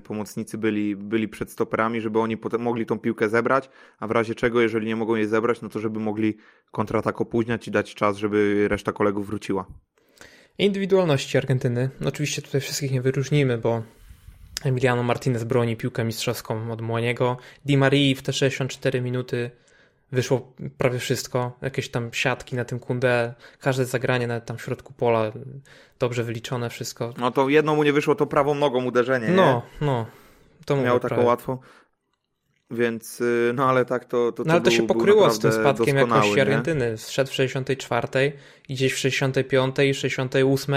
pomocnicy 0.04 0.58
byli, 0.58 0.96
byli 0.96 1.28
przed 1.28 1.52
stoperami, 1.52 2.02
żeby 2.02 2.20
oni 2.20 2.38
potem 2.38 2.62
mogli 2.62 2.86
tą 2.86 3.00
piłkę 3.00 3.30
zebrać, 3.30 3.70
a 4.00 4.08
w 4.08 4.12
razie 4.12 4.36
czego, 4.36 4.62
jeżeli 4.62 4.88
nie 4.88 4.96
mogą 4.96 5.16
jej 5.16 5.28
zebrać, 5.28 5.62
no 5.62 5.70
to 5.70 5.80
żeby 5.80 6.00
mogli 6.00 6.38
kontratak 6.72 7.22
opóźniać 7.22 7.68
i 7.68 7.72
dać 7.72 7.96
czas, 7.96 8.18
żeby 8.18 8.68
reszta 8.68 8.92
kolegów 8.92 9.28
wróciła. 9.28 9.66
Indywidualności 10.58 11.38
Argentyny. 11.38 11.90
Oczywiście 12.06 12.42
tutaj 12.42 12.62
wszystkich 12.62 12.92
nie 12.92 13.02
wyróżnimy, 13.02 13.58
bo 13.58 13.84
Emiliano 14.64 15.04
Martinez 15.04 15.44
broni 15.44 15.78
piłkę 15.78 16.04
mistrzowską 16.04 16.72
od 16.72 16.82
Młoniego. 16.82 17.38
Di 17.66 17.78
Marii 17.78 18.16
w 18.16 18.22
te 18.22 18.34
64 18.34 19.02
minuty 19.02 19.52
wyszło 20.12 20.52
prawie 20.78 21.00
wszystko, 21.00 21.58
jakieś 21.62 21.90
tam 21.90 22.10
siatki 22.14 22.56
na 22.56 22.66
tym 22.66 22.80
kundę, 22.80 23.34
każde 23.60 23.86
zagranie 23.86 24.28
nawet 24.28 24.46
tam 24.46 24.58
w 24.58 24.62
środku 24.62 24.94
pola, 24.94 25.32
dobrze 26.00 26.24
wyliczone 26.24 26.70
wszystko. 26.70 27.14
No 27.18 27.32
to 27.32 27.50
jedno 27.50 27.76
mu 27.76 27.84
nie 27.84 27.94
wyszło, 27.94 28.16
to 28.16 28.26
prawą 28.28 28.56
nogą 28.56 28.86
uderzenie, 28.86 29.28
No, 29.30 29.62
no. 29.82 30.06
To 30.66 30.76
Miał 30.76 31.00
taką 31.00 31.16
prawie. 31.16 31.28
łatwą. 31.28 31.58
Więc, 32.72 33.22
y, 33.22 33.52
no 33.56 33.70
ale 33.70 33.86
tak 33.86 34.06
to, 34.06 34.32
to, 34.32 34.44
No 34.44 34.54
ale 34.54 34.62
to 34.62 34.70
był, 34.70 34.78
się 34.78 34.88
pokryło 34.88 35.32
z 35.32 35.40
tym 35.40 35.52
spadkiem 35.52 35.98
jakości 35.98 36.36
nie? 36.36 36.42
Argentyny. 36.42 36.98
Zszedł 36.98 37.32
w 37.32 37.34
64 37.34 38.34
i 38.70 38.74
gdzieś 38.74 38.94
w 38.94 38.98
65 38.98 39.76
i 39.80 39.94
68 39.94 40.76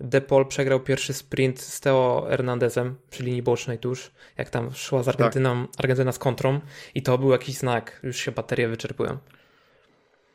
De 0.00 0.20
Paul 0.20 0.46
przegrał 0.46 0.80
pierwszy 0.80 1.12
sprint 1.12 1.60
z 1.60 1.80
Teo 1.80 2.26
Hernandezem 2.28 2.94
przy 3.10 3.22
linii 3.22 3.42
bocznej 3.42 3.78
tuż, 3.78 4.10
jak 4.38 4.50
tam 4.50 4.74
szła 4.74 5.02
z 5.02 5.08
Argentyną, 5.08 5.66
Tak. 5.66 5.80
Argentyna 5.84 6.12
z 6.12 6.18
kontrą 6.18 6.60
i 6.94 7.02
to 7.02 7.18
był 7.18 7.30
jakiś 7.30 7.56
znak, 7.56 8.00
już 8.02 8.16
się 8.16 8.32
baterie 8.32 8.68
wyczerpują. 8.68 9.18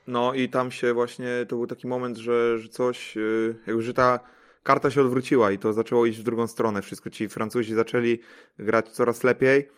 No 0.07 0.33
i 0.33 0.49
tam 0.49 0.71
się 0.71 0.93
właśnie, 0.93 1.27
to 1.49 1.55
był 1.55 1.67
taki 1.67 1.87
moment, 1.87 2.17
że, 2.17 2.59
że 2.59 2.69
coś, 2.69 3.17
y, 3.17 3.55
jakby, 3.67 3.81
że 3.81 3.93
ta 3.93 4.19
karta 4.63 4.91
się 4.91 5.01
odwróciła 5.01 5.51
i 5.51 5.57
to 5.59 5.73
zaczęło 5.73 6.05
iść 6.05 6.19
w 6.19 6.23
drugą 6.23 6.47
stronę 6.47 6.81
wszystko. 6.81 7.09
Ci 7.09 7.29
Francuzi 7.29 7.73
zaczęli 7.73 8.19
grać 8.59 8.89
coraz 8.89 9.23
lepiej 9.23 9.69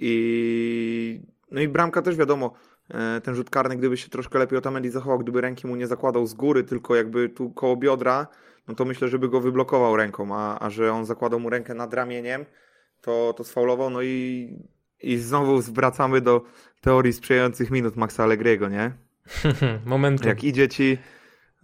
i 0.00 1.20
no 1.50 1.60
i 1.60 1.68
bramka 1.68 2.02
też 2.02 2.16
wiadomo, 2.16 2.52
e, 2.90 3.20
ten 3.20 3.34
rzut 3.34 3.50
karny, 3.50 3.76
gdyby 3.76 3.96
się 3.96 4.08
troszkę 4.08 4.38
lepiej 4.38 4.58
Otamendi 4.58 4.90
zachował, 4.90 5.18
gdyby 5.18 5.40
ręki 5.40 5.66
mu 5.66 5.76
nie 5.76 5.86
zakładał 5.86 6.26
z 6.26 6.34
góry, 6.34 6.64
tylko 6.64 6.96
jakby 6.96 7.28
tu 7.28 7.50
koło 7.50 7.76
biodra, 7.76 8.26
no 8.68 8.74
to 8.74 8.84
myślę, 8.84 9.08
żeby 9.08 9.28
go 9.28 9.40
wyblokował 9.40 9.96
ręką, 9.96 10.36
a, 10.36 10.58
a 10.58 10.70
że 10.70 10.92
on 10.92 11.04
zakładał 11.04 11.40
mu 11.40 11.50
rękę 11.50 11.74
nad 11.74 11.94
ramieniem, 11.94 12.44
to, 13.00 13.34
to 13.36 13.44
sfaulował, 13.44 13.90
no 13.90 14.02
i, 14.02 14.48
i 15.02 15.16
znowu 15.16 15.60
wracamy 15.60 16.20
do 16.20 16.44
teorii 16.80 17.12
sprzyjających 17.12 17.70
minut 17.70 17.96
Maxa 17.96 18.24
Allegriego, 18.24 18.68
nie? 18.68 18.92
Momentum. 19.86 20.28
Jak 20.28 20.44
idzie 20.44 20.68
ci, 20.68 20.98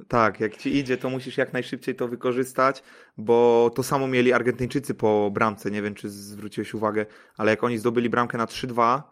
tak, 0.08 0.40
jak 0.40 0.56
ci 0.56 0.76
idzie, 0.76 0.96
to 0.96 1.11
musisz 1.11 1.38
jak 1.38 1.52
najszybciej 1.52 1.94
to 1.94 2.08
wykorzystać, 2.08 2.82
bo 3.16 3.70
to 3.74 3.82
samo 3.82 4.08
mieli 4.08 4.32
Argentyńczycy 4.32 4.94
po 4.94 5.30
bramce. 5.34 5.70
Nie 5.70 5.82
wiem, 5.82 5.94
czy 5.94 6.11
zwróciłeś 6.11 6.74
uwagę, 6.74 7.06
ale 7.37 7.50
jak 7.50 7.64
oni 7.64 7.78
zdobyli 7.78 8.11
bramkę 8.11 8.38
na 8.38 8.46
3-2, 8.46 9.02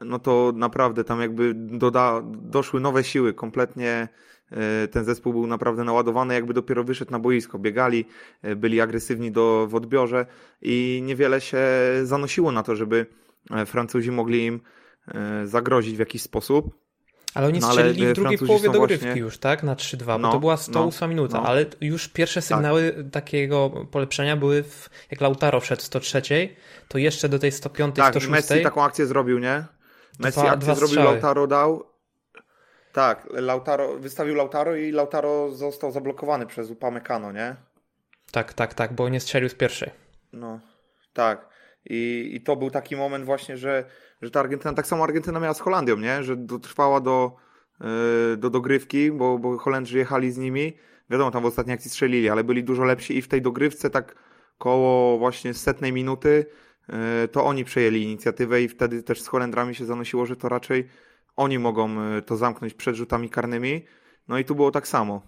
no 0.00 0.18
to 0.18 0.52
naprawdę 0.54 1.04
tam 1.04 1.20
jakby 1.20 1.52
doda, 1.54 2.22
doszły 2.26 2.80
nowe 2.80 3.04
siły. 3.04 3.34
Kompletnie 3.34 4.08
e, 4.50 4.88
ten 4.88 5.04
zespół 5.04 5.32
był 5.32 5.46
naprawdę 5.46 5.84
naładowany, 5.84 6.34
jakby 6.34 6.54
dopiero 6.54 6.84
wyszedł 6.84 7.12
na 7.12 7.18
boisko. 7.18 7.58
Biegali, 7.58 8.04
e, 8.42 8.56
byli 8.56 8.80
agresywni 8.80 9.32
do, 9.32 9.66
w 9.70 9.74
odbiorze 9.74 10.26
i 10.62 11.02
niewiele 11.04 11.40
się 11.40 11.58
zanosiło 12.02 12.52
na 12.52 12.62
to, 12.62 12.76
żeby 12.76 13.06
e, 13.50 13.66
Francuzi 13.66 14.10
mogli 14.10 14.44
im 14.44 14.60
zagrozić 15.44 15.96
w 15.96 15.98
jakiś 15.98 16.22
sposób. 16.22 16.87
Ale 17.34 17.46
oni 17.46 17.58
No, 17.58 17.66
ale, 17.66 17.74
strzelili 17.74 18.06
e, 18.06 18.12
w 18.12 18.14
drugiej 18.14 18.38
Francuzi 18.38 18.60
połowie 18.60 18.78
dogrywki 18.78 19.06
właśnie- 19.06 19.20
już, 19.20 19.38
tak? 19.38 19.62
Na 19.62 19.74
3-2, 19.74 20.04
bo 20.06 20.18
No, 20.18 20.32
to 20.32 20.40
była 20.40 20.56
108 20.56 21.00
no, 21.00 21.14
minuta, 21.14 21.36
no. 21.36 21.42
Tak. 21.42 21.50
ale 21.50 21.64
już 21.80 22.08
pierwsze 22.08 22.42
sygnały 22.42 23.04
takiego 23.12 23.70
polepszenia 23.90 24.36
były, 24.36 24.62
w, 24.62 24.90
jak 25.10 25.20
Lautaro 25.20 25.60
wszedł 25.60 25.82
w 25.82 25.84
103, 25.84 26.22
to 26.88 26.98
jeszcze 26.98 27.28
do 27.28 27.38
tej 27.38 27.52
105, 27.52 27.96
Tak, 27.96 28.10
106. 28.14 28.30
Messi 28.30 28.62
taką 28.62 28.84
akcję 28.84 29.06
zrobił, 29.06 29.38
nie? 29.38 29.64
Messi 30.18 30.40
Dwa- 30.40 30.50
akcję 30.50 30.60
dwa 30.60 30.74
zrobił. 30.74 31.02
Lautaro 31.02 31.46
dał. 31.46 31.84
Tak, 32.92 33.28
Lautaro, 33.30 33.98
wystawił 33.98 34.34
Lautaro 34.34 34.76
i 34.76 34.92
Lautaro 34.92 35.50
został 35.50 35.92
zablokowany 35.92 36.46
przez 36.46 36.70
Upamecano, 36.70 37.32
nie? 37.32 37.56
Tak, 38.32 38.52
tak, 38.52 38.74
tak, 38.74 38.92
bo 38.92 39.08
nie 39.08 39.20
strzelił 39.20 39.48
z 39.48 39.54
pierwszej. 39.54 39.90
No, 40.32 40.60
tak. 41.12 41.48
I, 41.84 42.30
I 42.34 42.40
to 42.40 42.56
był 42.56 42.70
taki 42.70 42.96
moment 42.96 43.24
właśnie, 43.24 43.56
że, 43.56 43.84
że 44.22 44.30
ta 44.30 44.40
Argentyna, 44.40 44.74
tak 44.74 44.86
samo 44.86 45.04
Argentyna 45.04 45.40
miała 45.40 45.54
z 45.54 45.60
Holandią, 45.60 45.96
nie? 45.96 46.22
Że 46.22 46.36
dotrwała 46.36 47.00
do, 47.00 47.36
yy, 47.80 48.36
do 48.36 48.50
dogrywki, 48.50 49.12
bo, 49.12 49.38
bo 49.38 49.58
Holendrzy 49.58 49.98
jechali 49.98 50.32
z 50.32 50.38
nimi. 50.38 50.72
Wiadomo, 51.10 51.30
tam 51.30 51.42
w 51.42 51.46
ostatniej 51.46 51.74
akcji 51.74 51.90
strzelili, 51.90 52.28
ale 52.28 52.44
byli 52.44 52.64
dużo 52.64 52.84
lepsi 52.84 53.16
i 53.16 53.22
w 53.22 53.28
tej 53.28 53.42
dogrywce 53.42 53.90
tak 53.90 54.14
koło 54.58 55.18
właśnie 55.18 55.54
setnej 55.54 55.92
minuty 55.92 56.46
yy, 56.88 56.94
to 57.32 57.44
oni 57.44 57.64
przejęli 57.64 58.02
inicjatywę 58.02 58.62
i 58.62 58.68
wtedy 58.68 59.02
też 59.02 59.22
z 59.22 59.26
Holendrami 59.26 59.74
się 59.74 59.84
zanosiło, 59.84 60.26
że 60.26 60.36
to 60.36 60.48
raczej 60.48 60.88
oni 61.36 61.58
mogą 61.58 62.14
yy, 62.14 62.22
to 62.22 62.36
zamknąć 62.36 62.74
przed 62.74 62.96
rzutami 62.96 63.30
karnymi. 63.30 63.84
No 64.28 64.38
i 64.38 64.44
tu 64.44 64.54
było 64.54 64.70
tak 64.70 64.88
samo. 64.88 65.22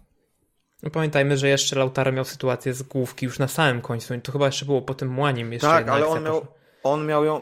No 0.82 0.90
pamiętajmy, 0.90 1.36
że 1.36 1.48
jeszcze 1.48 1.78
Lautaro 1.78 2.12
miał 2.12 2.24
sytuację 2.24 2.74
z 2.74 2.82
główki 2.82 3.26
już 3.26 3.38
na 3.38 3.48
samym 3.48 3.80
końcu. 3.82 4.14
I 4.14 4.20
to 4.20 4.32
chyba 4.32 4.46
jeszcze 4.46 4.64
było 4.66 4.82
po 4.82 4.94
tym 4.94 5.08
Młanim. 5.08 5.52
Jeszcze 5.52 5.68
Tak, 5.68 5.88
ale 5.88 6.06
on 6.06 6.24
miał, 6.24 6.46
on 6.82 7.06
miał 7.06 7.24
ją. 7.24 7.40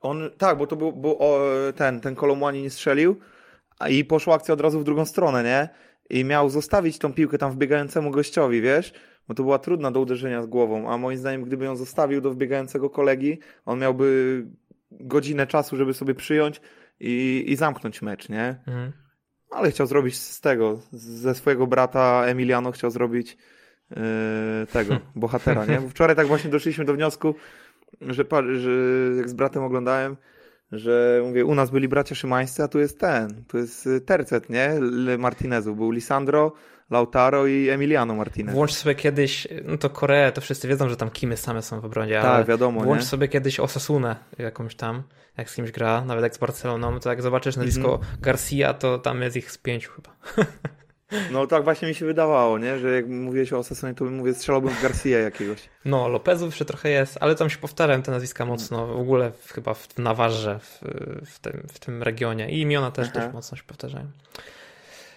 On, 0.00 0.30
tak, 0.38 0.58
bo 0.58 0.66
to 0.66 0.76
był, 0.76 0.92
był 0.92 1.16
o, 1.18 1.40
ten, 1.76 2.00
ten 2.00 2.14
Kolomłani 2.14 2.62
nie 2.62 2.70
strzelił 2.70 3.16
i 3.90 4.04
poszła 4.04 4.34
akcja 4.34 4.54
od 4.54 4.60
razu 4.60 4.80
w 4.80 4.84
drugą 4.84 5.04
stronę, 5.04 5.44
nie? 5.44 5.68
I 6.10 6.24
miał 6.24 6.50
zostawić 6.50 6.98
tą 6.98 7.12
piłkę 7.12 7.38
tam 7.38 7.52
wbiegającemu 7.52 8.10
gościowi, 8.10 8.60
wiesz? 8.60 8.92
Bo 9.28 9.34
to 9.34 9.42
była 9.42 9.58
trudna 9.58 9.90
do 9.90 10.00
uderzenia 10.00 10.42
z 10.42 10.46
głową, 10.46 10.90
a 10.90 10.98
moim 10.98 11.18
zdaniem, 11.18 11.42
gdyby 11.42 11.64
ją 11.64 11.76
zostawił 11.76 12.20
do 12.20 12.30
wbiegającego 12.30 12.90
kolegi, 12.90 13.38
on 13.66 13.78
miałby 13.78 14.46
godzinę 14.90 15.46
czasu, 15.46 15.76
żeby 15.76 15.94
sobie 15.94 16.14
przyjąć 16.14 16.60
i, 17.00 17.44
i 17.46 17.56
zamknąć 17.56 18.02
mecz, 18.02 18.28
nie? 18.28 18.56
Mhm. 18.66 18.92
Ale 19.50 19.70
chciał 19.70 19.86
zrobić 19.86 20.18
z 20.18 20.40
tego, 20.40 20.80
ze 20.92 21.34
swojego 21.34 21.66
brata 21.66 22.24
Emiliano 22.26 22.72
chciał 22.72 22.90
zrobić 22.90 23.36
yy, 23.90 23.96
tego, 24.72 24.98
bohatera, 25.14 25.66
nie? 25.66 25.80
Bo 25.80 25.88
wczoraj 25.88 26.16
tak 26.16 26.26
właśnie 26.26 26.50
doszliśmy 26.50 26.84
do 26.84 26.94
wniosku, 26.94 27.34
że, 28.00 28.24
że 28.58 28.70
jak 29.16 29.28
z 29.28 29.32
bratem 29.32 29.62
oglądałem, 29.62 30.16
że 30.72 31.22
mówię, 31.26 31.44
u 31.44 31.54
nas 31.54 31.70
byli 31.70 31.88
bracia 31.88 32.14
szymańscy, 32.14 32.62
a 32.62 32.68
tu 32.68 32.78
jest 32.78 33.00
ten, 33.00 33.44
tu 33.48 33.58
jest 33.58 33.86
y, 33.86 34.00
tercet, 34.00 34.50
nie? 34.50 34.70
Martinezów. 35.18 35.76
Był 35.76 35.90
Lisandro, 35.90 36.52
Lautaro 36.90 37.46
i 37.46 37.68
Emiliano 37.68 38.14
Martinez. 38.14 38.54
Włącz 38.54 38.72
sobie 38.72 38.94
kiedyś, 38.94 39.48
no 39.64 39.78
to 39.78 39.90
Koreę, 39.90 40.32
to 40.32 40.40
wszyscy 40.40 40.68
wiedzą, 40.68 40.88
że 40.88 40.96
tam 40.96 41.10
Kimy 41.10 41.36
same 41.36 41.62
są 41.62 41.80
w 41.80 41.84
obronie, 41.84 42.20
ale 42.20 42.38
tak, 42.38 42.46
wiadomo, 42.46 42.80
włącz 42.80 43.00
nie? 43.00 43.06
sobie 43.06 43.28
kiedyś 43.28 43.60
Osasunę 43.60 44.16
jakąś 44.38 44.74
tam, 44.74 45.02
jak 45.36 45.50
z 45.50 45.54
kimś 45.54 45.70
gra, 45.70 46.04
nawet 46.04 46.22
jak 46.22 46.34
z 46.34 46.38
Barceloną, 46.38 47.00
to 47.00 47.10
jak 47.10 47.22
zobaczysz 47.22 47.56
nazwisko 47.56 47.94
Mhm. 47.94 48.20
Garcia, 48.20 48.74
to 48.74 48.98
tam 48.98 49.22
jest 49.22 49.36
ich 49.36 49.50
z 49.50 49.58
pięciu 49.58 49.90
chyba. 49.92 50.16
No 51.30 51.46
tak 51.46 51.64
właśnie 51.64 51.88
mi 51.88 51.94
się 51.94 52.06
wydawało, 52.06 52.58
nie? 52.58 52.78
Że 52.78 52.94
jak 52.94 53.06
mówiłeś 53.08 53.52
o 53.52 53.58
Osasunie, 53.58 53.94
to 53.94 54.04
bym 54.04 54.14
mówię, 54.14 54.34
strzelałbym 54.34 54.70
w 54.74 54.82
Garcia 54.82 55.18
jakiegoś. 55.18 55.58
No, 55.84 56.08
Lopezów 56.08 56.48
jeszcze 56.48 56.64
trochę 56.64 56.88
jest, 56.90 57.18
ale 57.20 57.34
tam 57.34 57.50
się 57.50 57.58
powtarzają 57.58 58.02
te 58.02 58.10
nazwiska 58.12 58.44
mocno, 58.46 58.86
w 58.86 59.00
ogóle 59.00 59.32
w, 59.44 59.52
chyba 59.52 59.74
w 59.74 59.98
Nawarze, 59.98 60.58
w, 60.62 60.80
w, 61.26 61.38
tym, 61.38 61.66
w 61.72 61.78
tym 61.78 62.02
regionie 62.02 62.50
i 62.50 62.60
imiona 62.60 62.90
też 62.90 63.08
Aha. 63.10 63.20
dość 63.20 63.34
mocno 63.34 63.56
się 63.56 63.62
powtarzają. 63.66 64.06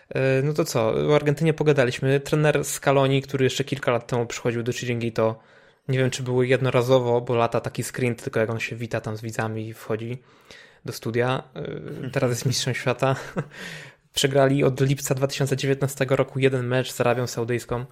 E, 0.09 0.41
No 0.41 0.53
to 0.53 0.65
co, 0.65 0.93
o 1.09 1.15
Argentynie 1.15 1.53
pogadaliśmy. 1.53 2.19
Trener 2.19 2.65
Scaloni, 2.65 3.21
który 3.21 3.43
jeszcze 3.43 3.63
kilka 3.63 3.91
lat 3.91 4.07
temu 4.07 4.25
przychodził 4.25 4.63
do 4.63 4.73
Chiringuito, 4.73 5.39
nie 5.87 5.97
wiem 5.99 6.09
czy 6.09 6.23
było 6.23 6.43
jednorazowo, 6.43 7.21
bo 7.21 7.35
lata 7.35 7.59
taki 7.61 7.83
screen, 7.83 8.15
tylko 8.15 8.39
jak 8.39 8.49
on 8.49 8.59
się 8.59 8.75
wita 8.75 9.01
tam 9.01 9.17
z 9.17 9.21
widzami 9.21 9.67
i 9.67 9.73
wchodzi 9.73 10.17
do 10.85 10.93
studia. 10.93 11.43
E, 12.05 12.09
Teraz 12.09 12.29
jest 12.29 12.45
mistrzem 12.45 12.73
świata. 12.73 13.15
Przegrali 14.13 14.63
od 14.63 14.81
lipca 14.81 15.15
2019 15.15 16.05
roku 16.09 16.39
jeden 16.39 16.67
mecz 16.67 16.91
z 16.91 17.01
Arabią 17.01 17.27
Saudyjską. 17.27 17.85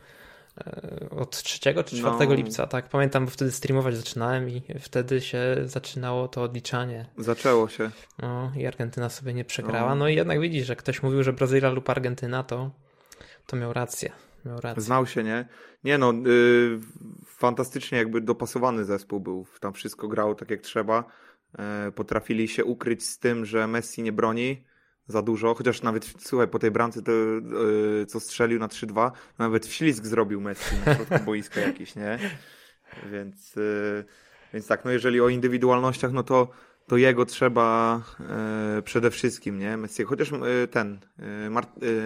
E, 0.57 1.09
Od 1.09 1.43
3 1.43 1.59
czy 1.59 1.83
4 1.83 2.27
No. 2.27 2.33
lipca, 2.35 2.67
tak. 2.67 2.89
Pamiętam, 2.89 3.25
bo 3.25 3.31
wtedy 3.31 3.51
streamować 3.51 3.97
zaczynałem 3.97 4.49
i 4.49 4.61
wtedy 4.79 5.21
się 5.21 5.55
zaczynało 5.65 6.27
to 6.27 6.43
odliczanie. 6.43 7.05
Zaczęło 7.17 7.69
się. 7.69 7.91
No 8.21 8.51
i 8.57 8.65
Argentyna 8.65 9.09
sobie 9.09 9.33
nie 9.33 9.45
przegrała. 9.45 9.89
No. 9.89 9.95
No 9.95 10.07
i 10.09 10.15
jednak 10.15 10.41
widzisz, 10.41 10.67
że 10.67 10.75
ktoś 10.75 11.03
mówił, 11.03 11.23
że 11.23 11.33
Brazylia 11.33 11.69
lub 11.69 11.89
Argentyna, 11.89 12.43
to, 12.43 12.71
to 13.45 13.55
miał 13.55 13.73
rację. 13.73 14.11
Miał 14.45 14.61
rację. 14.61 14.83
Znał 14.83 15.05
się, 15.07 15.23
nie? 15.23 15.47
Nie 15.83 15.97
no, 15.97 16.13
y, 16.27 16.79
fantastycznie 17.25 17.97
jakby 17.97 18.21
dopasowany 18.21 18.85
zespół 18.85 19.19
był. 19.19 19.45
Tam 19.59 19.73
wszystko 19.73 20.07
grało 20.07 20.35
tak 20.35 20.49
jak 20.49 20.61
trzeba. 20.61 21.03
E, 21.59 21.91
potrafili 21.91 22.47
się 22.47 22.65
ukryć 22.65 23.05
z 23.05 23.19
tym, 23.19 23.45
że 23.45 23.67
Messi 23.67 24.03
nie 24.03 24.11
broni 24.11 24.65
za 25.09 25.21
dużo, 25.21 25.55
chociaż 25.55 25.81
nawet, 25.81 26.13
słuchaj, 26.19 26.47
po 26.47 26.59
tej 26.59 26.71
bramce, 26.71 27.01
to, 27.01 27.11
y, 28.01 28.05
co 28.05 28.19
strzelił 28.19 28.59
na 28.59 28.67
3-2, 28.67 29.11
nawet 29.37 29.67
wślizg 29.67 30.05
zrobił 30.05 30.41
Messi 30.41 30.75
na 30.85 30.95
środku 30.95 31.19
boiska 31.25 31.59
jakiś, 31.61 31.95
nie? 31.95 32.19
Więc, 33.11 33.57
y, 33.57 34.05
więc 34.53 34.67
tak, 34.67 34.85
no 34.85 34.91
jeżeli 34.91 35.21
o 35.21 35.29
indywidualnościach, 35.29 36.11
no 36.11 36.23
to, 36.23 36.47
to 36.87 36.97
jego 36.97 37.25
trzeba 37.25 38.01
e, 38.77 38.81
przede 38.81 39.11
wszystkim, 39.11 39.59
nie? 39.59 39.77
Messi, 39.77 40.03
chociaż 40.03 40.31
ten, 40.71 40.99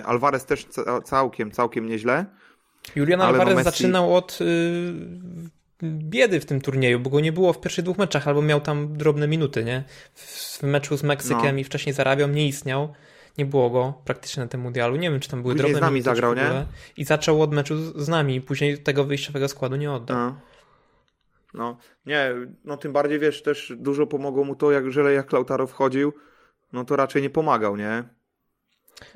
Alvarez 0.06 0.46
też 0.46 0.66
ca- 0.66 1.02
całkiem, 1.02 1.52
całkiem 1.52 1.86
nieźle. 1.86 2.26
Julian 2.96 3.20
no 3.20 3.26
Alvarez 3.26 3.56
Messi- 3.56 3.64
zaczynał 3.64 4.16
od 4.16 4.40
y, 4.42 4.94
biedy 5.84 6.40
w 6.40 6.46
tym 6.46 6.62
turnieju, 6.62 7.00
bo 7.00 7.10
go 7.10 7.20
nie 7.20 7.32
było 7.32 7.54
w 7.54 7.62
pierwszych 7.62 7.86
dwóch 7.86 7.98
meczach, 7.98 8.28
albo 8.28 8.42
miał 8.42 8.62
tam 8.62 8.98
drobne 8.98 9.28
minuty, 9.28 9.64
nie? 9.64 9.84
W, 10.16 10.64
meczu 10.64 10.98
z 10.98 11.04
Meksykiem 11.04 11.56
No. 11.56 11.62
i 11.62 11.64
wcześniej 11.64 11.96
z 11.96 12.00
Arabią 12.00 12.28
nie 12.28 12.48
istniał. 12.48 12.94
Nie 13.38 13.46
było 13.46 13.70
go 13.70 13.94
praktycznie 14.06 14.44
na 14.44 14.50
tym 14.50 14.62
mundialu. 14.62 14.96
Nie 14.96 15.12
wiem, 15.12 15.20
czy 15.20 15.30
tam 15.30 15.42
były 15.42 15.54
Później 15.54 15.72
drobne 15.72 15.80
z 15.80 15.82
nami 15.82 15.94
minuty, 15.94 16.10
zagrał, 16.10 16.36
nie? 16.36 16.66
I 16.98 17.06
zaczął 17.06 17.42
od 17.42 17.54
meczu 17.54 18.02
z, 18.02 18.08
nami. 18.08 18.42
Później 18.42 18.78
tego 18.78 19.04
wyjściowego 19.04 19.48
składu 19.48 19.76
nie 19.76 19.92
oddał. 19.92 20.18
No. 20.18 20.36
no, 21.54 21.78
nie, 22.06 22.32
no 22.66 22.78
tym 22.78 22.94
bardziej 22.94 23.20
wiesz, 23.20 23.42
też 23.42 23.74
dużo 23.78 24.08
pomogło 24.08 24.44
mu 24.44 24.56
to, 24.56 24.72
jak, 24.72 24.92
że 24.92 25.14
jak 25.14 25.32
Lautaro 25.32 25.68
wchodził, 25.68 26.14
no 26.74 26.86
to 26.86 26.96
raczej 26.96 27.22
nie 27.22 27.30
pomagał, 27.30 27.78
nie? 27.78 28.04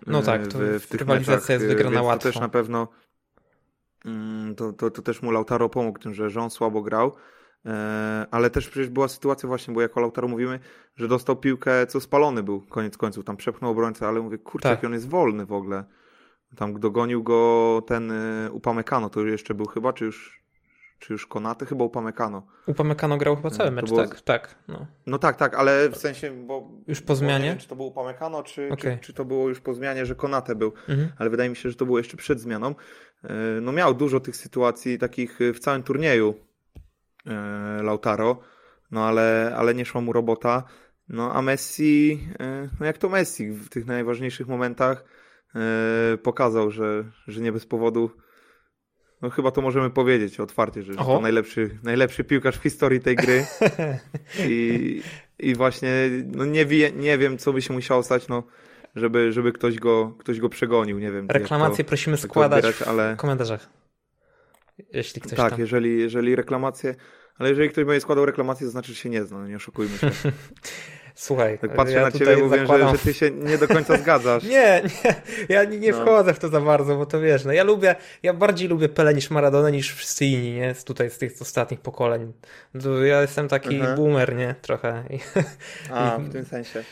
No 0.07 0.21
tak, 0.21 0.47
to 0.47 0.59
w, 0.59 0.61
w 0.61 0.87
tych 0.87 0.99
rywalizacja 0.99 1.35
meczach, 1.35 1.49
jest 1.49 1.65
wygrana 1.65 2.01
łatwo. 2.01 2.23
To 2.23 2.33
też 2.33 2.41
na 2.41 2.49
pewno 2.49 2.87
to, 4.57 4.73
to, 4.73 4.91
to 4.91 5.01
też 5.01 5.21
mu 5.21 5.31
Lautaro 5.31 5.69
pomógł 5.69 5.99
tym, 5.99 6.13
że, 6.13 6.41
on 6.41 6.49
słabo 6.49 6.81
grał. 6.81 7.11
E, 7.65 8.25
Ale 8.31 8.49
też 8.49 8.69
przecież 8.69 8.89
była 8.89 9.07
sytuacja 9.07 9.47
właśnie, 9.47 9.73
bo 9.73 9.81
jako 9.81 9.99
Lautaro 10.01 10.27
mówimy, 10.27 10.59
że 10.95 11.07
dostał 11.07 11.35
piłkę, 11.35 11.87
co 11.87 11.99
spalony 12.01 12.43
był 12.43 12.61
koniec 12.61 12.97
końców, 12.97 13.25
tam 13.25 13.37
przepchnął 13.37 13.71
obrońcę, 13.71 14.07
ale 14.07 14.19
mówię, 14.21 14.37
kurczę, 14.37 14.69
Tak. 14.69 14.77
jaki 14.77 14.85
on 14.85 14.93
jest 14.93 15.09
wolny 15.09 15.45
w 15.45 15.53
ogóle. 15.53 15.83
Tam 16.55 16.79
dogonił 16.79 17.23
go 17.23 17.81
ten 17.87 18.11
e, 18.11 18.51
Upamecano, 18.51 19.09
to 19.09 19.25
jeszcze 19.25 19.53
był 19.53 19.65
chyba, 19.65 19.93
czy 19.93 20.05
już, 20.05 20.43
czy 20.99 21.13
już 21.13 21.27
Konaty? 21.27 21.65
Chyba 21.65 21.83
Upamecano. 21.83 22.47
Upamecano 22.67 23.17
grał 23.17 23.35
chyba 23.35 23.49
cały 23.49 23.69
To 23.69 23.75
mecz, 23.75 23.85
było- 23.89 24.07
tak? 24.07 24.21
Tak, 24.21 24.55
no. 24.67 24.85
No 25.07 25.19
tak, 25.19 25.35
tak, 25.35 25.53
ale 25.55 25.89
w 25.89 25.97
sensie, 25.97 26.31
bo... 26.47 26.71
Już 26.87 27.01
po 27.01 27.13
Nie 27.13 27.17
zmianie? 27.17 27.45
wiem, 27.45 27.57
czy 27.57 27.67
to 27.67 27.75
był 27.75 27.85
Upamecano, 27.85 28.43
czy, 28.43 28.69
Okej. 28.71 28.97
czy, 28.97 29.05
czy 29.05 29.13
to 29.13 29.25
było 29.25 29.49
już 29.49 29.59
po 29.61 29.73
zmianie, 29.73 30.05
że 30.05 30.15
Konate 30.15 30.55
był. 30.55 30.73
Mhm. 30.89 31.09
ale 31.17 31.29
wydaje 31.29 31.49
mi 31.49 31.55
się, 31.55 31.69
że 31.69 31.75
to 31.75 31.85
było 31.85 31.97
jeszcze 31.97 32.17
przed 32.17 32.39
zmianą. 32.39 32.75
E, 33.27 33.61
No 33.61 33.71
miał 33.71 33.93
dużo 33.93 34.19
tych 34.19 34.35
sytuacji 34.35 34.97
takich 34.97 35.41
e, 35.41 35.53
w 35.53 35.59
całym 35.59 35.83
turnieju 35.83 36.35
e, 37.25 37.83
Lautaro, 37.83 38.39
no 38.91 39.05
ale, 39.05 39.53
ale 39.57 39.75
nie 39.75 39.85
szła 39.85 40.01
mu 40.01 40.13
robota. 40.13 40.63
No 41.09 41.33
a 41.33 41.41
Messi, 41.41 42.27
no 42.79 42.85
jak 42.85 42.97
to 42.97 43.09
Messi 43.09 43.51
w 43.51 43.69
tych 43.69 43.85
najważniejszych 43.85 44.47
momentach 44.47 45.05
pokazał, 46.23 46.71
że, 46.71 47.03
że 47.27 47.41
nie 47.41 47.51
bez 47.51 47.65
powodu 47.65 48.11
no 49.21 49.29
chyba 49.29 49.51
to 49.51 49.61
możemy 49.61 49.89
powiedzieć 49.89 50.39
otwarcie, 50.39 50.83
że, 50.83 50.93
że 50.93 50.99
Oho. 50.99 51.15
to 51.15 51.21
najlepszy, 51.21 51.79
najlepszy 51.83 52.23
piłkarz 52.23 52.57
w 52.57 52.63
historii 52.63 52.99
tej 52.99 53.15
gry. 53.15 53.45
I, 54.49 55.01
i 55.39 55.55
właśnie 55.55 55.89
no 56.25 56.45
nie, 56.45 56.65
wie, 56.65 56.91
nie 56.91 57.17
wiem, 57.17 57.37
co 57.37 57.53
by 57.53 57.61
się 57.61 57.73
musiało 57.73 58.03
stać, 58.03 58.27
no, 58.27 58.43
żeby, 58.95 59.31
żeby 59.31 59.51
ktoś, 59.51 59.79
go, 59.79 60.15
ktoś 60.19 60.39
go 60.39 60.49
przegonił. 60.49 60.99
Nie 60.99 61.11
wiem. 61.11 61.27
Reklamacje 61.29 61.83
to, 61.83 61.87
prosimy 61.87 62.17
składać 62.17 62.65
odbierać, 62.65 62.87
ale 62.87 63.15
w 63.15 63.17
komentarzach. 63.17 63.69
Jeśli 64.93 65.21
ktoś 65.21 65.37
tak, 65.37 65.49
tam... 65.49 65.59
jeżeli, 65.59 65.99
jeżeli 65.99 66.35
reklamacje. 66.35 66.95
Ale 67.37 67.49
jeżeli 67.49 67.69
ktoś 67.69 67.85
będzie 67.85 68.01
składał 68.01 68.25
reklamacje, 68.25 68.67
to 68.67 68.71
znaczy, 68.71 68.93
że 68.93 68.99
się 68.99 69.09
nie 69.09 69.23
zna, 69.23 69.39
no 69.39 69.47
nie 69.47 69.55
oszukujmy 69.55 69.97
się. 69.97 70.11
Słuchaj, 71.19 71.59
Tak 71.59 71.73
patrzę 71.75 71.93
ja 71.93 72.01
na 72.01 72.11
ciebie, 72.11 72.37
mówię, 72.37 72.59
zakładam... 72.59 72.89
że, 72.91 72.97
że 72.97 73.03
ty 73.03 73.13
się 73.13 73.31
nie 73.31 73.57
do 73.57 73.67
końca 73.67 73.97
zgadzasz. 74.03 74.43
Nie, 74.43 74.81
nie, 74.83 75.15
ja 75.49 75.63
nie, 75.63 75.77
nie 75.79 75.91
No. 75.91 76.01
wchodzę 76.01 76.33
w 76.33 76.39
to 76.39 76.49
za 76.49 76.61
bardzo, 76.61 76.95
bo 76.95 77.05
to 77.05 77.19
wiesz, 77.21 77.45
no 77.45 77.53
ja 77.53 77.63
lubię, 77.63 77.95
ja 78.23 78.33
bardziej 78.33 78.67
lubię 78.67 78.89
Pele 78.89 79.13
niż 79.13 79.29
Maradona 79.29 79.69
niż 79.69 79.93
wszyscy 79.95 80.25
inni, 80.25 80.51
nie, 80.51 80.75
z 80.75 80.83
tutaj 80.83 81.09
z 81.09 81.17
tych 81.17 81.31
ostatnich 81.41 81.79
pokoleń. 81.79 82.33
Ja 83.05 83.21
jestem 83.21 83.47
taki 83.47 83.75
Mhm. 83.75 83.95
boomer, 83.95 84.35
nie, 84.35 84.55
trochę, 84.61 85.03
I, 85.15 85.19
A, 85.93 86.17
w 86.17 86.31
tym 86.31 86.45
sensie. 86.45 86.83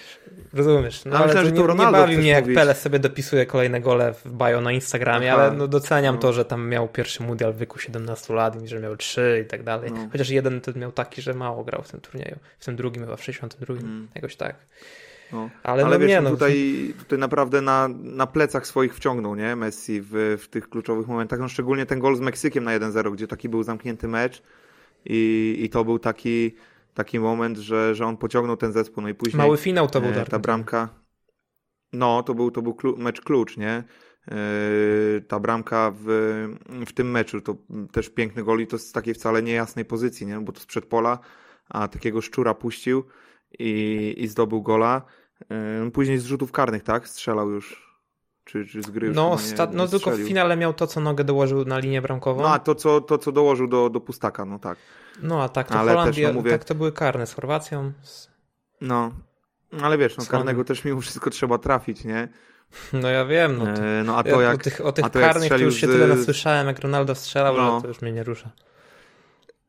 rozumiesz, 0.53 1.05
no 1.05 1.11
A 1.11 1.17
ale 1.17 1.25
myślałem, 1.27 1.45
że 1.45 1.51
nie, 1.51 1.57
to 1.57 1.61
nie 1.63 1.67
Ronaldo 1.67 1.91
bawi 1.99 2.17
mnie 2.17 2.29
jak 2.29 2.43
mówić. 2.43 2.57
Pele 2.57 2.75
sobie 2.75 2.99
dopisuje 2.99 3.45
kolejne 3.45 3.81
gole 3.81 4.13
w 4.13 4.31
bio 4.31 4.61
na 4.61 4.71
Instagramie, 4.71 5.33
Aha. 5.33 5.41
ale 5.43 5.51
no 5.57 5.67
doceniam 5.67 6.15
No. 6.15 6.21
to, 6.21 6.33
że 6.33 6.45
tam 6.45 6.69
miał 6.69 6.87
pierwszy 6.87 7.23
mundial 7.23 7.53
w 7.53 7.57
wieku 7.57 7.79
17 7.79 8.33
lat 8.33 8.63
i 8.63 8.67
że 8.67 8.79
miał 8.79 8.97
3 8.97 9.41
i 9.45 9.49
tak 9.49 9.63
dalej, 9.63 9.91
No. 9.91 10.07
chociaż 10.11 10.29
jeden 10.29 10.61
ten 10.61 10.73
miał 10.79 10.91
taki, 10.91 11.21
że 11.21 11.33
mało 11.33 11.63
grał 11.63 11.81
w 11.83 11.91
tym 11.91 12.01
turnieju, 12.01 12.35
w 12.59 12.65
tym 12.65 12.75
drugim 12.75 13.03
chyba, 13.03 13.15
w 13.17 13.23
62, 13.23 13.73
Mm. 13.75 14.07
Jakoś 14.15 14.35
tak. 14.35 14.55
No. 15.31 15.49
Ale, 15.63 15.83
Ale 15.83 15.95
no 15.95 15.99
wiesz, 15.99 16.09
nie, 16.09 16.21
no 16.21 16.29
no, 16.29 16.35
tutaj, 16.35 16.93
tutaj 16.97 17.19
naprawdę 17.19 17.61
na, 17.61 17.87
na 17.97 18.27
plecach 18.27 18.67
swoich 18.67 18.95
wciągnął, 18.95 19.35
nie? 19.35 19.55
Messi 19.55 20.01
w, 20.01 20.37
w 20.41 20.47
tych 20.47 20.69
kluczowych 20.69 21.07
momentach. 21.07 21.39
No 21.39 21.47
szczególnie 21.47 21.85
ten 21.85 21.99
gol 21.99 22.15
z 22.15 22.19
Meksykiem 22.19 22.63
na 22.63 22.79
1-0, 22.79 23.13
gdzie 23.13 23.27
taki 23.27 23.49
był 23.49 23.63
zamknięty 23.63 24.07
mecz 24.07 24.43
i, 25.05 25.55
i 25.59 25.69
to 25.69 25.85
był 25.85 25.99
taki, 25.99 26.55
taki 26.93 27.19
moment, 27.19 27.57
że, 27.57 27.95
że 27.95 28.05
on 28.05 28.17
pociągnął 28.17 28.57
ten 28.57 28.71
zespół. 28.71 29.03
No 29.03 29.09
i 29.09 29.13
później 29.13 29.37
mały 29.37 29.57
finał 29.57 29.87
to 29.87 30.01
był 30.01 30.09
e, 30.09 30.25
ta 30.25 30.39
bramka. 30.39 30.89
No, 31.93 32.23
to 32.23 32.33
był, 32.33 32.51
to 32.51 32.61
był 32.61 32.75
mecz 32.97 33.21
klucz, 33.21 33.57
nie? 33.57 33.83
E, 34.27 34.35
ta 35.27 35.39
bramka 35.39 35.93
w, 35.95 36.07
w 36.87 36.93
tym 36.93 37.11
meczu 37.11 37.41
to 37.41 37.55
też 37.91 38.09
piękny 38.09 38.43
gol 38.43 38.61
i 38.61 38.67
to 38.67 38.77
z 38.77 38.91
takiej 38.91 39.13
wcale 39.13 39.43
niejasnej 39.43 39.85
pozycji, 39.85 40.27
nie? 40.27 40.39
Bo 40.39 40.51
to 40.51 40.59
sprzed 40.59 40.85
pola, 40.85 41.19
a 41.69 41.87
takiego 41.87 42.21
szczura 42.21 42.53
puścił 42.53 43.03
i, 43.59 44.13
i 44.17 44.27
zdobył 44.27 44.61
gola. 44.61 45.01
E, 45.85 45.91
Później 45.91 46.17
z 46.17 46.25
rzutów 46.25 46.51
karnych, 46.51 46.83
tak? 46.83 47.07
Strzelał 47.07 47.49
już. 47.51 47.85
Czy, 48.45 48.65
czy 48.65 48.81
z 48.81 48.91
gry 48.91 49.07
już 49.07 49.15
No, 49.15 49.37
nie, 49.59 49.67
no 49.73 49.87
tylko 49.87 50.11
w 50.11 50.19
finale 50.19 50.57
miał 50.57 50.73
to, 50.73 50.87
co 50.87 50.99
nogę 51.01 51.23
dołożył 51.23 51.65
na 51.65 51.79
linię 51.79 52.01
bramkową. 52.01 52.41
No, 52.41 52.53
a 52.53 52.59
to 52.59 52.75
co, 52.75 53.01
to, 53.01 53.17
co 53.17 53.31
dołożył 53.31 53.67
do, 53.67 53.89
do 53.89 53.99
pustaka, 54.01 54.45
no 54.45 54.59
tak. 54.59 54.77
No 55.21 55.43
a 55.43 55.49
tak 55.49 55.67
to 55.67 55.73
Ale 55.79 55.91
też, 55.91 55.97
Holandia, 55.99 56.27
no 56.27 56.33
mówię- 56.33 56.51
tak 56.51 56.63
to 56.63 56.75
były 56.75 56.91
karne 56.91 57.27
z 57.27 57.33
Chorwacją. 57.33 57.91
Z... 58.03 58.29
No, 58.81 59.11
ale 59.81 59.97
wiesz, 59.97 60.17
no 60.17 60.25
karnego 60.25 60.63
też 60.63 60.85
mimo 60.85 61.01
wszystko 61.01 61.29
trzeba 61.29 61.57
trafić, 61.57 62.03
nie? 62.03 62.27
No 62.93 63.07
ja 63.09 63.25
wiem, 63.25 63.57
no 63.57 63.65
to, 63.65 63.71
E, 63.83 64.03
No 64.05 64.17
a 64.17 64.23
to 64.23 64.37
o 64.37 64.41
jak... 64.41 64.63
tych, 64.63 64.81
o 64.85 64.91
tych 64.91 65.09
to 65.09 65.19
jak 65.19 65.29
karnych 65.31 65.49
to 65.49 65.57
już 65.57 65.75
się 65.75 65.87
tyle 65.87 66.07
nasłyszałem, 66.07 66.67
jak 66.67 66.79
Ronaldo 66.79 67.15
strzelał, 67.15 67.57
No. 67.57 67.75
że 67.75 67.81
to 67.81 67.87
już 67.87 68.01
mnie 68.01 68.11
nie 68.11 68.23
rusza. 68.23 68.49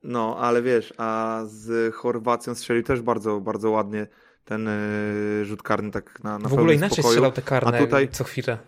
No, 0.02 0.36
ale 0.38 0.62
wiesz, 0.62 0.94
a 0.98 1.40
z 1.46 1.94
Chorwacją 1.94 2.54
strzelił 2.54 2.82
też 2.82 3.00
bardzo, 3.02 3.40
bardzo 3.40 3.70
ładnie 3.70 4.06
ten 4.44 4.68
y, 4.68 5.44
rzut 5.44 5.62
karny 5.62 5.90
tak 5.90 6.24
na, 6.24 6.38
na 6.38 6.48
w 6.48 6.52
ogóle 6.52 6.74
inaczej 6.74 6.94
spokoju. 6.94 7.12
strzelał 7.12 7.32
te 7.32 7.42
karne 7.42 7.78
A 7.78 7.80
tutaj- 7.80 8.08
co 8.08 8.24
chwilę. 8.24 8.58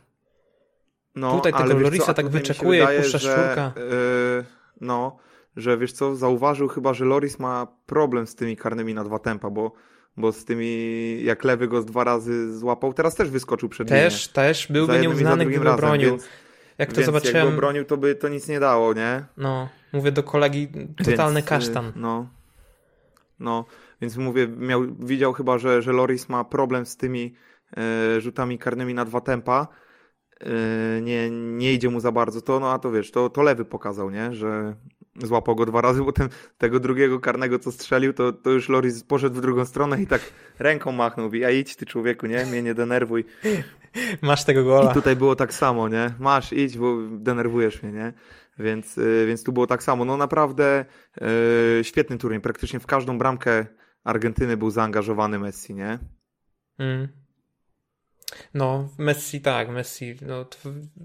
No, 1.15 1.37
tutaj 1.37 1.53
tego 1.53 1.75
Lorisa 1.75 2.15
tak 2.15 2.29
wyczekuje 2.29 2.81
wydaje, 2.81 3.01
puszcza 3.01 3.19
że, 3.19 3.33
szczurka. 3.33 3.73
y, 3.81 4.45
no, 4.81 5.17
że 5.57 5.79
wiesz 5.79 5.93
co, 5.93 6.17
zauważył 6.17 6.69
chyba, 6.69 6.95
że 6.95 7.05
Loris 7.05 7.39
ma 7.39 7.67
problem 7.87 8.27
z 8.27 8.35
tymi 8.35 8.57
karnymi 8.57 8.95
na 8.95 9.05
dwa 9.05 9.19
tempa, 9.19 9.51
bo, 9.51 9.73
bo 10.17 10.33
z 10.33 10.45
tymi, 10.45 11.25
jak 11.25 11.45
lewy 11.45 11.69
go 11.69 11.83
z 11.83 11.85
dwa 11.87 12.05
razy 12.05 12.59
złapał, 12.59 12.93
teraz 12.93 13.15
też 13.15 13.31
wyskoczył 13.31 13.69
przed 13.69 13.91
linię. 13.91 14.03
Też, 14.03 14.29
też 14.29 14.67
Za 14.69 14.73
byłby 14.75 14.99
nieuznany, 15.01 15.37
drugim 15.37 15.51
gdyby 15.51 15.65
razem, 15.65 15.81
bronił. 15.81 16.11
Więc, 16.11 16.25
jak 16.79 16.89
to 16.89 16.95
więc 16.95 17.07
zobaczyłem, 17.07 17.51
go 17.51 17.57
bronił, 17.57 17.85
to 17.85 17.97
by 17.97 18.15
to 18.15 18.29
nic 18.29 18.49
nie 18.49 18.61
dało, 18.61 18.95
nie? 18.95 19.25
no, 19.37 19.69
mówię 19.93 20.13
do 20.13 20.23
kolegi, 20.23 20.69
totalny 21.05 21.35
Więc, 21.35 21.47
y, 21.47 21.49
kasztan. 21.49 21.93
No, 21.97 22.29
no, 23.41 23.65
więc 24.01 24.17
mówię, 24.17 24.49
miał, 24.49 24.83
widział 24.99 25.33
chyba, 25.33 25.59
że, 25.59 25.83
że 25.83 25.93
Loris 25.93 26.29
ma 26.29 26.45
problem 26.45 26.87
z 26.87 26.97
tymi 26.97 27.35
e, 27.77 28.21
rzutami 28.21 28.59
karnymi 28.59 28.95
na 28.95 29.05
dwa 29.05 29.21
tempa. 29.21 29.69
E, 30.41 31.01
nie, 31.01 31.31
nie 31.31 31.73
idzie 31.73 31.91
mu 31.91 32.01
za 32.01 32.13
bardzo 32.13 32.41
to, 32.41 32.61
no 32.61 32.73
a 32.73 32.79
to 32.79 32.91
wiesz, 32.91 33.11
to, 33.11 33.31
to 33.31 33.43
lewy 33.43 33.65
pokazał, 33.65 34.11
nie? 34.11 34.35
Że 34.35 34.77
złapał 35.17 35.57
go 35.57 35.67
dwa 35.67 35.81
razy, 35.81 36.05
bo 36.05 36.13
ten, 36.13 36.29
tego 36.59 36.81
drugiego 36.81 37.21
karnego, 37.21 37.59
co 37.59 37.73
strzelił, 37.73 38.13
to, 38.13 38.33
to 38.33 38.51
już 38.51 38.69
Loris 38.69 39.05
poszedł 39.05 39.37
w 39.37 39.41
drugą 39.41 39.65
stronę 39.65 40.03
i 40.03 40.07
tak 40.07 40.21
ręką 40.59 40.93
machnął. 40.93 41.27
Mówi, 41.27 41.45
a 41.45 41.51
idź 41.51 41.77
ty 41.77 41.87
człowieku, 41.87 42.27
nie? 42.27 42.47
Mnie 42.47 42.63
nie 42.63 42.75
denerwuj. 42.75 43.25
Masz 44.23 44.45
tego 44.45 44.65
gola. 44.65 44.91
I 44.91 44.95
tutaj 44.95 45.17
było 45.17 45.37
tak 45.37 45.55
samo, 45.55 45.89
nie? 45.89 46.15
Masz, 46.19 46.53
idź, 46.53 46.79
bo 46.79 46.97
denerwujesz 47.11 47.83
mnie, 47.83 47.93
nie? 47.93 48.13
Więc, 48.59 48.99
y, 48.99 49.25
więc 49.27 49.45
tu 49.45 49.53
było 49.53 49.67
tak 49.67 49.83
samo. 49.83 50.05
No 50.05 50.17
naprawdę 50.17 50.85
y, 51.81 51.85
świetny 51.85 52.19
turniej. 52.19 52.41
Praktycznie 52.41 52.81
w 52.81 52.87
każdą 52.87 53.19
bramkę 53.19 53.67
Argentyny 54.05 54.57
był 54.57 54.71
zaangażowany 54.71 55.39
Messi, 55.39 55.75
nie? 55.75 55.99
Mm. 56.79 57.09
No, 58.55 58.89
Messi 58.99 59.41
tak, 59.41 59.69
Messi. 59.69 60.17
No, 60.23 60.47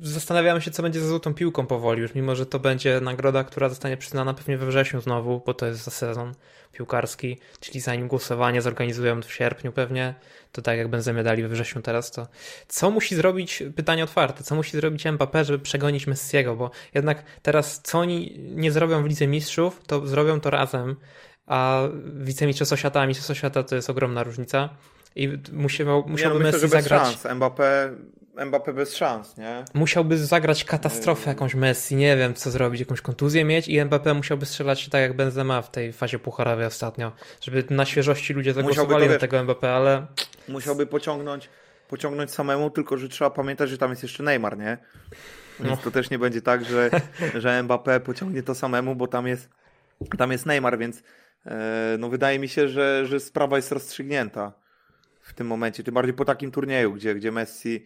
zastanawiamy 0.01 0.61
się, 0.61 0.71
co 0.71 0.83
będzie 0.83 0.99
ze 0.99 1.07
złotą 1.07 1.33
piłką 1.33 1.65
powoli, 1.65 2.01
już 2.01 2.15
mimo, 2.15 2.35
że 2.35 2.45
to 2.45 2.59
będzie 2.59 3.01
nagroda, 3.01 3.43
która 3.43 3.69
zostanie 3.69 3.97
przyznana 3.97 4.33
pewnie 4.33 4.57
we 4.57 4.65
wrześniu 4.65 5.01
znowu, 5.01 5.41
bo 5.45 5.53
to 5.53 5.65
jest 5.65 5.83
za 5.83 5.91
sezon 5.91 6.33
piłkarski, 6.71 7.39
czyli 7.59 7.79
zanim 7.79 8.07
głosowanie 8.07 8.61
zorganizują 8.61 9.21
w 9.21 9.33
sierpniu 9.33 9.71
pewnie, 9.71 10.15
to 10.51 10.61
tak 10.61 10.77
jak 10.77 10.87
będziemy 10.87 11.23
dali 11.23 11.43
we 11.43 11.49
wrześniu 11.49 11.81
teraz, 11.81 12.11
to 12.11 12.27
co 12.67 12.91
musi 12.91 13.15
zrobić, 13.15 13.63
pytanie 13.75 14.03
otwarte, 14.03 14.43
co 14.43 14.55
musi 14.55 14.71
zrobić 14.71 15.05
Mbappé, 15.05 15.45
żeby 15.45 15.59
przegonić 15.59 16.07
Messiego, 16.07 16.55
bo 16.55 16.71
jednak 16.93 17.23
teraz 17.41 17.81
co 17.83 17.99
oni 17.99 18.35
nie 18.39 18.71
zrobią 18.71 19.03
w 19.03 19.05
Lidze 19.05 19.27
Mistrzów, 19.27 19.81
to 19.87 20.07
zrobią 20.07 20.39
to 20.39 20.49
razem, 20.49 20.95
a 21.45 21.81
wicemistrzostwo 22.05 22.77
świata, 22.77 23.01
a 23.01 23.07
mistrzostwo 23.07 23.33
świata 23.33 23.63
to 23.63 23.75
jest 23.75 23.89
ogromna 23.89 24.23
różnica. 24.23 24.69
I 25.15 25.29
musiał, 25.53 26.03
musiałby 26.07 26.39
nie, 26.39 26.43
no, 26.43 26.45
Messi 26.51 26.55
myślę, 26.55 26.59
że 26.59 26.75
bez 26.75 26.83
zagrać. 26.83 27.01
szans. 27.03 27.23
Mbappé, 27.23 27.95
Mbappé 28.35 28.73
bez 28.73 28.95
szans, 28.95 29.37
nie? 29.37 29.65
Musiałby 29.73 30.17
zagrać 30.17 30.63
katastrofę 30.65 31.21
Yy. 31.21 31.27
jakąś 31.35 31.55
Messi, 31.55 31.95
nie 31.95 32.17
wiem 32.17 32.33
co 32.33 32.51
zrobić, 32.51 32.79
jakąś 32.79 33.01
kontuzję 33.01 33.45
mieć 33.45 33.67
i 33.67 33.81
Mbappé 33.81 34.15
musiałby 34.15 34.45
strzelać 34.45 34.89
tak 34.89 35.01
jak 35.01 35.15
Benzema 35.15 35.61
w 35.61 35.71
tej 35.71 35.93
fazie 35.93 36.19
pucharowej 36.19 36.65
ostatnio, 36.65 37.11
żeby 37.41 37.63
na 37.69 37.85
świeżości 37.85 38.33
ludzie 38.33 38.53
zagłosowali 38.53 39.09
na 39.09 39.17
tego 39.17 39.37
Mbappé, 39.37 39.67
ale 39.67 40.05
Musiałby 40.47 40.85
pociągnąć, 40.85 41.49
pociągnąć 41.89 42.31
samemu, 42.31 42.69
tylko 42.69 42.97
że 42.97 43.09
trzeba 43.09 43.29
pamiętać, 43.29 43.69
że 43.69 43.77
tam 43.77 43.89
jest 43.89 44.03
jeszcze 44.03 44.23
Neymar, 44.23 44.57
nie? 44.57 44.77
Więc 45.59 45.71
No. 45.71 45.77
to 45.83 45.91
też 45.91 46.09
nie 46.09 46.19
będzie 46.19 46.41
tak, 46.41 46.65
że, 46.65 46.89
że 47.41 47.63
Mbappé 47.63 47.99
pociągnie 47.99 48.43
to 48.43 48.55
samemu, 48.55 48.95
bo 48.95 49.07
tam 49.07 49.27
jest, 49.27 49.49
tam 50.17 50.31
jest 50.31 50.45
Neymar, 50.45 50.77
więc 50.77 51.03
e, 51.45 51.95
no 51.99 52.09
wydaje 52.09 52.39
mi 52.39 52.47
się, 52.49 52.67
że, 52.67 53.05
że 53.05 53.19
sprawa 53.19 53.55
jest 53.55 53.71
rozstrzygnięta 53.71 54.53
w 55.23 55.33
tym 55.33 55.47
momencie. 55.47 55.83
Tym 55.83 55.93
bardziej 55.93 56.13
po 56.13 56.25
takim 56.25 56.51
turnieju, 56.51 56.93
gdzie, 56.93 57.15
gdzie 57.15 57.31
Messi 57.31 57.85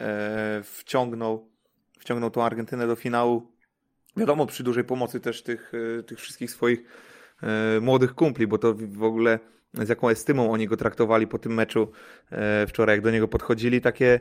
e, 0.00 0.62
wciągnął, 0.64 1.48
wciągnął 1.98 2.30
tą 2.30 2.44
Argentynę 2.44 2.86
do 2.86 2.96
finału. 2.96 3.52
Wiadomo, 4.16 4.46
przy 4.46 4.62
dużej 4.62 4.84
pomocy 4.84 5.20
też 5.20 5.42
tych, 5.42 5.72
e, 5.98 6.02
tych 6.02 6.20
wszystkich 6.20 6.50
swoich 6.50 6.82
e, 7.42 7.80
młodych 7.80 8.14
kumpli, 8.14 8.46
bo 8.46 8.58
to 8.58 8.74
w 8.74 9.02
ogóle 9.02 9.38
z 9.74 9.88
jaką 9.88 10.08
estymą 10.08 10.52
oni 10.52 10.66
go 10.66 10.76
traktowali 10.76 11.26
po 11.26 11.38
tym 11.38 11.54
meczu 11.54 11.92
e, 12.30 12.66
wczoraj, 12.66 12.96
jak 12.96 13.04
do 13.04 13.10
niego 13.10 13.28
podchodzili, 13.28 13.80
takie 13.80 14.20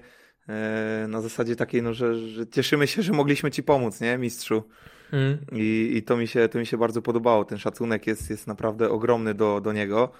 e, 0.49 1.05
na 1.09 1.21
zasadzie 1.21 1.55
takiej, 1.55 1.81
no, 1.81 1.93
że, 1.93 2.15
że 2.15 2.47
cieszymy 2.47 2.87
się, 2.87 3.01
że 3.01 3.13
mogliśmy 3.13 3.51
ci 3.51 3.63
pomóc, 3.63 4.01
nie, 4.01 4.17
mistrzu. 4.17 4.63
Mm. 5.11 5.37
I, 5.51 5.91
i 5.95 6.03
to, 6.03 6.17
mi 6.17 6.27
się, 6.27 6.49
to 6.49 6.59
mi 6.59 6.65
się 6.65 6.77
bardzo 6.77 7.01
podobało. 7.01 7.45
Ten 7.45 7.57
szacunek 7.57 8.07
jest, 8.07 8.29
jest 8.29 8.47
naprawdę 8.47 8.89
ogromny 8.89 9.33
do, 9.33 9.61
do 9.61 9.73
niego. 9.73 10.11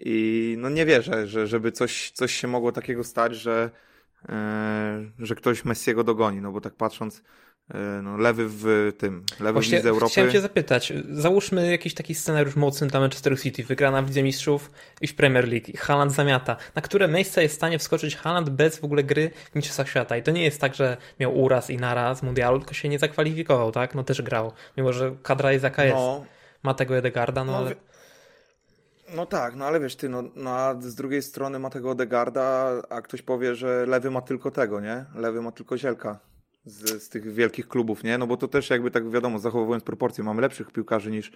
I 0.00 0.56
no 0.58 0.68
nie 0.68 0.86
wierzę, 0.86 1.26
że, 1.26 1.46
żeby 1.46 1.72
coś, 1.72 2.10
coś 2.10 2.34
się 2.34 2.48
mogło 2.48 2.72
takiego 2.72 3.04
stać, 3.04 3.36
że, 3.36 3.70
e, 4.28 5.04
że 5.18 5.34
ktoś 5.34 5.64
Messiego 5.64 6.04
dogoni. 6.04 6.40
No 6.40 6.52
bo 6.52 6.60
tak 6.60 6.74
patrząc, 6.74 7.22
e, 7.74 7.78
no, 8.02 8.16
lewy 8.16 8.44
w 8.48 8.92
tym, 8.98 9.24
lewy 9.40 9.52
Właśnie 9.52 9.70
w 9.70 9.76
Lidze 9.76 9.88
Europy. 9.88 10.12
chciałem 10.12 10.30
cię 10.30 10.40
zapytać, 10.40 10.92
załóżmy 11.10 11.70
jakiś 11.70 11.94
taki 11.94 12.14
scenariusz 12.14 12.56
mocny 12.56 12.86
dla 12.86 13.00
Manchester 13.00 13.40
City, 13.40 13.64
wygrana 13.64 14.02
w 14.02 14.06
Lidze 14.06 14.22
Mistrzów 14.22 14.70
i 15.00 15.06
w 15.06 15.14
Premier 15.14 15.48
League, 15.48 15.72
Haaland 15.76 16.12
zamiata. 16.12 16.56
Na 16.74 16.82
które 16.82 17.08
miejsce 17.08 17.42
jest 17.42 17.54
w 17.54 17.56
stanie 17.56 17.78
wskoczyć 17.78 18.16
Haaland 18.16 18.50
bez 18.50 18.78
w 18.78 18.84
ogóle 18.84 19.04
gry 19.04 19.30
w 19.52 19.54
Mistrzostwach 19.54 19.88
Świata? 19.88 20.16
I 20.16 20.22
to 20.22 20.30
nie 20.30 20.44
jest 20.44 20.60
tak, 20.60 20.74
że 20.74 20.96
miał 21.20 21.40
uraz 21.40 21.70
i 21.70 21.76
naraz 21.76 22.22
mundialu, 22.22 22.58
tylko 22.58 22.74
się 22.74 22.88
nie 22.88 22.98
zakwalifikował, 22.98 23.72
tak? 23.72 23.94
No 23.94 24.04
też 24.04 24.22
grał, 24.22 24.52
mimo 24.76 24.92
że 24.92 25.16
kadra 25.22 25.52
jest 25.52 25.64
jaka 25.64 25.84
jest. 25.84 25.96
No, 25.96 26.24
Ma 26.62 26.74
tego 26.74 26.96
Edegarda, 26.96 27.44
no, 27.44 27.52
No, 27.52 27.58
ale... 27.58 27.74
no 29.14 29.26
tak, 29.26 29.56
no 29.56 29.64
ale 29.64 29.80
wiesz 29.80 29.96
ty, 29.96 30.08
no, 30.08 30.22
no 30.36 30.50
a 30.50 30.80
z 30.80 30.94
drugiej 30.94 31.22
strony 31.22 31.58
ma 31.58 31.70
tego 31.70 31.90
Odegarda, 31.90 32.72
a 32.90 33.02
ktoś 33.02 33.22
powie, 33.22 33.54
że 33.54 33.86
lewy 33.86 34.10
ma 34.10 34.20
tylko 34.20 34.50
tego, 34.50 34.80
nie? 34.80 35.04
Lewy 35.14 35.42
ma 35.42 35.52
tylko 35.52 35.78
Zielka 35.78 36.18
z, 36.64 37.02
z 37.02 37.08
tych 37.08 37.34
wielkich 37.34 37.68
klubów, 37.68 38.04
nie? 38.04 38.18
No 38.18 38.26
bo 38.26 38.36
to 38.36 38.48
też 38.48 38.70
jakby 38.70 38.90
tak 38.90 39.10
wiadomo, 39.10 39.38
zachowując 39.38 39.84
proporcje, 39.84 40.24
mamy 40.24 40.42
lepszych 40.42 40.70
piłkarzy 40.70 41.10
niż, 41.10 41.32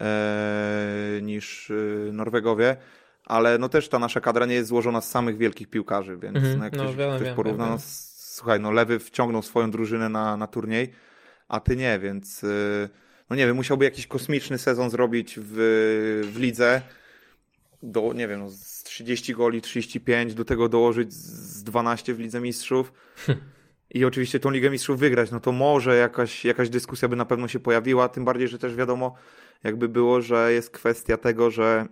e, 0.00 1.18
niż 1.22 1.70
e, 1.70 2.12
Norwegowie, 2.12 2.76
ale 3.24 3.58
no 3.58 3.68
też 3.68 3.88
ta 3.88 3.98
nasza 3.98 4.20
kadra 4.20 4.46
nie 4.46 4.54
jest 4.54 4.68
złożona 4.68 5.00
z 5.00 5.10
samych 5.10 5.36
wielkich 5.36 5.70
piłkarzy, 5.70 6.16
więc 6.16 6.36
Mhm, 6.36 6.58
no 6.58 6.64
jak 6.64 6.76
no 6.76 6.84
ktoś, 6.84 6.96
porówna, 7.36 7.66
no 7.66 7.76
słuchaj, 8.16 8.60
no 8.60 8.70
lewy 8.70 8.98
wciągnął 8.98 9.42
swoją 9.42 9.70
drużynę 9.70 10.08
na, 10.08 10.36
na 10.36 10.46
turniej, 10.46 10.92
a 11.48 11.60
ty 11.60 11.76
nie, 11.76 11.98
więc 11.98 12.44
y, 12.44 12.88
no 13.30 13.36
nie 13.36 13.46
wiem, 13.46 13.56
musiałby 13.56 13.84
jakiś 13.84 14.06
kosmiczny 14.06 14.58
sezon 14.58 14.90
zrobić 14.90 15.38
w, 15.42 15.54
w 16.32 16.38
lidze 16.38 16.82
do, 17.82 18.12
nie 18.12 18.28
wiem, 18.28 18.40
no, 18.40 18.50
z 18.50 18.82
30 18.82 19.34
goli, 19.34 19.62
35, 19.62 20.34
do 20.34 20.44
tego 20.44 20.68
dołożyć 20.68 21.12
z 21.12 21.64
12 21.64 22.14
w 22.14 22.20
Lidze 22.20 22.40
Mistrzów. 22.40 22.92
I 23.90 24.04
oczywiście 24.04 24.40
tą 24.40 24.50
Ligę 24.50 24.70
Mistrzów 24.70 24.98
wygrać, 24.98 25.30
no 25.30 25.40
to 25.40 25.52
może 25.52 25.96
jakaś, 25.96 26.44
jakaś 26.44 26.68
dyskusja 26.68 27.08
by 27.08 27.16
na 27.16 27.24
pewno 27.24 27.48
się 27.48 27.60
pojawiła, 27.60 28.08
tym 28.08 28.24
bardziej, 28.24 28.48
że 28.48 28.58
też 28.58 28.74
wiadomo, 28.74 29.14
jakby 29.64 29.88
było, 29.88 30.20
że 30.20 30.52
jest 30.52 30.70
kwestia 30.70 31.16
tego, 31.16 31.50
że 31.50 31.86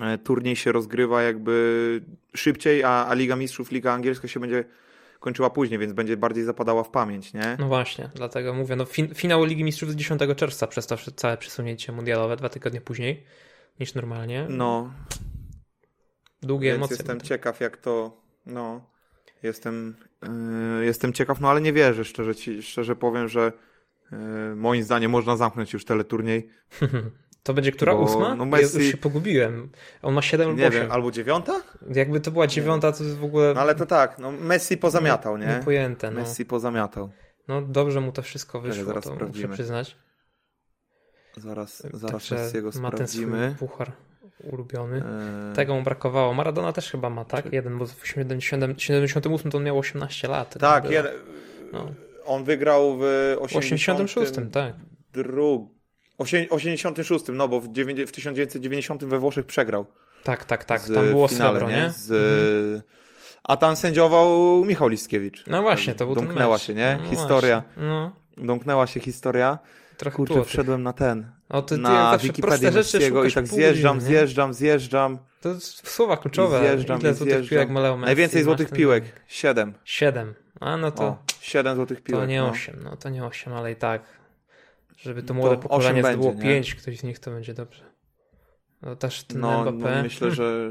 e, 0.00 0.18
turniej 0.18 0.56
się 0.56 0.72
rozgrywa 0.72 1.22
jakby 1.22 2.00
szybciej, 2.34 2.84
a, 2.84 3.06
a 3.06 3.14
Liga 3.14 3.36
Mistrzów, 3.36 3.70
Liga 3.70 3.92
Angielska 3.92 4.28
się 4.28 4.40
będzie 4.40 4.64
kończyła 5.20 5.50
później, 5.50 5.78
więc 5.78 5.92
będzie 5.92 6.16
bardziej 6.16 6.44
zapadała 6.44 6.84
w 6.84 6.90
pamięć, 6.90 7.32
nie? 7.32 7.56
No 7.58 7.68
właśnie, 7.68 8.10
dlatego 8.14 8.54
mówię, 8.54 8.76
no 8.76 8.84
fin 8.84 9.14
finał 9.14 9.44
Ligi 9.44 9.64
Mistrzów 9.64 9.90
z 9.90 9.96
10 9.96 10.20
czerwca 10.36 10.66
przez 10.66 10.86
to 10.86 10.96
całe 11.16 11.36
przesunięcie 11.36 11.92
mundialowe, 11.92 12.36
dwa 12.36 12.48
tygodnie 12.48 12.80
później 12.80 13.24
niż 13.80 13.94
normalnie. 13.94 14.46
No, 14.50 14.92
Długie 16.42 16.68
Więc 16.68 16.76
emocje. 16.78 16.96
jestem 16.96 17.20
ciekaw, 17.20 17.60
jak 17.60 17.76
to. 17.76 18.20
No, 18.46 18.90
jestem, 19.42 19.96
yy, 20.78 20.84
jestem 20.84 21.12
ciekaw, 21.12 21.40
no 21.40 21.50
ale 21.50 21.60
nie 21.60 21.72
wierzę, 21.72 22.04
szczerze, 22.04 22.34
ci, 22.34 22.62
szczerze 22.62 22.96
powiem, 22.96 23.28
że 23.28 23.52
yy, 24.12 24.18
moim 24.56 24.82
zdaniem 24.82 25.10
można 25.10 25.36
zamknąć 25.36 25.72
już 25.72 25.84
teleturniej. 25.84 26.48
To 27.42 27.54
będzie 27.54 27.72
która? 27.72 27.94
Bo, 27.94 28.00
Ósma? 28.02 28.34
no 28.34 28.44
Ja 28.44 28.50
Messi- 28.50 28.78
już 28.78 28.90
się 28.90 28.96
pogubiłem. 28.96 29.70
On 30.02 30.14
ma 30.14 30.22
7 30.22 30.48
lub 30.48 30.58
Nie 30.58 30.66
8. 30.68 30.80
wiem, 30.82 30.92
albo 30.92 31.10
dziewiąta? 31.10 31.62
Jakby 31.94 32.20
to 32.20 32.30
była 32.30 32.46
dziewiąta, 32.46 32.92
to 32.92 33.04
jest 33.04 33.16
w 33.16 33.24
ogóle 33.24 33.54
No 33.54 33.60
ale 33.60 33.74
to 33.74 33.86
tak, 33.86 34.18
no 34.18 34.32
Messi 34.32 34.76
pozamiatał, 34.76 35.36
nie? 35.38 35.46
niepojęte. 35.46 36.10
No. 36.10 36.20
Messi 36.20 36.44
pozamiatał. 36.46 37.10
no 37.48 37.62
dobrze 37.62 38.00
mu 38.00 38.12
to 38.12 38.22
wszystko 38.22 38.60
wyszło, 38.60 38.84
to 38.84 38.94
muszę 38.94 39.14
sprawdzimy. 39.14 39.54
przyznać. 39.54 39.96
Zaraz, 41.36 41.82
zaraz 41.92 42.30
ma 42.30 42.90
ten 42.90 43.08
swój 43.08 43.24
sprawdzimy. 43.24 43.56
puchar 43.58 43.92
ulubiony. 44.52 44.96
Yy, 45.48 45.56
Tego 45.56 45.74
mu 45.74 45.82
brakowało. 45.82 46.34
Maradona 46.34 46.72
też 46.72 46.90
chyba 46.90 47.10
ma, 47.10 47.24
tak? 47.24 47.52
Jeden, 47.52 47.78
bo 47.78 47.86
w 47.86 48.06
70, 48.06 48.82
78 48.82 49.50
to 49.50 49.58
on 49.58 49.64
miał 49.64 49.78
18 49.78 50.28
lat. 50.28 50.58
tak, 50.60 50.90
jeden, 50.90 51.12
No. 51.72 51.88
on 52.26 52.44
wygrał 52.44 52.96
w 52.98 53.00
W 53.40 53.42
86, 53.42 54.32
tak. 54.52 54.74
drug- 55.14 55.66
osie- 56.18 56.46
86, 56.50 57.24
no 57.32 57.48
bo 57.48 57.60
w, 57.60 57.68
dziewięć- 57.72 58.04
w 58.06 58.12
1990 58.12 59.04
we 59.04 59.18
Włoszech 59.18 59.46
przegrał. 59.46 59.86
Tak, 60.24 60.44
tak, 60.44 60.64
tak. 60.64 60.82
Tam 60.94 61.08
było 61.10 61.28
finale, 61.28 61.50
srebro, 61.58 61.76
nie? 61.76 61.90
Z, 61.90 62.84
A 63.44 63.56
tam 63.56 63.76
sędziował 63.76 64.64
Michał 64.64 64.88
Liskiewicz. 64.88 65.44
No 65.46 65.62
właśnie, 65.62 65.94
to 65.94 66.06
był 66.06 66.14
ten 66.14 66.24
Domknęła 66.24 66.54
mecz. 66.54 66.62
się, 66.62 66.74
nie? 66.74 66.98
No 67.04 67.10
Historia. 67.10 67.62
No, 67.76 68.12
Domknęła 68.36 68.86
się 68.86 69.00
historia. 69.00 69.58
Trochę 69.96 70.16
Kurczę, 70.16 70.34
było 70.34 70.44
wszedłem 70.44 70.82
na 70.82 70.92
ten. 70.92 71.30
O, 71.48 71.62
ty, 71.62 71.74
ty 71.74 71.80
jak 71.82 71.90
na 71.92 72.18
Wikipedię 72.18 72.42
proste 72.48 72.72
rzeczy 72.72 72.96
Messiego 72.98 73.24
i 73.24 73.32
tak 73.32 73.44
pół 73.44 73.56
zjeżdżam, 73.58 73.96
nie? 73.96 74.00
zjeżdżam, 74.04 74.54
zjeżdżam. 74.54 75.18
To 75.40 75.60
słowa 75.60 76.16
kluczowe. 76.16 76.58
Zjeżdżam, 76.60 77.00
Ile 77.00 77.14
złotych 77.14 77.34
zjeżdżam. 77.34 77.50
piłek 77.50 77.70
malał 77.70 77.96
Messi? 77.98 78.06
Najwięcej 78.06 78.42
złotych 78.42 78.68
ten- 78.68 78.78
piłek. 78.78 79.04
Siedem. 79.26 79.74
Siedem. 79.84 80.34
A 80.60 80.76
no 80.76 80.90
to, 80.90 81.04
O, 81.04 81.18
siedem 81.40 81.76
złotych 81.76 82.02
piłek. 82.02 82.22
to 82.22 82.26
nie 82.26 82.40
no. 82.40 82.48
osiem. 82.50 82.76
No 82.84 82.96
to 82.96 83.08
nie 83.08 83.24
osiem, 83.24 83.52
ale 83.52 83.72
i 83.72 83.76
tak. 83.76 84.02
Żeby 84.96 85.22
to 85.22 85.28
To 85.28 85.34
młode 85.34 85.50
osiem 85.50 85.62
pokolenie 85.62 86.02
zdobyło 86.02 86.32
pięć, 86.34 86.74
ktoś 86.74 86.98
z 86.98 87.02
nich 87.02 87.18
to 87.18 87.30
będzie 87.30 87.54
dobrze. 87.54 87.84
No 88.82 88.96
też 88.96 89.24
ten 89.24 89.40
No, 89.40 89.64
Mbappé. 89.64 89.96
no 89.96 90.02
myślę, 90.02 90.30
że 90.30 90.70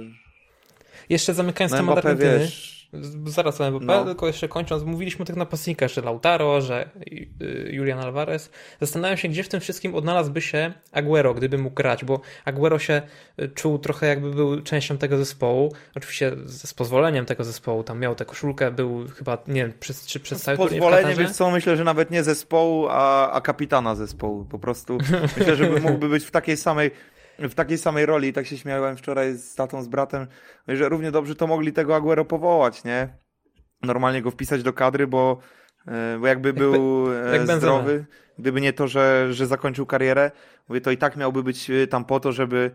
Jeszcze 1.10 1.34
zamykając 1.34 1.72
no 1.72 1.78
temat 1.78 1.98
Argentyny. 1.98 2.40
wiesz, 2.40 2.84
Zaraz 3.26 3.62
o 3.62 3.64
Mbappé, 3.64 3.86
No. 3.86 4.06
tylko 4.06 4.28
jeszcze 4.28 4.48
kończąc, 4.48 4.84
mówiliśmy 4.84 5.24
o 5.24 5.26
tych 5.26 5.36
napastnikach, 5.36 5.90
że 5.90 6.02
Lautaro, 6.02 6.62
że 6.62 6.90
y, 7.42 7.70
Julian 7.72 8.00
Alvarez. 8.00 8.52
Zastanawiam 8.82 9.18
się, 9.18 9.28
gdzie 9.28 9.44
w 9.44 9.50
tym 9.50 9.60
wszystkim 9.60 9.96
odnalazłby 9.96 10.42
się 10.42 10.74
Aguero, 10.92 11.34
gdyby 11.34 11.58
mógł 11.58 11.76
grać, 11.76 12.06
bo 12.06 12.22
Aguero 12.46 12.80
się 12.80 13.02
y, 13.42 13.50
czuł 13.50 13.80
trochę 13.80 14.08
jakby 14.08 14.32
był 14.32 14.62
częścią 14.62 14.98
tego 14.98 15.18
zespołu. 15.18 15.74
Oczywiście 15.96 16.32
z, 16.46 16.74
pozwoleniem 16.74 17.26
tego 17.26 17.44
zespołu, 17.44 17.84
tam 17.84 18.00
miał 18.00 18.16
tę 18.16 18.26
koszulkę, 18.26 18.72
był 18.72 19.08
chyba, 19.08 19.38
nie 19.48 19.62
wiem, 19.62 19.74
przez, 19.80 20.06
czy 20.06 20.20
przez 20.20 20.42
cały 20.42 20.58
Pozwolenie, 20.58 21.16
wiesz 21.16 21.32
co, 21.32 21.52
myślę, 21.52 21.78
że 21.78 21.84
nawet 21.84 22.12
nie 22.12 22.24
zespołu, 22.24 22.88
a, 22.90 23.32
a 23.32 23.42
kapitana 23.42 23.96
zespołu. 23.96 24.46
Po 24.46 24.60
prostu 24.60 24.98
myślę, 25.38 25.56
że 25.56 25.70
by 25.70 25.80
mógłby 25.80 26.10
być 26.10 26.24
w 26.26 26.32
takiej 26.32 26.58
samej 26.58 26.92
w 27.40 27.54
takiej 27.56 27.78
samej 27.78 28.06
roli 28.06 28.28
i 28.28 28.34
tak 28.34 28.46
się 28.48 28.58
śmiałem 28.58 28.98
wczoraj 28.98 29.34
z 29.34 29.56
tatą, 29.56 29.84
z 29.84 29.88
bratem, 29.88 30.28
że 30.68 30.90
równie 30.90 31.12
dobrze 31.12 31.36
to 31.36 31.48
mogli 31.48 31.74
tego 31.74 31.96
Aguero 31.96 32.26
powołać, 32.26 32.84
nie? 32.84 33.18
Normalnie 33.82 34.22
go 34.22 34.32
wpisać 34.32 34.64
do 34.64 34.74
kadry, 34.74 35.08
bo, 35.08 35.38
e, 35.88 36.18
bo 36.20 36.28
jakby 36.28 36.54
był 36.54 37.06
e, 37.14 37.38
jak 37.38 37.48
zdrowy, 37.58 38.06
gdyby 38.40 38.62
nie 38.62 38.74
to, 38.74 38.88
że, 38.88 39.34
że 39.34 39.48
zakończył 39.48 39.86
karierę, 39.86 40.32
mówię, 40.70 40.82
to 40.82 40.92
i 40.92 40.98
tak 40.98 41.16
miałby 41.16 41.44
być 41.44 41.70
e, 41.70 41.88
tam 41.88 42.06
po 42.06 42.20
to, 42.20 42.32
żeby, 42.32 42.72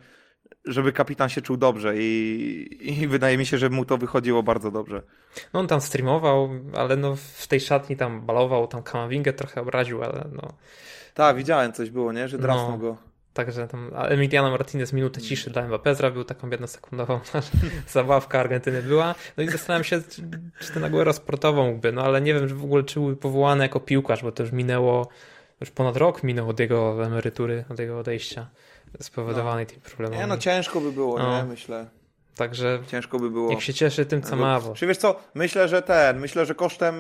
żeby 0.64 0.92
kapitan 0.92 1.28
się 1.28 1.42
czuł 1.42 1.56
dobrze 1.56 1.94
i, 1.96 3.00
i 3.02 3.08
wydaje 3.08 3.38
mi 3.38 3.46
się, 3.46 3.58
że 3.58 3.70
mu 3.70 3.84
to 3.84 3.98
wychodziło 3.98 4.42
bardzo 4.42 4.70
dobrze. 4.70 5.02
No 5.52 5.60
on 5.60 5.66
tam 5.66 5.80
streamował, 5.80 6.50
ale 6.74 6.96
no 6.96 7.16
w 7.16 7.46
tej 7.46 7.60
szatni 7.60 7.96
tam 7.96 8.20
balował, 8.26 8.66
tam 8.66 8.82
Kamawingę 8.82 9.32
trochę 9.32 9.60
obraził, 9.60 10.02
ale 10.02 10.24
no 10.32 10.52
Tak, 11.14 11.36
widziałem 11.36 11.72
coś 11.72 11.90
było, 11.90 12.12
nie? 12.12 12.28
Że 12.28 12.38
drasnął 12.38 12.70
No. 12.70 12.78
go. 12.78 13.07
Także 13.34 13.68
tam 13.68 13.90
Emiliano 13.94 14.50
Martinez 14.50 14.92
minutę 14.92 15.20
ciszy 15.20 15.50
dla 15.50 15.62
Mbappé 15.62 15.94
zrobił, 15.94 16.24
taką 16.24 16.50
jednosekundową 16.50 17.20
zabawka 17.88 18.40
Argentyny 18.40 18.82
była. 18.82 19.14
No 19.36 19.42
i 19.42 19.48
zastanawiam 19.48 19.84
się, 19.84 20.02
czy, 20.02 20.22
czy 20.60 20.72
ten 20.72 20.84
Aguero 20.84 21.12
sportowo 21.12 21.64
mógłby, 21.64 21.92
no 21.92 22.02
ale 22.02 22.20
nie 22.20 22.34
wiem, 22.34 22.48
że 22.48 22.54
w 22.54 22.64
ogóle 22.64 22.82
czy 22.82 23.00
był 23.00 23.16
powołany 23.16 23.64
jako 23.64 23.80
piłkarz, 23.80 24.22
bo 24.22 24.32
to 24.32 24.42
już 24.42 24.52
minęło, 24.52 25.08
już 25.60 25.70
ponad 25.70 25.96
rok 25.96 26.22
minął 26.22 26.48
od 26.48 26.60
jego 26.60 27.06
emerytury, 27.06 27.64
od 27.68 27.78
jego 27.78 27.98
odejścia 27.98 28.46
spowodowanej 29.00 29.66
tymi 29.66 29.80
problemami. 29.80 30.20
Nie, 30.20 30.26
no 30.26 30.38
ciężko 30.38 30.80
by 30.80 30.92
było, 30.92 31.18
No. 31.18 31.36
nie? 31.36 31.44
Myślę. 31.44 31.86
Także 32.36 32.78
Ciężko 32.86 33.18
by 33.18 33.30
było. 33.30 33.50
niech 33.50 33.62
się 33.62 33.74
cieszy 33.74 34.06
tym, 34.06 34.22
co 34.22 34.36
ma, 34.36 34.60
bo 34.60 34.74
Czy 34.74 34.86
wiesz 34.86 34.96
co, 34.98 35.20
myślę, 35.34 35.68
że 35.68 35.82
ten, 35.82 36.18
myślę, 36.20 36.46
że 36.46 36.54
kosztem 36.54 36.94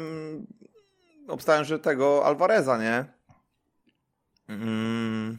obstałem, 1.28 1.64
że 1.64 1.78
tego 1.78 2.24
Alvareza, 2.26 2.78
nie? 2.78 3.04
Mm. 4.48 5.36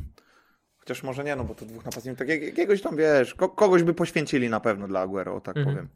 Chociaż 0.89 1.03
może 1.03 1.23
nie, 1.23 1.35
no 1.35 1.43
bo 1.43 1.55
to 1.55 1.65
dwóch 1.65 1.85
napastników, 1.85 2.19
tak 2.19 2.29
jak- 2.29 2.41
jakiegoś 2.41 2.81
tam, 2.81 2.95
wiesz, 2.97 3.33
ko 3.35 3.49
kogoś 3.49 3.83
by 3.83 3.93
poświęcili 3.93 4.49
na 4.49 4.59
pewno 4.59 4.87
dla 4.87 4.99
Aguero, 4.99 5.35
o 5.35 5.41
tak 5.41 5.57
Mhm. 5.57 5.75
powiem. 5.75 5.89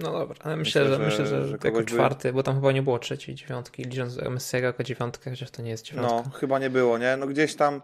no 0.00 0.12
dobra, 0.12 0.36
ale 0.44 0.56
myślę, 0.56 0.80
Myślę, 0.82 0.96
że, 0.96 1.02
że- 1.02 1.06
myślę, 1.10 1.26
że, 1.26 1.48
że 1.48 1.58
jako 1.64 1.78
by- 1.78 1.84
czwarty, 1.84 2.32
bo 2.32 2.42
tam 2.42 2.54
chyba 2.54 2.72
nie 2.72 2.82
było 2.82 2.98
trzeciej 2.98 3.34
dziewiątki, 3.34 3.82
licząc 3.84 4.16
Messiego 4.30 4.66
jako 4.66 4.82
dziewiątkę, 4.82 5.30
chociaż 5.30 5.50
to 5.50 5.62
nie 5.62 5.70
jest 5.70 5.84
dziewiątka. 5.84 6.14
No, 6.16 6.30
chyba 6.30 6.58
nie 6.58 6.70
było, 6.70 6.98
nie? 6.98 7.16
No 7.16 7.26
gdzieś 7.26 7.54
tam, 7.54 7.82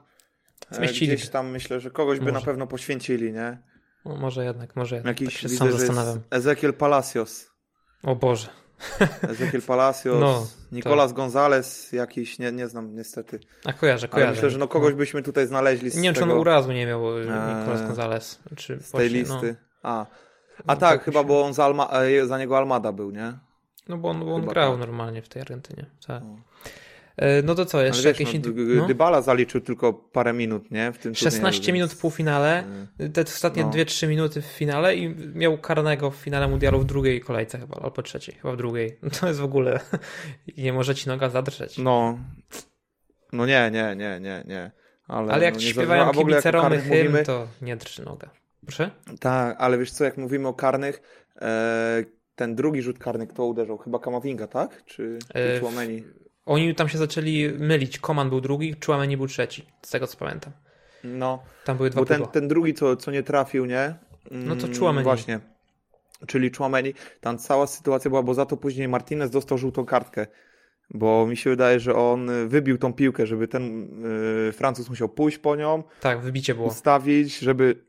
e, 0.71 0.75
Zmieściliby. 0.75 1.17
gdzieś 1.17 1.29
tam 1.29 1.49
myślę, 1.51 1.81
że 1.81 1.91
kogoś 1.91 2.19
by 2.19 2.25
Może. 2.25 2.35
na 2.41 2.41
pewno 2.41 2.67
poświęcili, 2.67 3.33
nie? 3.33 3.59
No, 4.05 4.17
może 4.17 4.45
jednak, 4.45 4.77
może 4.77 4.97
jednak, 4.97 5.21
Jakiś, 5.21 5.35
tak 5.35 5.43
się 5.43 5.49
widzę, 5.49 5.59
sam 5.59 5.73
zastanawiam. 5.73 6.21
Ezekiel 6.31 6.75
Palacios. 6.75 7.51
O 8.03 8.17
Boże. 8.17 8.49
Ezekiel 9.31 9.63
Palacios, 9.63 10.21
No, 10.21 10.47
Nicolas 10.73 11.13
Gonzalez 11.13 11.93
jakiś, 11.93 12.39
nie, 12.39 12.53
nie 12.53 12.69
znam 12.69 12.95
niestety. 12.95 13.41
A 13.65 13.73
kojarzę, 13.73 14.07
Ale 14.07 14.13
kojarzę. 14.15 14.33
myślę, 14.33 14.51
że 14.51 14.59
no 14.59 14.69
kogoś 14.69 14.95
byśmy 14.95 15.23
tutaj 15.23 15.47
znaleźli 15.47 15.91
z 15.91 15.97
Nie 15.97 16.03
wiem, 16.03 16.15
czy 16.15 16.23
on 16.23 16.31
urazu 16.31 16.73
nie 16.73 16.87
miał 16.87 17.19
y, 17.19 17.21
Nicolas 17.21 17.81
Eee, 17.81 17.87
Gonzalez. 17.87 18.39
Czy 18.57 18.77
z 18.81 18.91
tej 18.91 19.09
właśnie, 19.09 19.09
listy. 19.09 19.57
A, 19.83 20.07
No, 20.59 20.65
a 20.67 20.75
no 20.75 20.81
tak, 20.81 20.91
tak 20.91 21.05
chyba, 21.05 21.25
bo 21.25 21.45
on 21.45 21.55
za, 21.55 21.65
Alma, 21.65 21.89
e, 21.91 22.27
za 22.27 22.39
niego 22.39 22.59
Almada 22.59 22.93
był, 22.93 23.11
nie? 23.11 23.33
No 23.89 23.97
bo 23.99 24.09
on, 24.09 24.21
bo 24.21 24.35
on 24.35 24.47
grał 24.47 24.71
tak. 24.71 24.81
normalnie 24.81 25.23
w 25.23 25.29
tej 25.29 25.43
Argentynie. 25.43 25.87
Tak. 26.07 26.23
No. 27.21 27.27
E, 27.27 27.43
No 27.43 27.55
to 27.55 27.65
co, 27.67 27.83
jeszcze 27.83 28.03
wiesz, 28.13 28.21
jakieś... 28.21 28.35
no, 28.45 28.51
no? 28.81 28.87
Dybala 28.87 29.23
zaliczył 29.23 29.61
tylko 29.61 29.93
parę 29.93 30.33
minut, 30.33 30.71
nie? 30.71 30.93
W 30.93 30.99
tym 30.99 31.15
16 31.15 31.61
turnieju, 31.61 31.75
minut 31.75 31.93
w 31.93 31.99
półfinale, 32.01 32.65
te 33.13 33.21
ostatnie 33.23 33.65
No. 33.65 33.71
2-3 33.71 34.09
minuty 34.09 34.43
w 34.43 34.45
finale 34.47 34.97
i 34.97 35.15
miał 35.35 35.59
karnego 35.59 36.11
w 36.11 36.17
finale 36.17 36.49
mundialu 36.49 36.79
w 36.81 36.85
drugiej 36.85 37.21
kolejce 37.21 37.59
chyba, 37.59 37.77
albo 37.77 38.03
trzeciej, 38.03 38.35
chyba 38.35 38.53
w 38.53 38.57
drugiej. 38.57 38.99
To 39.21 39.29
jest 39.29 39.41
w 39.41 39.45
ogóle... 39.45 39.81
nie 40.59 40.73
może 40.73 40.95
ci 40.95 41.09
noga 41.09 41.29
zadrżeć. 41.29 41.79
No. 41.79 42.19
No 43.33 43.47
nie, 43.47 43.71
nie, 43.73 43.97
nie, 43.97 44.21
nie, 44.21 44.45
nie. 44.47 44.71
Ale, 45.09 45.33
Ale 45.33 45.45
jak 45.45 45.55
no 45.55 45.61
śpiewają 45.61 46.03
za- 46.05 46.09
a 46.11 46.13
w 46.13 46.19
ogóle 46.19 46.35
kibice 46.37 46.51
Romy 46.51 46.79
hymn, 46.81 46.89
mówimy, 46.89 47.25
to 47.25 47.49
nie 47.63 47.77
drży 47.77 48.05
noga. 48.05 48.31
Proszę? 48.67 48.91
Tak, 49.21 49.57
ale 49.61 49.79
wiesz 49.79 49.91
co, 49.91 50.05
jak 50.05 50.17
mówimy 50.17 50.49
o 50.49 50.55
karnych, 50.55 51.03
e, 51.41 52.05
ten 52.35 52.55
drugi 52.55 52.83
rzut 52.83 52.99
karny, 52.99 53.27
kto 53.27 53.45
uderzał? 53.47 53.79
Chyba 53.79 53.99
Kamavinga, 53.99 54.47
tak? 54.47 54.85
Czy, 54.85 55.19
E, 55.35 55.55
czy 55.55 55.61
Chouameni? 55.61 56.05
Oni 56.49 56.75
tam 56.75 56.89
się 56.89 56.99
zaczęli 56.99 57.49
mylić. 57.59 57.99
Koman 57.99 58.29
był 58.29 58.41
drugi, 58.41 58.75
Chouameni 58.87 59.17
był 59.17 59.27
trzeci, 59.27 59.67
z 59.83 59.91
tego 59.91 60.07
co 60.07 60.17
pamiętam. 60.19 60.53
No, 61.05 61.43
Tam 61.65 61.77
były 61.77 61.91
dwa 61.91 62.01
bo 62.01 62.07
ten, 62.07 62.27
ten 62.27 62.49
drugi, 62.49 62.75
co, 62.75 62.97
co 62.97 63.11
nie 63.11 63.23
trafił, 63.23 63.65
nie? 63.67 63.95
No 64.31 64.57
to 64.57 64.67
Mm, 64.67 64.79
Chouameni. 64.79 65.05
Właśnie. 65.05 65.41
Czyli 66.27 66.51
Chouameni. 66.59 66.95
Tam 67.21 67.39
cała 67.39 67.67
sytuacja 67.67 68.11
była, 68.11 68.23
bo 68.23 68.35
za 68.35 68.47
to 68.47 68.57
później 68.57 68.89
Martinez 68.89 69.31
dostał 69.31 69.59
żółtą 69.59 69.85
kartkę. 69.85 70.27
Bo 70.91 71.27
mi 71.27 71.37
się 71.37 71.51
wydaje, 71.51 71.81
że 71.81 71.95
on 71.95 72.31
wybił 72.49 72.79
tą 72.79 72.93
piłkę, 72.93 73.27
żeby 73.27 73.49
ten 73.49 73.89
y, 74.49 74.53
Francuz 74.53 74.91
musiał 74.91 75.09
pójść 75.09 75.39
po 75.39 75.57
nią, 75.57 75.83
Tak, 76.01 76.21
wybicie 76.21 76.55
było. 76.55 76.67
ustawić, 76.67 77.39
żeby, 77.39 77.85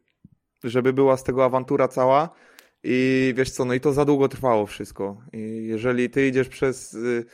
żeby 0.63 0.93
była 0.93 1.17
z 1.17 1.23
tego 1.23 1.45
awantura 1.45 1.87
cała. 1.87 2.29
I 2.83 3.33
wiesz 3.37 3.51
co, 3.51 3.65
no 3.65 3.73
i 3.73 3.79
to 3.79 3.93
za 3.93 4.05
długo 4.05 4.27
trwało 4.29 4.65
wszystko. 4.65 5.21
I 5.33 5.65
jeżeli 5.67 6.09
ty 6.09 6.27
idziesz 6.27 6.49
przez 6.49 6.93
y, 6.93 7.25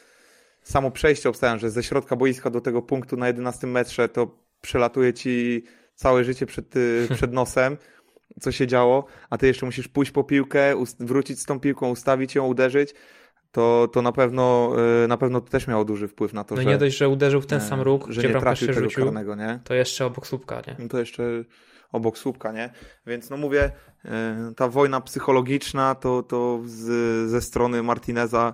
samo 0.66 0.91
przejście, 0.91 1.30
obstawiam, 1.30 1.59
że 1.59 1.70
ze 1.72 1.84
środka 1.84 2.16
boiska 2.16 2.49
do 2.49 2.61
tego 2.61 2.82
punktu 2.82 3.18
na 3.18 3.28
11 3.28 3.68
metrze, 3.68 4.09
to 4.09 4.38
przelatuje 4.61 5.13
ci 5.13 5.63
całe 5.95 6.24
życie 6.24 6.45
przed, 6.45 6.76
y, 6.76 7.07
przed 7.16 7.34
nosem, 7.34 7.78
co 8.41 8.51
się 8.51 8.68
działo, 8.68 9.05
a 9.30 9.38
ty 9.38 9.47
jeszcze 9.47 9.66
musisz 9.66 9.88
pójść 9.88 10.11
po 10.11 10.24
piłkę, 10.24 10.84
wrócić 10.99 11.39
z 11.39 11.45
tą 11.45 11.59
piłką, 11.59 11.89
ustawić 11.89 12.36
ją, 12.36 12.45
uderzyć, 12.47 12.93
to, 13.51 13.88
to 13.93 14.01
na 14.01 14.11
pewno 14.11 14.76
y, 15.03 15.07
na 15.07 15.18
pewno 15.18 15.41
to 15.41 15.49
też 15.49 15.68
miało 15.68 15.86
duży 15.86 16.07
wpływ 16.07 16.34
na 16.34 16.43
to, 16.43 16.55
No 16.55 16.61
że, 16.61 16.70
nie 16.70 16.78
dość, 16.78 16.97
że 16.97 17.09
uderzył 17.09 17.41
w 17.41 17.45
ten 17.45 17.57
e, 17.57 17.61
sam 17.61 17.82
róg, 17.82 18.07
że 18.09 18.22
gdzie 18.22 18.34
nie 18.34 18.39
trafił 18.39 18.68
się 18.68 18.74
tego 18.74 18.86
rzucił, 18.89 19.05
karnego, 19.05 19.36
nie? 19.36 19.59
to 19.63 19.74
jeszcze 19.74 20.05
obok 20.05 20.28
słupka, 20.28 20.61
nie? 20.68 20.76
No 20.80 20.88
to 20.88 20.99
jeszcze 20.99 21.24
obok 21.91 22.18
słupka, 22.18 22.51
nie? 22.51 22.70
Więc 23.07 23.30
no 23.30 23.38
mówię, 23.38 23.72
ta 24.55 24.68
wojna 24.68 25.01
psychologiczna 25.01 25.95
to, 25.95 26.24
to 26.24 26.61
z, 26.66 27.30
ze 27.30 27.41
strony 27.41 27.84
Martineza 27.84 28.53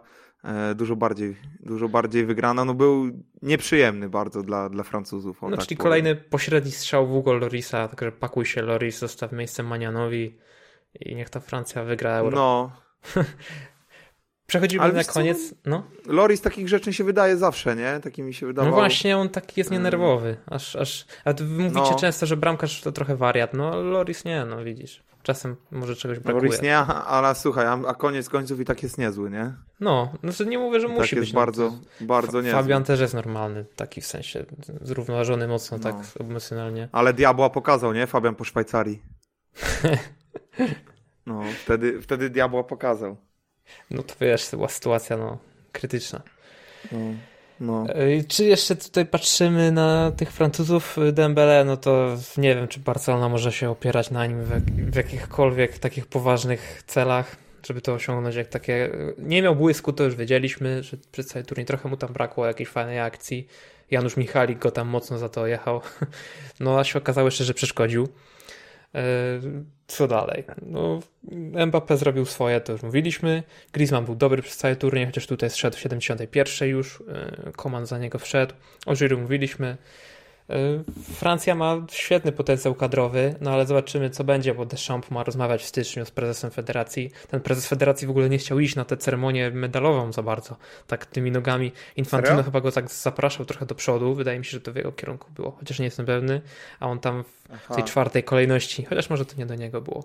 dużo 0.75 0.95
bardziej, 0.95 1.35
dużo 1.59 1.89
bardziej 1.89 2.25
wygrana. 2.25 2.65
No 2.65 2.73
był 2.73 3.11
nieprzyjemny 3.41 4.09
bardzo 4.09 4.43
dla, 4.43 4.69
dla 4.69 4.83
Francuzów. 4.83 5.41
No 5.41 5.49
tak 5.57 5.59
czyli 5.59 5.77
powiem. 5.77 5.83
kolejny 5.83 6.15
pośredni 6.15 6.71
strzał 6.71 7.07
w 7.07 7.15
ugol 7.15 7.39
Lorisa, 7.39 7.87
także 7.87 8.11
pakuj 8.11 8.45
się 8.45 8.61
Loris, 8.61 8.99
zostaw 8.99 9.31
miejsce 9.31 9.63
Manianowi 9.63 10.37
i 10.99 11.15
niech 11.15 11.29
ta 11.29 11.39
Francja 11.39 11.83
wygra 11.83 12.11
Euro. 12.17 12.35
No, 12.37 12.71
Przechodzimy 14.47 14.83
ale 14.83 14.93
na 14.93 15.03
co? 15.03 15.13
koniec. 15.13 15.55
No. 15.65 15.83
Loris 16.05 16.41
takich 16.41 16.69
rzeczy 16.69 16.93
się 16.93 17.03
wydaje 17.03 17.37
zawsze, 17.37 17.75
nie? 17.75 17.99
Taki 18.03 18.23
mi 18.23 18.33
się 18.33 18.45
wydawał. 18.45 18.71
no 18.71 18.77
właśnie, 18.77 19.17
on 19.17 19.29
taki 19.29 19.59
jest 19.59 19.71
nienerwowy. 19.71 20.37
Aż, 20.45 20.75
aż, 20.75 21.05
a 21.25 21.33
wy 21.33 21.43
mówicie 21.63 21.91
No. 21.91 21.95
często, 21.99 22.25
że 22.25 22.37
bramkarz 22.37 22.81
to 22.81 22.91
trochę 22.91 23.15
wariat. 23.15 23.53
No 23.53 23.81
Loris 23.81 24.25
nie, 24.25 24.45
no 24.45 24.63
widzisz. 24.63 25.03
Czasem 25.23 25.55
może 25.71 25.95
czegoś 25.95 26.19
brakuje. 26.19 26.45
Loris 26.45 26.61
nie, 26.61 26.77
ale 26.77 27.35
słuchaj, 27.35 27.65
a, 27.65 27.79
a 27.87 27.93
koniec 27.93 28.29
końców 28.29 28.59
i 28.59 28.65
tak 28.65 28.83
jest 28.83 28.97
niezły, 28.97 29.29
nie? 29.29 29.53
No, 29.79 30.13
to 30.37 30.43
nie 30.43 30.59
mówię, 30.59 30.79
że 30.79 30.87
musi 30.87 30.99
tak 30.99 31.11
jest 31.11 31.21
być. 31.21 31.33
no, 31.33 31.39
bardzo, 31.39 31.73
bardzo 32.01 32.41
niezły. 32.41 32.59
Fabian 32.59 32.83
też 32.83 32.99
jest 32.99 33.13
normalny, 33.13 33.65
taki 33.75 34.01
w 34.01 34.05
sensie 34.05 34.45
zrównoważony 34.81 35.47
mocno, 35.47 35.77
No. 35.77 35.83
tak 35.83 35.95
emocjonalnie. 36.19 36.89
Ale 36.91 37.13
diabła 37.13 37.49
pokazał, 37.49 37.93
nie? 37.93 38.07
Fabian 38.07 38.35
po 38.35 38.43
Szwajcarii. 38.43 39.01
No, 41.25 41.41
wtedy, 41.63 42.01
wtedy 42.01 42.29
diabła 42.29 42.63
pokazał. 42.63 43.17
No 43.91 44.03
to 44.03 44.13
wiesz, 44.21 44.49
to 44.49 44.57
była 44.57 44.69
sytuacja 44.69 45.17
no, 45.17 45.37
krytyczna. 45.71 46.21
No, 46.91 46.97
no. 47.61 47.85
Ej, 47.95 48.25
Czy 48.25 48.45
jeszcze 48.45 48.75
tutaj 48.75 49.05
patrzymy 49.05 49.71
na 49.71 50.11
tych 50.11 50.31
Francuzów 50.31 50.97
Dembele, 51.13 51.65
no 51.65 51.77
to 51.77 52.17
nie 52.37 52.55
wiem, 52.55 52.67
czy 52.67 52.79
Barcelona 52.79 53.29
może 53.29 53.51
się 53.51 53.69
opierać 53.69 54.11
na 54.11 54.25
nim 54.25 54.43
w, 54.43 54.49
w 54.91 54.95
jakichkolwiek 54.95 55.79
takich 55.79 56.05
poważnych 56.05 56.83
celach, 56.87 57.35
żeby 57.67 57.81
to 57.81 57.93
osiągnąć 57.93 58.35
jak 58.35 58.47
takie... 58.47 58.89
Nie 59.17 59.41
miał 59.41 59.55
błysku, 59.55 59.93
to 59.93 60.03
już 60.03 60.15
wiedzieliśmy, 60.15 60.83
że 60.83 60.97
przez 61.11 61.27
cały 61.27 61.45
turniej 61.45 61.65
trochę 61.65 61.89
mu 61.89 61.97
tam 61.97 62.13
brakło 62.13 62.45
jakiejś 62.45 62.69
fajnej 62.69 62.99
akcji. 62.99 63.47
Janusz 63.91 64.17
Michalik 64.17 64.59
go 64.59 64.71
tam 64.71 64.87
mocno 64.87 65.17
za 65.17 65.29
to 65.29 65.47
jechał. 65.47 65.81
No 66.59 66.79
a 66.79 66.83
się 66.83 66.99
okazało 66.99 67.27
jeszcze, 67.27 67.43
że 67.43 67.53
przeszkodził. 67.53 68.07
E, 68.95 69.01
Co 69.87 70.07
dalej? 70.07 70.43
No, 70.61 70.99
Mbappé 71.53 71.97
zrobił 71.97 72.25
swoje, 72.25 72.61
to 72.61 72.71
już 72.71 72.83
mówiliśmy. 72.83 73.43
Griezmann 73.73 74.05
był 74.05 74.15
dobry 74.15 74.41
przez 74.41 74.57
cały 74.57 74.75
turniej, 74.75 75.05
chociaż 75.05 75.27
tutaj 75.27 75.49
zszedł 75.49 75.77
w 75.77 75.79
71 75.79 76.69
już. 76.69 77.03
e, 77.47 77.51
Koman 77.51 77.85
za 77.85 77.97
niego 77.97 78.19
wszedł. 78.19 78.53
O 78.85 78.93
Giroud 78.93 79.21
mówiliśmy. 79.21 79.77
E, 80.51 80.83
Francja 81.13 81.55
ma 81.55 81.77
świetny 81.91 82.31
potencjał 82.31 82.75
kadrowy, 82.75 83.35
no 83.41 83.51
ale 83.51 83.65
zobaczymy 83.65 84.09
co 84.09 84.23
będzie, 84.23 84.53
bo 84.53 84.65
Deschamps 84.65 85.11
ma 85.11 85.23
rozmawiać 85.23 85.63
w 85.63 85.65
styczniu 85.67 86.05
z 86.05 86.11
prezesem 86.11 86.51
federacji. 86.51 87.11
Ten 87.29 87.41
prezes 87.41 87.67
federacji 87.67 88.07
w 88.07 88.09
ogóle 88.09 88.29
nie 88.29 88.37
chciał 88.37 88.59
iść 88.59 88.75
na 88.75 88.85
tę 88.85 88.97
ceremonię 88.97 89.51
medalową 89.51 90.11
za 90.11 90.23
bardzo, 90.23 90.55
tak 90.87 91.05
tymi 91.05 91.31
nogami. 91.31 91.71
Infantino 91.95 92.29
Serio? 92.29 92.43
chyba 92.43 92.61
go 92.61 92.71
tak 92.71 92.91
zapraszał 92.91 93.45
trochę 93.45 93.65
do 93.65 93.75
przodu, 93.75 94.15
wydaje 94.15 94.39
mi 94.39 94.45
się, 94.45 94.51
że 94.51 94.61
to 94.61 94.71
w 94.73 94.75
jego 94.75 94.91
kierunku 94.91 95.31
było, 95.31 95.51
chociaż 95.51 95.79
nie 95.79 95.85
jestem 95.85 96.05
pewny, 96.05 96.41
a 96.79 96.87
on 96.87 96.99
tam 96.99 97.23
w 97.23 97.43
Aha. 97.53 97.75
tej 97.75 97.83
czwartej 97.83 98.23
kolejności, 98.23 98.85
chociaż 98.85 99.09
może 99.09 99.25
to 99.25 99.35
nie 99.37 99.45
do 99.45 99.55
niego 99.55 99.81
było. 99.81 100.03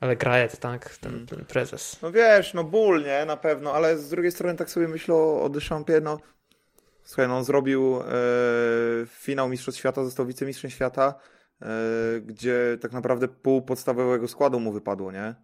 Ale 0.00 0.16
Grajet, 0.16 0.58
tak, 0.60 0.96
ten, 0.96 1.12
Mm. 1.14 1.26
ten 1.26 1.44
prezes. 1.44 1.98
No 2.02 2.12
wiesz, 2.12 2.54
no 2.54 2.64
ból, 2.64 3.04
nie? 3.04 3.24
Na 3.24 3.36
pewno, 3.36 3.72
ale 3.72 3.98
z 3.98 4.08
drugiej 4.08 4.32
strony 4.32 4.54
tak 4.56 4.70
sobie 4.70 4.88
myślę 4.88 5.14
o, 5.14 5.42
o 5.42 5.48
Deschampie, 5.48 6.00
no 6.00 6.18
słuchaj, 7.06 7.28
no 7.28 7.36
on 7.36 7.44
zrobił 7.44 8.00
e, 8.00 8.04
finał 9.06 9.48
Mistrzostw 9.48 9.80
Świata, 9.80 10.04
został 10.04 10.26
wicemistrzem 10.26 10.70
świata, 10.70 11.14
e, 11.62 11.66
gdzie 12.20 12.78
tak 12.80 12.92
naprawdę 12.92 13.28
pół 13.28 13.62
podstawowego 13.62 14.28
składu 14.28 14.60
mu 14.60 14.72
wypadło, 14.72 15.12
nie? 15.12 15.34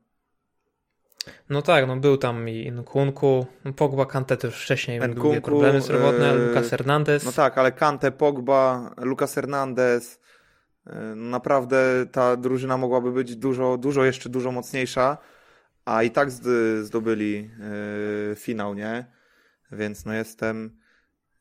No 1.50 1.62
tak, 1.62 1.86
no 1.86 1.96
był 1.96 2.16
tam 2.16 2.48
i 2.48 2.72
Nkunku, 2.72 3.46
Pogba, 3.76 4.06
Kante 4.06 4.36
to 4.36 4.46
już 4.46 4.62
wcześniej 4.62 5.00
Nkunku, 5.00 5.42
problemy 5.42 5.80
zdrowotne, 5.80 6.30
e, 6.30 6.34
Lucas 6.34 6.70
Hernandez. 6.70 7.24
No 7.24 7.32
tak, 7.32 7.58
ale 7.58 7.72
Kante, 7.72 8.12
Pogba, 8.12 8.90
Lucas 8.96 9.34
Hernandez, 9.34 10.20
e, 10.86 10.94
naprawdę 11.16 12.06
ta 12.12 12.36
drużyna 12.36 12.76
mogłaby 12.76 13.12
być 13.12 13.36
dużo, 13.36 13.76
dużo 13.76 14.04
jeszcze 14.04 14.28
dużo 14.28 14.52
mocniejsza, 14.52 15.18
a 15.84 16.02
i 16.02 16.10
tak 16.10 16.30
zd- 16.30 16.82
zdobyli 16.82 17.50
e, 18.32 18.36
finał, 18.36 18.74
nie? 18.74 19.06
Więc 19.72 20.04
no 20.04 20.14
jestem, 20.14 20.78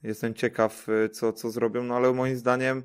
jestem 0.03 0.33
ciekaw, 0.33 0.87
e, 0.89 1.09
co, 1.09 1.33
co 1.33 1.51
zrobią, 1.51 1.83
no 1.83 1.95
ale 1.95 2.13
moim 2.13 2.37
zdaniem 2.37 2.83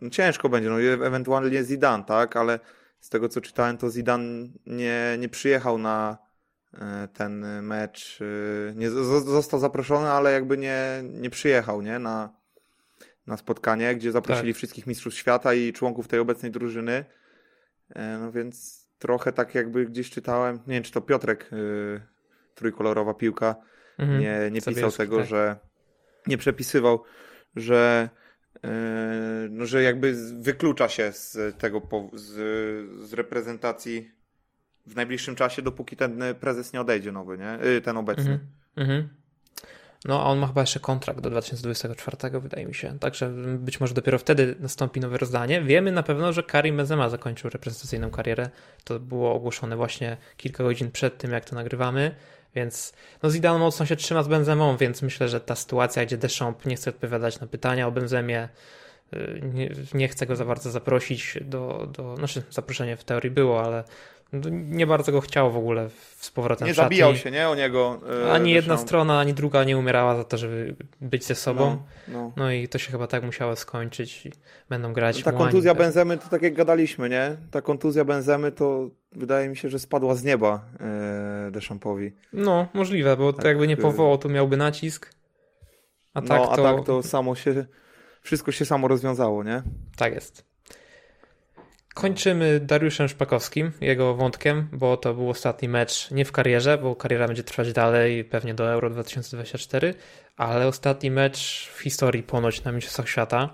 no 0.00 0.10
ciężko 0.10 0.48
będzie, 0.48 0.70
no 0.70 0.80
ewentualnie 0.80 1.64
Zidane, 1.64 2.04
tak? 2.04 2.36
Ale 2.36 2.60
z 3.00 3.08
tego 3.08 3.28
co 3.28 3.40
czytałem, 3.40 3.78
to 3.78 3.90
Zidane 3.90 4.48
nie, 4.66 5.16
nie 5.18 5.28
przyjechał 5.28 5.78
na 5.78 6.18
e, 6.74 7.08
ten 7.12 7.62
mecz, 7.62 8.18
e, 8.70 8.74
nie 8.74 8.90
został 9.20 9.60
zaproszony, 9.60 10.08
ale 10.08 10.32
jakby 10.32 10.58
nie, 10.58 11.02
nie 11.04 11.30
przyjechał, 11.30 11.82
nie? 11.82 11.98
Na, 11.98 12.36
na 13.26 13.36
spotkanie, 13.36 13.94
gdzie 13.94 14.12
zaprosili 14.12 14.52
Tak. 14.52 14.56
wszystkich 14.56 14.86
mistrzów 14.86 15.14
świata 15.14 15.54
i 15.54 15.72
członków 15.72 16.08
tej 16.08 16.20
obecnej 16.20 16.52
drużyny. 16.52 17.04
No 18.20 18.32
więc 18.32 18.82
trochę 18.98 19.32
tak 19.32 19.54
jakby 19.54 19.86
gdzieś 19.86 20.10
czytałem, 20.10 20.56
nie 20.66 20.74
wiem 20.74 20.82
czy 20.82 20.92
to 20.92 21.00
Piotrek, 21.00 21.52
y, 21.52 22.00
trójkolorowa 22.54 23.14
piłka, 23.14 23.56
Mhm. 23.98 24.20
nie, 24.20 24.50
nie 24.50 24.60
pisał 24.60 24.74
Sobieski, 24.74 24.98
tego, 24.98 25.16
tak. 25.18 25.26
że 25.26 25.56
nie 26.26 26.38
przepisywał, 26.38 27.02
że, 27.56 28.08
yy, 28.62 28.70
no, 29.50 29.66
że 29.66 29.82
jakby 29.82 30.14
wyklucza 30.40 30.88
się 30.88 31.12
z 31.12 31.58
tego, 31.58 31.82
z, 32.12 32.30
z 33.08 33.12
reprezentacji 33.12 34.10
w 34.86 34.96
najbliższym 34.96 35.34
czasie, 35.34 35.62
dopóki 35.62 35.96
ten 35.96 36.22
prezes 36.40 36.72
nie 36.72 36.80
odejdzie 36.80 37.12
nowy, 37.12 37.38
nie? 37.38 37.58
Yy, 37.62 37.80
ten 37.80 37.96
obecny. 37.96 38.32
Mhm. 38.32 38.48
Mhm. 38.76 39.08
No, 40.04 40.22
a 40.22 40.24
on 40.24 40.38
ma 40.38 40.46
chyba 40.46 40.60
jeszcze 40.60 40.80
kontrakt 40.80 41.20
do 41.20 41.30
2024, 41.30 42.40
wydaje 42.40 42.66
mi 42.66 42.74
się. 42.74 42.98
Także 42.98 43.30
być 43.58 43.80
może 43.80 43.94
dopiero 43.94 44.18
wtedy 44.18 44.54
nastąpi 44.60 45.00
nowe 45.00 45.18
rozdanie. 45.18 45.62
Wiemy 45.62 45.92
na 45.92 46.02
pewno, 46.02 46.32
że 46.32 46.42
Karim 46.42 46.76
Benzema 46.76 47.08
zakończył 47.08 47.50
reprezentacyjną 47.50 48.10
karierę. 48.10 48.50
To 48.84 49.00
było 49.00 49.34
ogłoszone 49.34 49.76
właśnie 49.76 50.16
kilka 50.36 50.64
godzin 50.64 50.90
przed 50.90 51.18
tym, 51.18 51.30
jak 51.30 51.44
to 51.44 51.54
nagrywamy. 51.54 52.14
Więc 52.54 52.92
no 53.22 53.30
Zidane 53.30 53.58
mocno 53.58 53.86
się 53.86 53.96
trzyma 53.96 54.22
z 54.22 54.28
Benzemą, 54.28 54.76
więc 54.76 55.02
myślę, 55.02 55.28
że 55.28 55.40
ta 55.40 55.56
sytuacja, 55.56 56.04
gdzie 56.04 56.18
Deschamps 56.18 56.66
nie 56.66 56.76
chce 56.76 56.90
odpowiadać 56.90 57.40
na 57.40 57.46
pytania 57.46 57.86
o 57.86 57.92
Benzemie, 57.92 58.48
y, 59.12 59.40
nie, 59.54 59.70
nie 59.94 60.08
chce 60.08 60.26
go 60.26 60.36
za 60.36 60.44
bardzo 60.44 60.70
zaprosić 60.70 61.38
do, 61.40 61.88
do... 61.92 62.16
Znaczy, 62.16 62.42
zaproszenie 62.50 62.96
w 62.96 63.04
teorii 63.04 63.30
było, 63.30 63.64
ale 63.64 63.84
Nie 64.52 64.86
bardzo 64.86 65.12
go 65.12 65.20
chciało 65.20 65.50
w 65.50 65.56
ogóle 65.56 65.90
z 66.16 66.30
powrotem 66.30 66.68
Nie 66.68 66.74
zabijał 66.74 67.16
się, 67.16 67.30
nie? 67.30 67.48
O 67.48 67.54
niego. 67.54 68.00
e, 68.26 68.32
Ani 68.32 68.50
jedna 68.50 68.60
Deschamps. 68.74 68.88
strona, 68.88 69.18
ani 69.20 69.34
druga 69.34 69.64
nie 69.64 69.78
umierała 69.78 70.16
za 70.16 70.24
to, 70.24 70.38
żeby 70.38 70.74
być 71.00 71.24
ze 71.24 71.34
sobą. 71.34 71.64
No, 71.70 71.82
no. 72.08 72.32
No 72.36 72.52
i 72.52 72.68
to 72.68 72.78
się 72.78 72.92
chyba 72.92 73.06
tak 73.06 73.22
musiało 73.22 73.56
skończyć 73.56 74.26
i 74.26 74.32
będą 74.68 74.92
grać 74.92 75.22
Ta 75.22 75.30
młani 75.32 75.44
kontuzja. 75.44 75.74
Benzemy, 75.74 76.18
to 76.18 76.28
tak 76.28 76.42
jak 76.42 76.54
gadaliśmy, 76.54 77.08
nie? 77.08 77.36
Ta 77.50 77.62
kontuzja 77.62 78.04
Benzemy 78.04 78.52
to 78.52 78.90
wydaje 79.12 79.48
mi 79.48 79.56
się, 79.56 79.68
że 79.68 79.78
spadła 79.78 80.14
z 80.14 80.24
nieba 80.24 80.64
e, 80.80 81.50
Deschampowi. 81.50 82.12
No, 82.32 82.66
możliwe, 82.74 83.16
bo 83.16 83.32
to 83.32 83.36
Tak, 83.36 83.46
jakby 83.46 83.68
nie 83.68 83.74
y- 83.74 83.82
powołał, 83.82 84.18
to 84.18 84.28
miałby 84.28 84.56
nacisk. 84.56 85.10
A 86.14 86.20
no, 86.20 86.26
tak 86.28 86.40
a 86.50 86.56
to... 86.56 86.62
tak 86.62 86.86
to 86.86 87.02
samo 87.02 87.34
się, 87.34 87.64
wszystko 88.22 88.52
się 88.52 88.64
samo 88.64 88.88
rozwiązało, 88.88 89.44
nie? 89.44 89.62
Tak 89.96 90.14
jest. 90.14 90.51
Kończymy 91.94 92.60
Dariuszem 92.60 93.08
Szpakowskim, 93.08 93.72
jego 93.80 94.14
wątkiem, 94.14 94.68
bo 94.72 94.96
to 94.96 95.14
był 95.14 95.30
ostatni 95.30 95.68
mecz 95.68 96.10
nie 96.10 96.24
w 96.24 96.32
karierze, 96.32 96.78
bo 96.78 96.96
kariera 96.96 97.26
będzie 97.26 97.42
trwać 97.44 97.72
dalej, 97.72 98.24
pewnie 98.24 98.54
do 98.54 98.72
Euro 98.72 98.90
2024, 98.90 99.94
ale 100.36 100.66
ostatni 100.66 101.10
mecz 101.10 101.68
w 101.74 101.80
historii 101.80 102.22
ponoć 102.22 102.64
na 102.64 102.72
Mistrzostwach 102.72 103.08
Świata. 103.08 103.48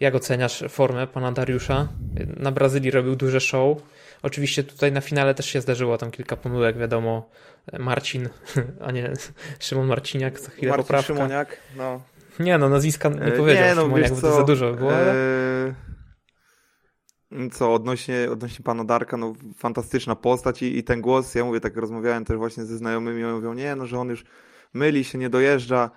Jak 0.00 0.14
oceniasz 0.14 0.64
formę 0.68 1.06
pana 1.06 1.32
Dariusza? 1.32 1.88
Na 2.36 2.52
Brazylii 2.52 2.90
robił 2.90 3.16
duże 3.16 3.40
show. 3.40 3.78
Oczywiście 4.22 4.64
tutaj 4.64 4.92
na 4.92 5.00
finale 5.00 5.34
też 5.34 5.46
się 5.46 5.60
zdarzyło 5.60 5.98
tam 5.98 6.10
kilka 6.10 6.36
pomyłek, 6.36 6.78
wiadomo. 6.78 7.30
Marcin, 7.78 8.28
a 8.86 8.92
nie 8.92 9.12
Szymon 9.60 9.86
Marciniak, 9.86 10.40
za 10.40 10.50
chwilę 10.50 10.70
Marcin 10.70 10.84
poprawka. 10.84 11.14
Szymoniak, 11.14 11.56
no. 11.76 12.02
Nie 12.40 12.58
no, 12.58 12.68
nazwiska 12.68 13.08
nie 13.08 13.22
E, 13.22 13.32
powiedział 13.32 13.64
nie, 13.64 13.74
no, 13.74 13.82
Szymoniak, 13.82 14.10
bo 14.10 14.20
to 14.20 14.36
za 14.36 14.42
dużo 14.42 14.70
by 14.70 14.76
było, 14.76 14.92
ale... 14.94 15.12
e, 15.12 15.89
Co, 17.52 17.74
odnośnie, 17.74 18.28
odnośnie 18.32 18.64
pana 18.64 18.84
Darka, 18.84 19.16
no 19.16 19.32
fantastyczna 19.56 20.16
postać 20.16 20.62
i, 20.62 20.78
i 20.78 20.84
ten 20.84 21.00
głos, 21.00 21.34
ja 21.34 21.44
mówię, 21.44 21.60
tak 21.60 21.76
rozmawiałem 21.76 22.24
też 22.24 22.36
właśnie 22.36 22.64
ze 22.64 22.76
znajomymi, 22.76 23.24
oni 23.24 23.34
mówią, 23.34 23.54
nie, 23.54 23.76
no, 23.76 23.86
że 23.86 23.98
on 23.98 24.08
już 24.08 24.24
myli 24.74 25.04
się, 25.04 25.18
nie 25.18 25.30
dojeżdża, 25.30 25.90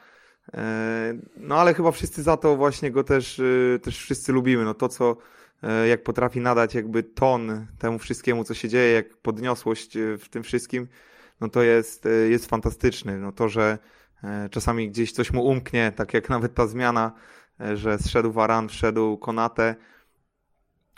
E, 0.54 1.14
no 1.38 1.56
ale 1.56 1.74
chyba 1.74 1.92
wszyscy 1.92 2.24
za 2.24 2.38
to 2.38 2.56
właśnie 2.56 2.92
go 2.92 3.04
też, 3.04 3.40
e, 3.40 3.80
też 3.80 3.98
wszyscy 3.98 4.32
lubimy, 4.32 4.64
no 4.64 4.74
to 4.74 4.90
co, 4.90 5.18
e, 5.64 5.88
jak 5.88 6.04
potrafi 6.04 6.40
nadać 6.40 6.76
jakby 6.76 7.04
ton 7.04 7.68
temu 7.80 8.00
wszystkiemu, 8.00 8.44
co 8.44 8.54
się 8.54 8.70
dzieje, 8.70 8.94
jak 8.94 9.18
podniosłość 9.18 9.98
w 10.20 10.30
tym 10.30 10.44
wszystkim, 10.44 10.88
no 11.42 11.50
to 11.50 11.64
jest, 11.64 12.08
jest 12.30 12.46
fantastyczny, 12.46 13.20
no 13.20 13.32
to, 13.32 13.50
że 13.50 13.78
czasami 14.52 14.90
gdzieś 14.90 15.12
coś 15.12 15.34
mu 15.34 15.46
umknie, 15.46 15.92
tak 15.96 16.14
jak 16.14 16.30
nawet 16.36 16.54
ta 16.54 16.68
zmiana, 16.68 17.12
że 17.74 17.98
zszedł 17.98 18.32
Varan, 18.32 18.70
wszedł 18.70 19.18
Konate, 19.18 19.76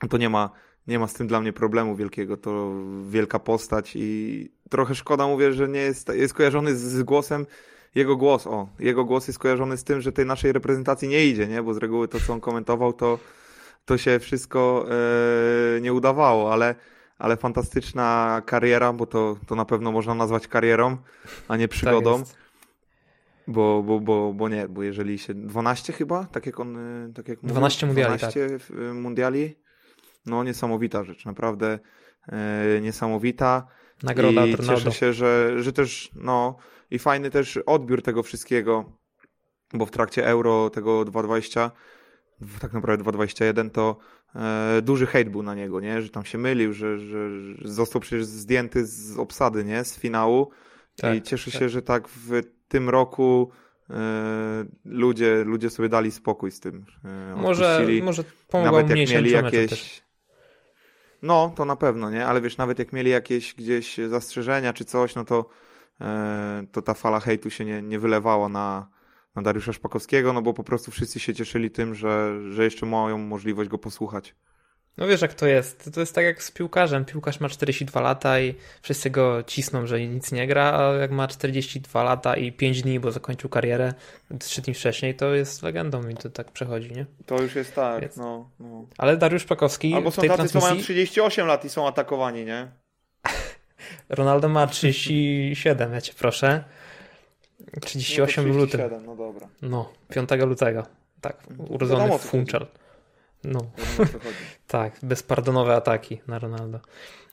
to 0.10 0.18
nie 0.18 0.30
ma, 0.30 0.50
nie 0.88 1.00
ma 1.00 1.08
z 1.08 1.14
tym 1.14 1.28
dla 1.28 1.42
mnie 1.42 1.54
problemu 1.54 1.96
wielkiego, 1.96 2.38
to 2.38 2.74
wielka 3.10 3.40
postać 3.40 3.92
i 3.96 4.50
trochę 4.70 4.96
szkoda, 4.96 5.28
mówię, 5.28 5.54
że 5.54 5.68
nie 5.68 5.80
jest, 5.80 6.10
jest 6.14 6.34
kojarzony 6.34 6.76
z, 6.76 7.04
głosem, 7.04 7.46
jego 7.96 8.16
głos, 8.18 8.48
o, 8.48 8.68
jego 8.80 9.06
głos 9.06 9.28
jest 9.28 9.40
kojarzony 9.40 9.78
z 9.78 9.84
tym, 9.84 10.02
że 10.02 10.12
tej 10.12 10.26
naszej 10.26 10.52
reprezentacji 10.52 11.08
nie 11.08 11.26
idzie, 11.26 11.48
nie, 11.48 11.64
bo 11.64 11.74
z 11.74 11.78
reguły 11.78 12.08
to, 12.08 12.20
co 12.20 12.34
on 12.34 12.42
komentował, 12.42 12.94
to, 12.94 13.20
to 13.86 13.98
się 13.98 14.20
wszystko 14.20 14.86
e, 15.78 15.82
nie 15.82 15.94
udawało, 15.94 16.54
ale, 16.54 16.76
ale 17.18 17.38
fantastyczna 17.38 18.42
kariera, 18.46 18.94
bo 18.94 19.06
to, 19.06 19.38
to 19.48 19.56
na 19.56 19.66
pewno 19.66 19.92
można 19.92 20.16
nazwać 20.16 20.48
karierą, 20.48 20.98
a 21.48 21.58
nie 21.58 21.68
przygodą. 21.68 22.12
Tak 22.12 22.20
jest. 22.20 22.38
Bo, 23.48 23.84
bo, 23.84 24.00
bo, 24.00 24.34
bo 24.34 24.50
nie, 24.50 24.68
bo 24.68 24.84
jeżeli 24.84 25.20
się 25.20 25.34
12 25.34 25.94
chyba, 25.94 26.24
tak 26.24 26.46
jak 26.46 26.60
on, 26.60 26.78
y, 27.10 27.14
tak 27.14 27.28
jak 27.28 27.44
mówił, 27.44 27.54
12 27.54 27.86
mundiali, 27.86 28.18
12 28.18 28.60
w- 28.60 28.72
y, 28.72 28.94
mundiali, 28.94 29.56
no 30.26 30.44
niesamowita 30.44 31.04
rzecz, 31.04 31.26
naprawdę 31.26 31.80
e, 32.28 32.82
niesamowita. 32.82 33.68
Nagroda 34.04 34.46
I 34.46 34.52
cieszę 34.58 34.92
się, 34.92 35.14
że, 35.14 35.64
że 35.64 35.74
też, 35.74 36.12
no 36.16 36.56
i 36.92 37.00
fajny 37.00 37.30
też 37.30 37.58
odbiór 37.66 38.02
tego 38.02 38.24
wszystkiego, 38.24 38.98
bo 39.74 39.86
w 39.86 39.92
trakcie 39.92 40.28
Euro 40.28 40.70
tego 40.70 41.02
2.20, 41.02 41.72
w- 42.42 42.60
tak 42.60 42.74
naprawdę 42.74 43.04
2.21 43.04 43.70
to 43.70 43.98
e, 44.36 44.82
duży 44.82 45.06
hejt 45.06 45.30
był 45.30 45.44
na 45.44 45.56
niego, 45.56 45.80
nie, 45.80 46.02
że 46.02 46.10
tam 46.10 46.26
się 46.26 46.38
mylił, 46.38 46.74
że, 46.74 47.00
że, 47.00 47.40
że 47.56 47.68
został 47.68 48.02
przecież 48.02 48.26
zdjęty 48.26 48.86
z 48.86 49.18
obsady, 49.18 49.64
nie, 49.66 49.84
z 49.84 49.98
finału 50.00 50.50
Tak, 50.98 51.16
i 51.18 51.22
cieszę 51.22 51.52
tak. 51.52 51.60
się, 51.60 51.70
że 51.70 51.82
tak 51.82 52.08
w 52.08 52.42
tym 52.68 52.90
roku 52.90 53.52
e, 53.90 53.96
ludzie, 54.86 55.44
ludzie 55.44 55.70
sobie 55.70 55.90
dali 55.90 56.12
spokój 56.12 56.52
z 56.52 56.60
tym. 56.60 56.86
E, 57.06 57.36
Może, 57.36 57.88
może 58.04 58.24
pomogło 58.48 58.72
nawet 58.72 58.98
jak 58.98 59.10
mieli 59.10 59.32
jakieś. 59.32 59.70
też. 59.70 60.05
No, 61.26 61.54
to 61.56 61.66
na 61.66 61.76
pewno, 61.76 62.10
nie? 62.10 62.26
Ale 62.26 62.42
wiesz, 62.42 62.58
nawet 62.58 62.80
jak 62.80 62.94
mieli 62.94 63.12
jakieś 63.12 63.54
gdzieś 63.54 63.98
zastrzeżenia 63.98 64.74
czy 64.74 64.86
coś, 64.86 65.16
no 65.16 65.26
to, 65.26 65.50
e, 66.02 66.66
to 66.72 66.82
ta 66.82 66.94
fala 66.94 67.20
hejtu 67.20 67.50
się 67.50 67.66
nie, 67.66 67.82
nie 67.82 68.00
wylewała 68.00 68.50
na, 68.50 68.88
na 69.36 69.42
Dariusza 69.42 69.74
Szpakowskiego, 69.74 70.34
no 70.34 70.42
bo 70.42 70.54
po 70.54 70.64
prostu 70.64 70.92
wszyscy 70.92 71.20
się 71.20 71.34
cieszyli 71.34 71.72
tym, 71.72 71.96
że, 71.96 72.40
że 72.52 72.64
jeszcze 72.64 72.86
mają 72.86 73.18
możliwość 73.18 73.70
go 73.70 73.78
posłuchać. 73.78 74.36
No 74.98 75.08
wiesz 75.08 75.22
jak 75.22 75.34
to 75.34 75.48
jest. 75.48 75.90
To 75.94 76.00
jest 76.00 76.16
tak 76.16 76.26
jak 76.26 76.44
z 76.44 76.52
piłkarzem. 76.52 77.06
Piłkarz 77.06 77.40
ma 77.40 77.50
42 77.50 78.02
lata 78.02 78.40
i 78.40 78.56
wszyscy 78.82 79.10
go 79.10 79.44
cisną, 79.44 79.86
że 79.88 80.08
nic 80.08 80.32
nie 80.32 80.48
gra, 80.48 80.80
a 80.80 80.94
jak 80.94 81.12
ma 81.12 81.28
42 81.28 82.04
lata 82.04 82.36
i 82.36 82.52
5 82.52 82.82
dni, 82.82 83.00
bo 83.00 83.12
zakończył 83.12 83.50
karierę 83.50 83.94
3 84.40 84.62
dni 84.62 84.74
wcześniej, 84.74 85.16
to 85.16 85.34
jest 85.34 85.64
legendą 85.64 86.10
i 86.10 86.16
to 86.16 86.30
tak 86.30 86.52
przechodzi, 86.52 86.92
nie? 86.92 87.06
To 87.26 87.42
już 87.42 87.56
jest 87.56 87.76
tak, 87.76 88.02
Jest. 88.02 88.18
no, 88.18 88.50
no. 88.60 88.86
Ale 88.98 89.18
Dariusz 89.18 89.44
Pakowski 89.44 89.94
Albo 89.94 90.12
są 90.12 90.22
tej 90.22 90.30
tacy, 90.30 90.50
co 90.50 90.60
mają 90.60 90.68
transmisji, 90.68 90.96
38 90.96 91.48
lat 91.48 91.66
i 91.66 91.70
są 91.70 91.88
atakowani, 91.88 92.46
nie? 92.46 92.68
Ronaldo 94.10 94.50
ma 94.50 94.68
37, 94.68 95.94
ja 95.94 96.02
cię 96.02 96.14
proszę. 96.18 96.64
38 97.82 98.48
no 98.48 98.54
w 98.54 98.56
to 98.56 98.60
lutym. 98.60 98.80
37, 98.80 99.06
no 99.06 99.16
dobra. 99.16 99.48
No, 99.62 99.94
5 100.10 100.30
lutego. 100.32 100.86
Tak, 101.22 101.38
urodzony 101.68 102.00
Wiadomo, 102.00 102.16
o 102.16 102.18
w 102.18 102.22
Funchal. 102.22 102.68
No. 103.46 103.60
Tak, 104.68 104.94
bezpardonowe 105.04 105.76
ataki 105.76 106.22
na 106.28 106.40
Ronaldo. 106.40 106.80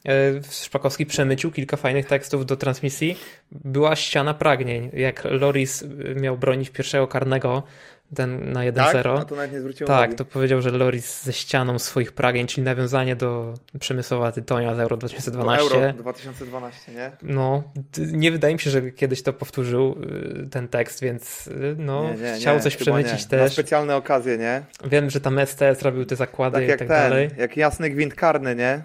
E, 0.08 0.42
Szpakowski 0.50 1.06
przemycił 1.06 1.50
kilka 1.50 1.76
fajnych 1.76 2.06
tekstów 2.06 2.46
do 2.46 2.56
transmisji. 2.56 3.18
Była 3.52 3.96
ściana 3.96 4.34
pragnień. 4.34 4.90
Jak 4.92 5.24
Loris 5.24 5.84
miał 6.16 6.38
bronić 6.38 6.70
pierwszego 6.70 7.06
karnego, 7.06 7.62
ten 8.16 8.52
na 8.52 8.60
1-0. 8.60 8.74
Tak? 8.74 9.06
A 9.06 9.24
to 9.24 9.36
nawet 9.36 9.52
nie 9.52 9.60
zwróciłem 9.60 9.86
Tak, 9.88 9.98
uwagi. 9.98 10.14
to 10.16 10.24
powiedział, 10.24 10.62
że 10.62 10.70
Loris 10.70 11.22
ze 11.22 11.32
ścianą 11.32 11.78
swoich 11.78 12.12
pragnień, 12.12 12.46
czyli 12.46 12.62
nawiązanie 12.64 13.16
do 13.16 13.54
Przemysłowa 13.80 14.32
Tytonia 14.32 14.74
z 14.74 14.78
Euro 14.80 14.96
To 14.96 15.00
2012. 15.00 15.74
Euro 15.76 15.92
2012, 15.92 16.92
nie? 16.92 17.10
No, 17.22 17.62
nie 18.12 18.32
wydaje 18.32 18.54
mi 18.54 18.60
się, 18.60 18.70
że 18.70 18.90
kiedyś 18.90 19.22
to 19.22 19.32
powtórzył 19.32 19.96
y, 20.44 20.48
ten 20.50 20.68
tekst, 20.68 21.00
więc 21.02 21.46
y, 21.46 21.76
no, 21.78 22.02
Nie, 22.14 22.16
nie, 22.22 22.34
chciał 22.34 22.54
nie, 22.56 22.60
coś 22.60 22.76
przemycić 22.76 23.30
nie. 23.30 23.38
Na 23.38 23.44
też. 23.44 23.52
specjalne 23.52 23.96
okazje, 23.96 24.38
nie? 24.38 24.62
Wiem, 24.84 25.10
że 25.10 25.20
tam 25.20 25.38
STS 25.46 25.82
robił 25.82 26.04
te 26.04 26.16
zakłady 26.16 26.54
Tak 26.54 26.64
i 26.64 26.68
jak 26.68 26.78
tak 26.78 26.88
ten, 26.88 26.96
dalej. 27.10 27.30
jak 27.38 27.56
jasny 27.56 27.90
gwint 27.90 28.14
karny, 28.14 28.56
nie? 28.56 28.82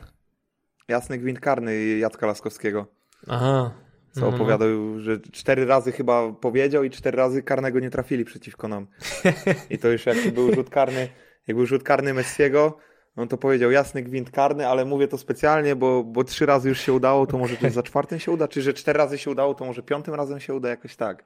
Jasny 0.88 1.18
gwint 1.18 1.40
karny 1.40 1.88
Jacka 1.98 2.28
Laskowskiego. 2.28 2.86
Aha. 3.28 3.72
Co 4.18 4.26
no, 4.26 4.32
no, 4.32 4.38
no. 4.38 4.44
opowiadał, 4.44 5.00
że 5.00 5.20
cztery 5.20 5.66
razy 5.66 5.92
chyba 5.92 6.32
powiedział 6.32 6.84
i 6.84 6.90
cztery 6.90 7.18
razy 7.18 7.44
karnego 7.44 7.80
nie 7.80 7.90
trafili 7.90 8.26
przeciwko 8.26 8.68
nam. 8.68 8.88
I 9.70 9.78
to 9.78 9.88
już 9.88 10.06
jak 10.06 10.32
był 10.32 10.54
rzut 10.54 10.70
karny, 10.70 11.10
jak 11.48 11.58
był 11.58 11.66
rzut 11.66 11.84
karny 11.84 12.14
Messiego, 12.14 12.78
no 13.18 13.28
to 13.28 13.38
powiedział 13.38 13.72
jasny 13.72 14.04
gwint 14.04 14.32
karny, 14.32 14.68
ale 14.68 14.86
mówię 14.86 15.08
to 15.08 15.18
specjalnie, 15.18 15.76
bo, 15.76 16.04
bo 16.04 16.24
trzy 16.24 16.46
razy 16.46 16.70
już 16.70 16.80
się 16.80 16.94
udało, 16.94 17.28
to 17.28 17.38
może 17.38 17.56
za 17.70 17.84
czwartym 17.84 18.20
się 18.20 18.32
uda, 18.32 18.48
czy 18.48 18.62
że 18.62 18.74
cztery 18.74 18.98
razy 18.98 19.18
się 19.18 19.32
udało, 19.32 19.54
to 19.54 19.66
może 19.66 19.84
piątym 19.84 20.14
razem 20.14 20.40
się 20.40 20.54
uda, 20.54 20.70
jakoś 20.70 20.96
tak. 20.96 21.24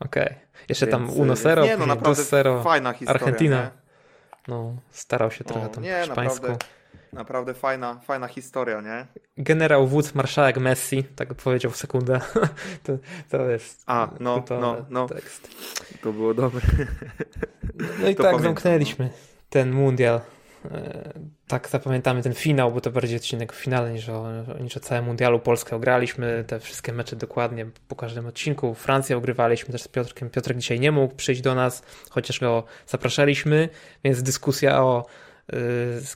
Okej. 0.00 0.34
Jeszcze 0.68 0.86
tam 0.86 1.06
Więc, 1.06 1.18
Uno 1.18 1.32
y, 1.32 1.36
Zero, 1.36 1.64
Nie, 1.64 1.76
no 1.76 1.86
naprawdę 1.86 2.22
Dos 2.22 2.64
fajna 2.64 2.92
historia. 2.92 3.20
Argentina. 3.20 3.62
Nie? 3.62 3.70
No, 4.48 4.76
starał 4.90 5.30
się 5.30 5.44
trochę 5.44 5.66
O, 5.66 5.68
tam 5.68 5.84
nie, 5.84 5.94
po 5.94 6.06
hiszpańsku. 6.06 6.46
naprawdę, 6.46 6.66
naprawdę 7.12 7.54
fajna, 7.54 8.00
fajna 8.04 8.28
historia, 8.28 8.80
nie? 8.80 9.06
Generał 9.36 9.86
wódz, 9.86 10.14
marszałek 10.14 10.58
Messi, 10.58 11.04
tak 11.04 11.34
powiedział 11.34 11.70
w 11.70 11.76
sekundę. 11.76 12.20
to, 12.84 12.92
to 13.30 13.50
jest 13.50 13.82
A, 13.86 14.08
no, 14.20 14.34
kultowy 14.34 14.60
no, 14.60 14.76
no. 14.90 15.08
tekst. 15.08 15.48
To 16.02 16.12
było 16.12 16.34
dobre. 16.34 16.60
No 18.00 18.08
i 18.08 18.14
To 18.14 18.22
tak 18.22 18.32
pamiętam, 18.32 18.42
zamknęliśmy 18.42 19.10
ten 19.50 19.72
mundial. 19.72 20.20
E, 20.70 21.12
Tak 21.48 21.68
zapamiętamy 21.68 22.22
ten 22.22 22.34
finał, 22.34 22.72
bo 22.72 22.80
to 22.80 22.90
bardziej 22.90 23.16
odcinek 23.16 23.52
o 23.52 23.54
finale 23.54 23.92
niż 23.92 24.08
o, 24.08 24.26
niż 24.60 24.76
o 24.76 24.80
całym 24.80 25.04
mundialu. 25.04 25.40
Polskę 25.40 25.76
ograliśmy, 25.76 26.44
te 26.46 26.60
wszystkie 26.60 26.92
mecze 26.92 27.16
dokładnie 27.16 27.66
po 27.88 27.96
każdym 27.96 28.26
odcinku. 28.26 28.74
Francję 28.74 29.16
ogrywaliśmy 29.16 29.72
też 29.72 29.82
z 29.82 29.88
Piotrkiem. 29.88 30.30
Piotrek 30.30 30.58
dzisiaj 30.58 30.80
nie 30.80 30.92
mógł 30.92 31.14
przyjść 31.14 31.40
do 31.40 31.54
nas, 31.54 31.82
chociaż 32.10 32.40
go 32.40 32.64
zapraszaliśmy, 32.86 33.68
więc 34.04 34.22
dyskusja 34.22 34.82
o 34.82 35.06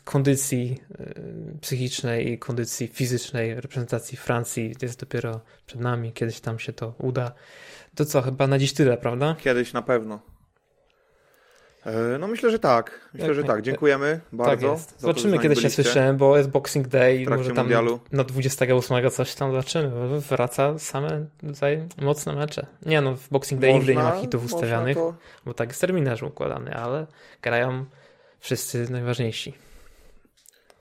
kondycji 0.05 0.81
y, 1.01 1.59
psychicznej 1.61 2.29
i 2.33 2.39
kondycji 2.39 2.89
fizycznej 2.89 3.55
reprezentacji 3.61 4.19
Francji 4.19 4.75
jest 4.83 5.01
dopiero 5.01 5.41
przed 5.67 5.81
nami. 5.81 6.13
Kiedyś 6.13 6.41
tam 6.41 6.59
się 6.59 6.73
to 6.73 6.95
uda. 6.99 7.33
To 7.95 8.05
co, 8.05 8.23
chyba 8.23 8.47
na 8.47 8.59
dziś 8.59 8.73
tyle, 8.73 8.97
prawda? 8.97 9.37
Kiedyś 9.39 9.73
na 9.73 9.83
pewno. 9.83 10.21
E, 11.87 12.19
No 12.19 12.29
myślę, 12.29 12.51
że 12.51 12.59
tak. 12.59 13.01
Myślę, 13.15 13.35
że 13.35 13.45
tak. 13.45 13.63
Dziękujemy 13.63 14.21
Tak 14.25 14.35
bardzo. 14.37 14.73
jest. 14.73 14.95
to, 14.95 15.01
Zobaczymy, 15.01 15.31
nami 15.31 15.43
kiedy 15.43 15.57
się 15.57 15.71
słyszymy, 15.71 16.15
bo 16.15 16.37
jest 16.37 16.49
Boxing 16.49 16.89
Day, 16.89 17.25
trakcie 17.25 17.37
może 17.37 17.51
tam 17.51 17.65
mundialu. 17.65 18.01
na 18.13 18.25
28 18.25 19.11
coś 19.11 19.35
tam 19.35 19.51
zobaczymy. 19.51 20.21
Wraca 20.21 20.79
same 20.79 21.27
tutaj 21.41 21.89
mocne 22.03 22.33
mecze. 22.33 22.67
Nie 22.87 23.01
no, 23.01 23.17
w 23.17 23.29
Boxing 23.29 23.61
Day 23.61 23.75
nigdy 23.75 23.95
nie 23.97 24.03
ma 24.03 24.11
hitów 24.21 24.45
ustawianych, 24.45 24.97
To... 24.97 25.15
bo 25.45 25.55
tak 25.55 25.69
jest 25.69 25.81
terminarz 25.81 26.23
układany, 26.23 26.75
ale 26.75 27.07
grają 27.43 27.85
wszyscy 28.47 28.91
najważniejsi. 28.91 29.55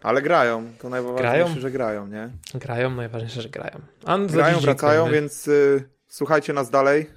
Ale 0.04 0.22
grają. 0.22 0.72
To 0.80 0.90
najważniejsze, 0.90 1.24
Grają? 1.24 1.56
że 1.60 1.72
grają, 1.72 2.08
nie? 2.08 2.30
Grają, 2.54 2.90
najważniejsze, 2.90 3.42
że 3.42 3.50
grają. 3.50 3.82
A 4.06 4.18
za 4.18 4.26
Grają, 4.26 4.60
wracają, 4.60 5.02
dziękujemy. 5.04 5.22
więc 5.22 5.48
y, 5.48 5.90
słuchajcie 6.08 6.54
nas 6.54 6.70
dalej, 6.70 7.10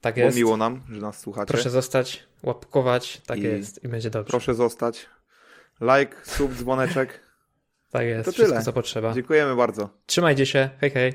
Tak 0.00 0.14
bo 0.14 0.20
jest. 0.20 0.36
miło 0.36 0.56
nam, 0.56 0.82
że 0.90 1.00
nas 1.00 1.20
słuchacie. 1.20 1.46
Proszę 1.46 1.70
zostać, 1.70 2.24
łapkować, 2.42 3.20
tak 3.26 3.38
I- 3.38 3.42
jest 3.42 3.84
i 3.84 3.88
będzie 3.88 4.10
dobrze. 4.10 4.30
Proszę 4.30 4.54
zostać. 4.54 5.06
Like, 5.80 6.16
sub, 6.22 6.54
dzwoneczek. 6.54 7.20
Tak 7.90 8.06
jest, 8.06 8.24
To 8.24 8.32
wszystko 8.32 8.52
tyle. 8.52 8.64
co 8.64 8.72
potrzeba. 8.72 9.14
Dziękujemy 9.14 9.56
bardzo. 9.56 9.88
Trzymajcie 10.06 10.46
się, 10.46 10.70
hej 10.80 10.90
hej. 10.90 11.12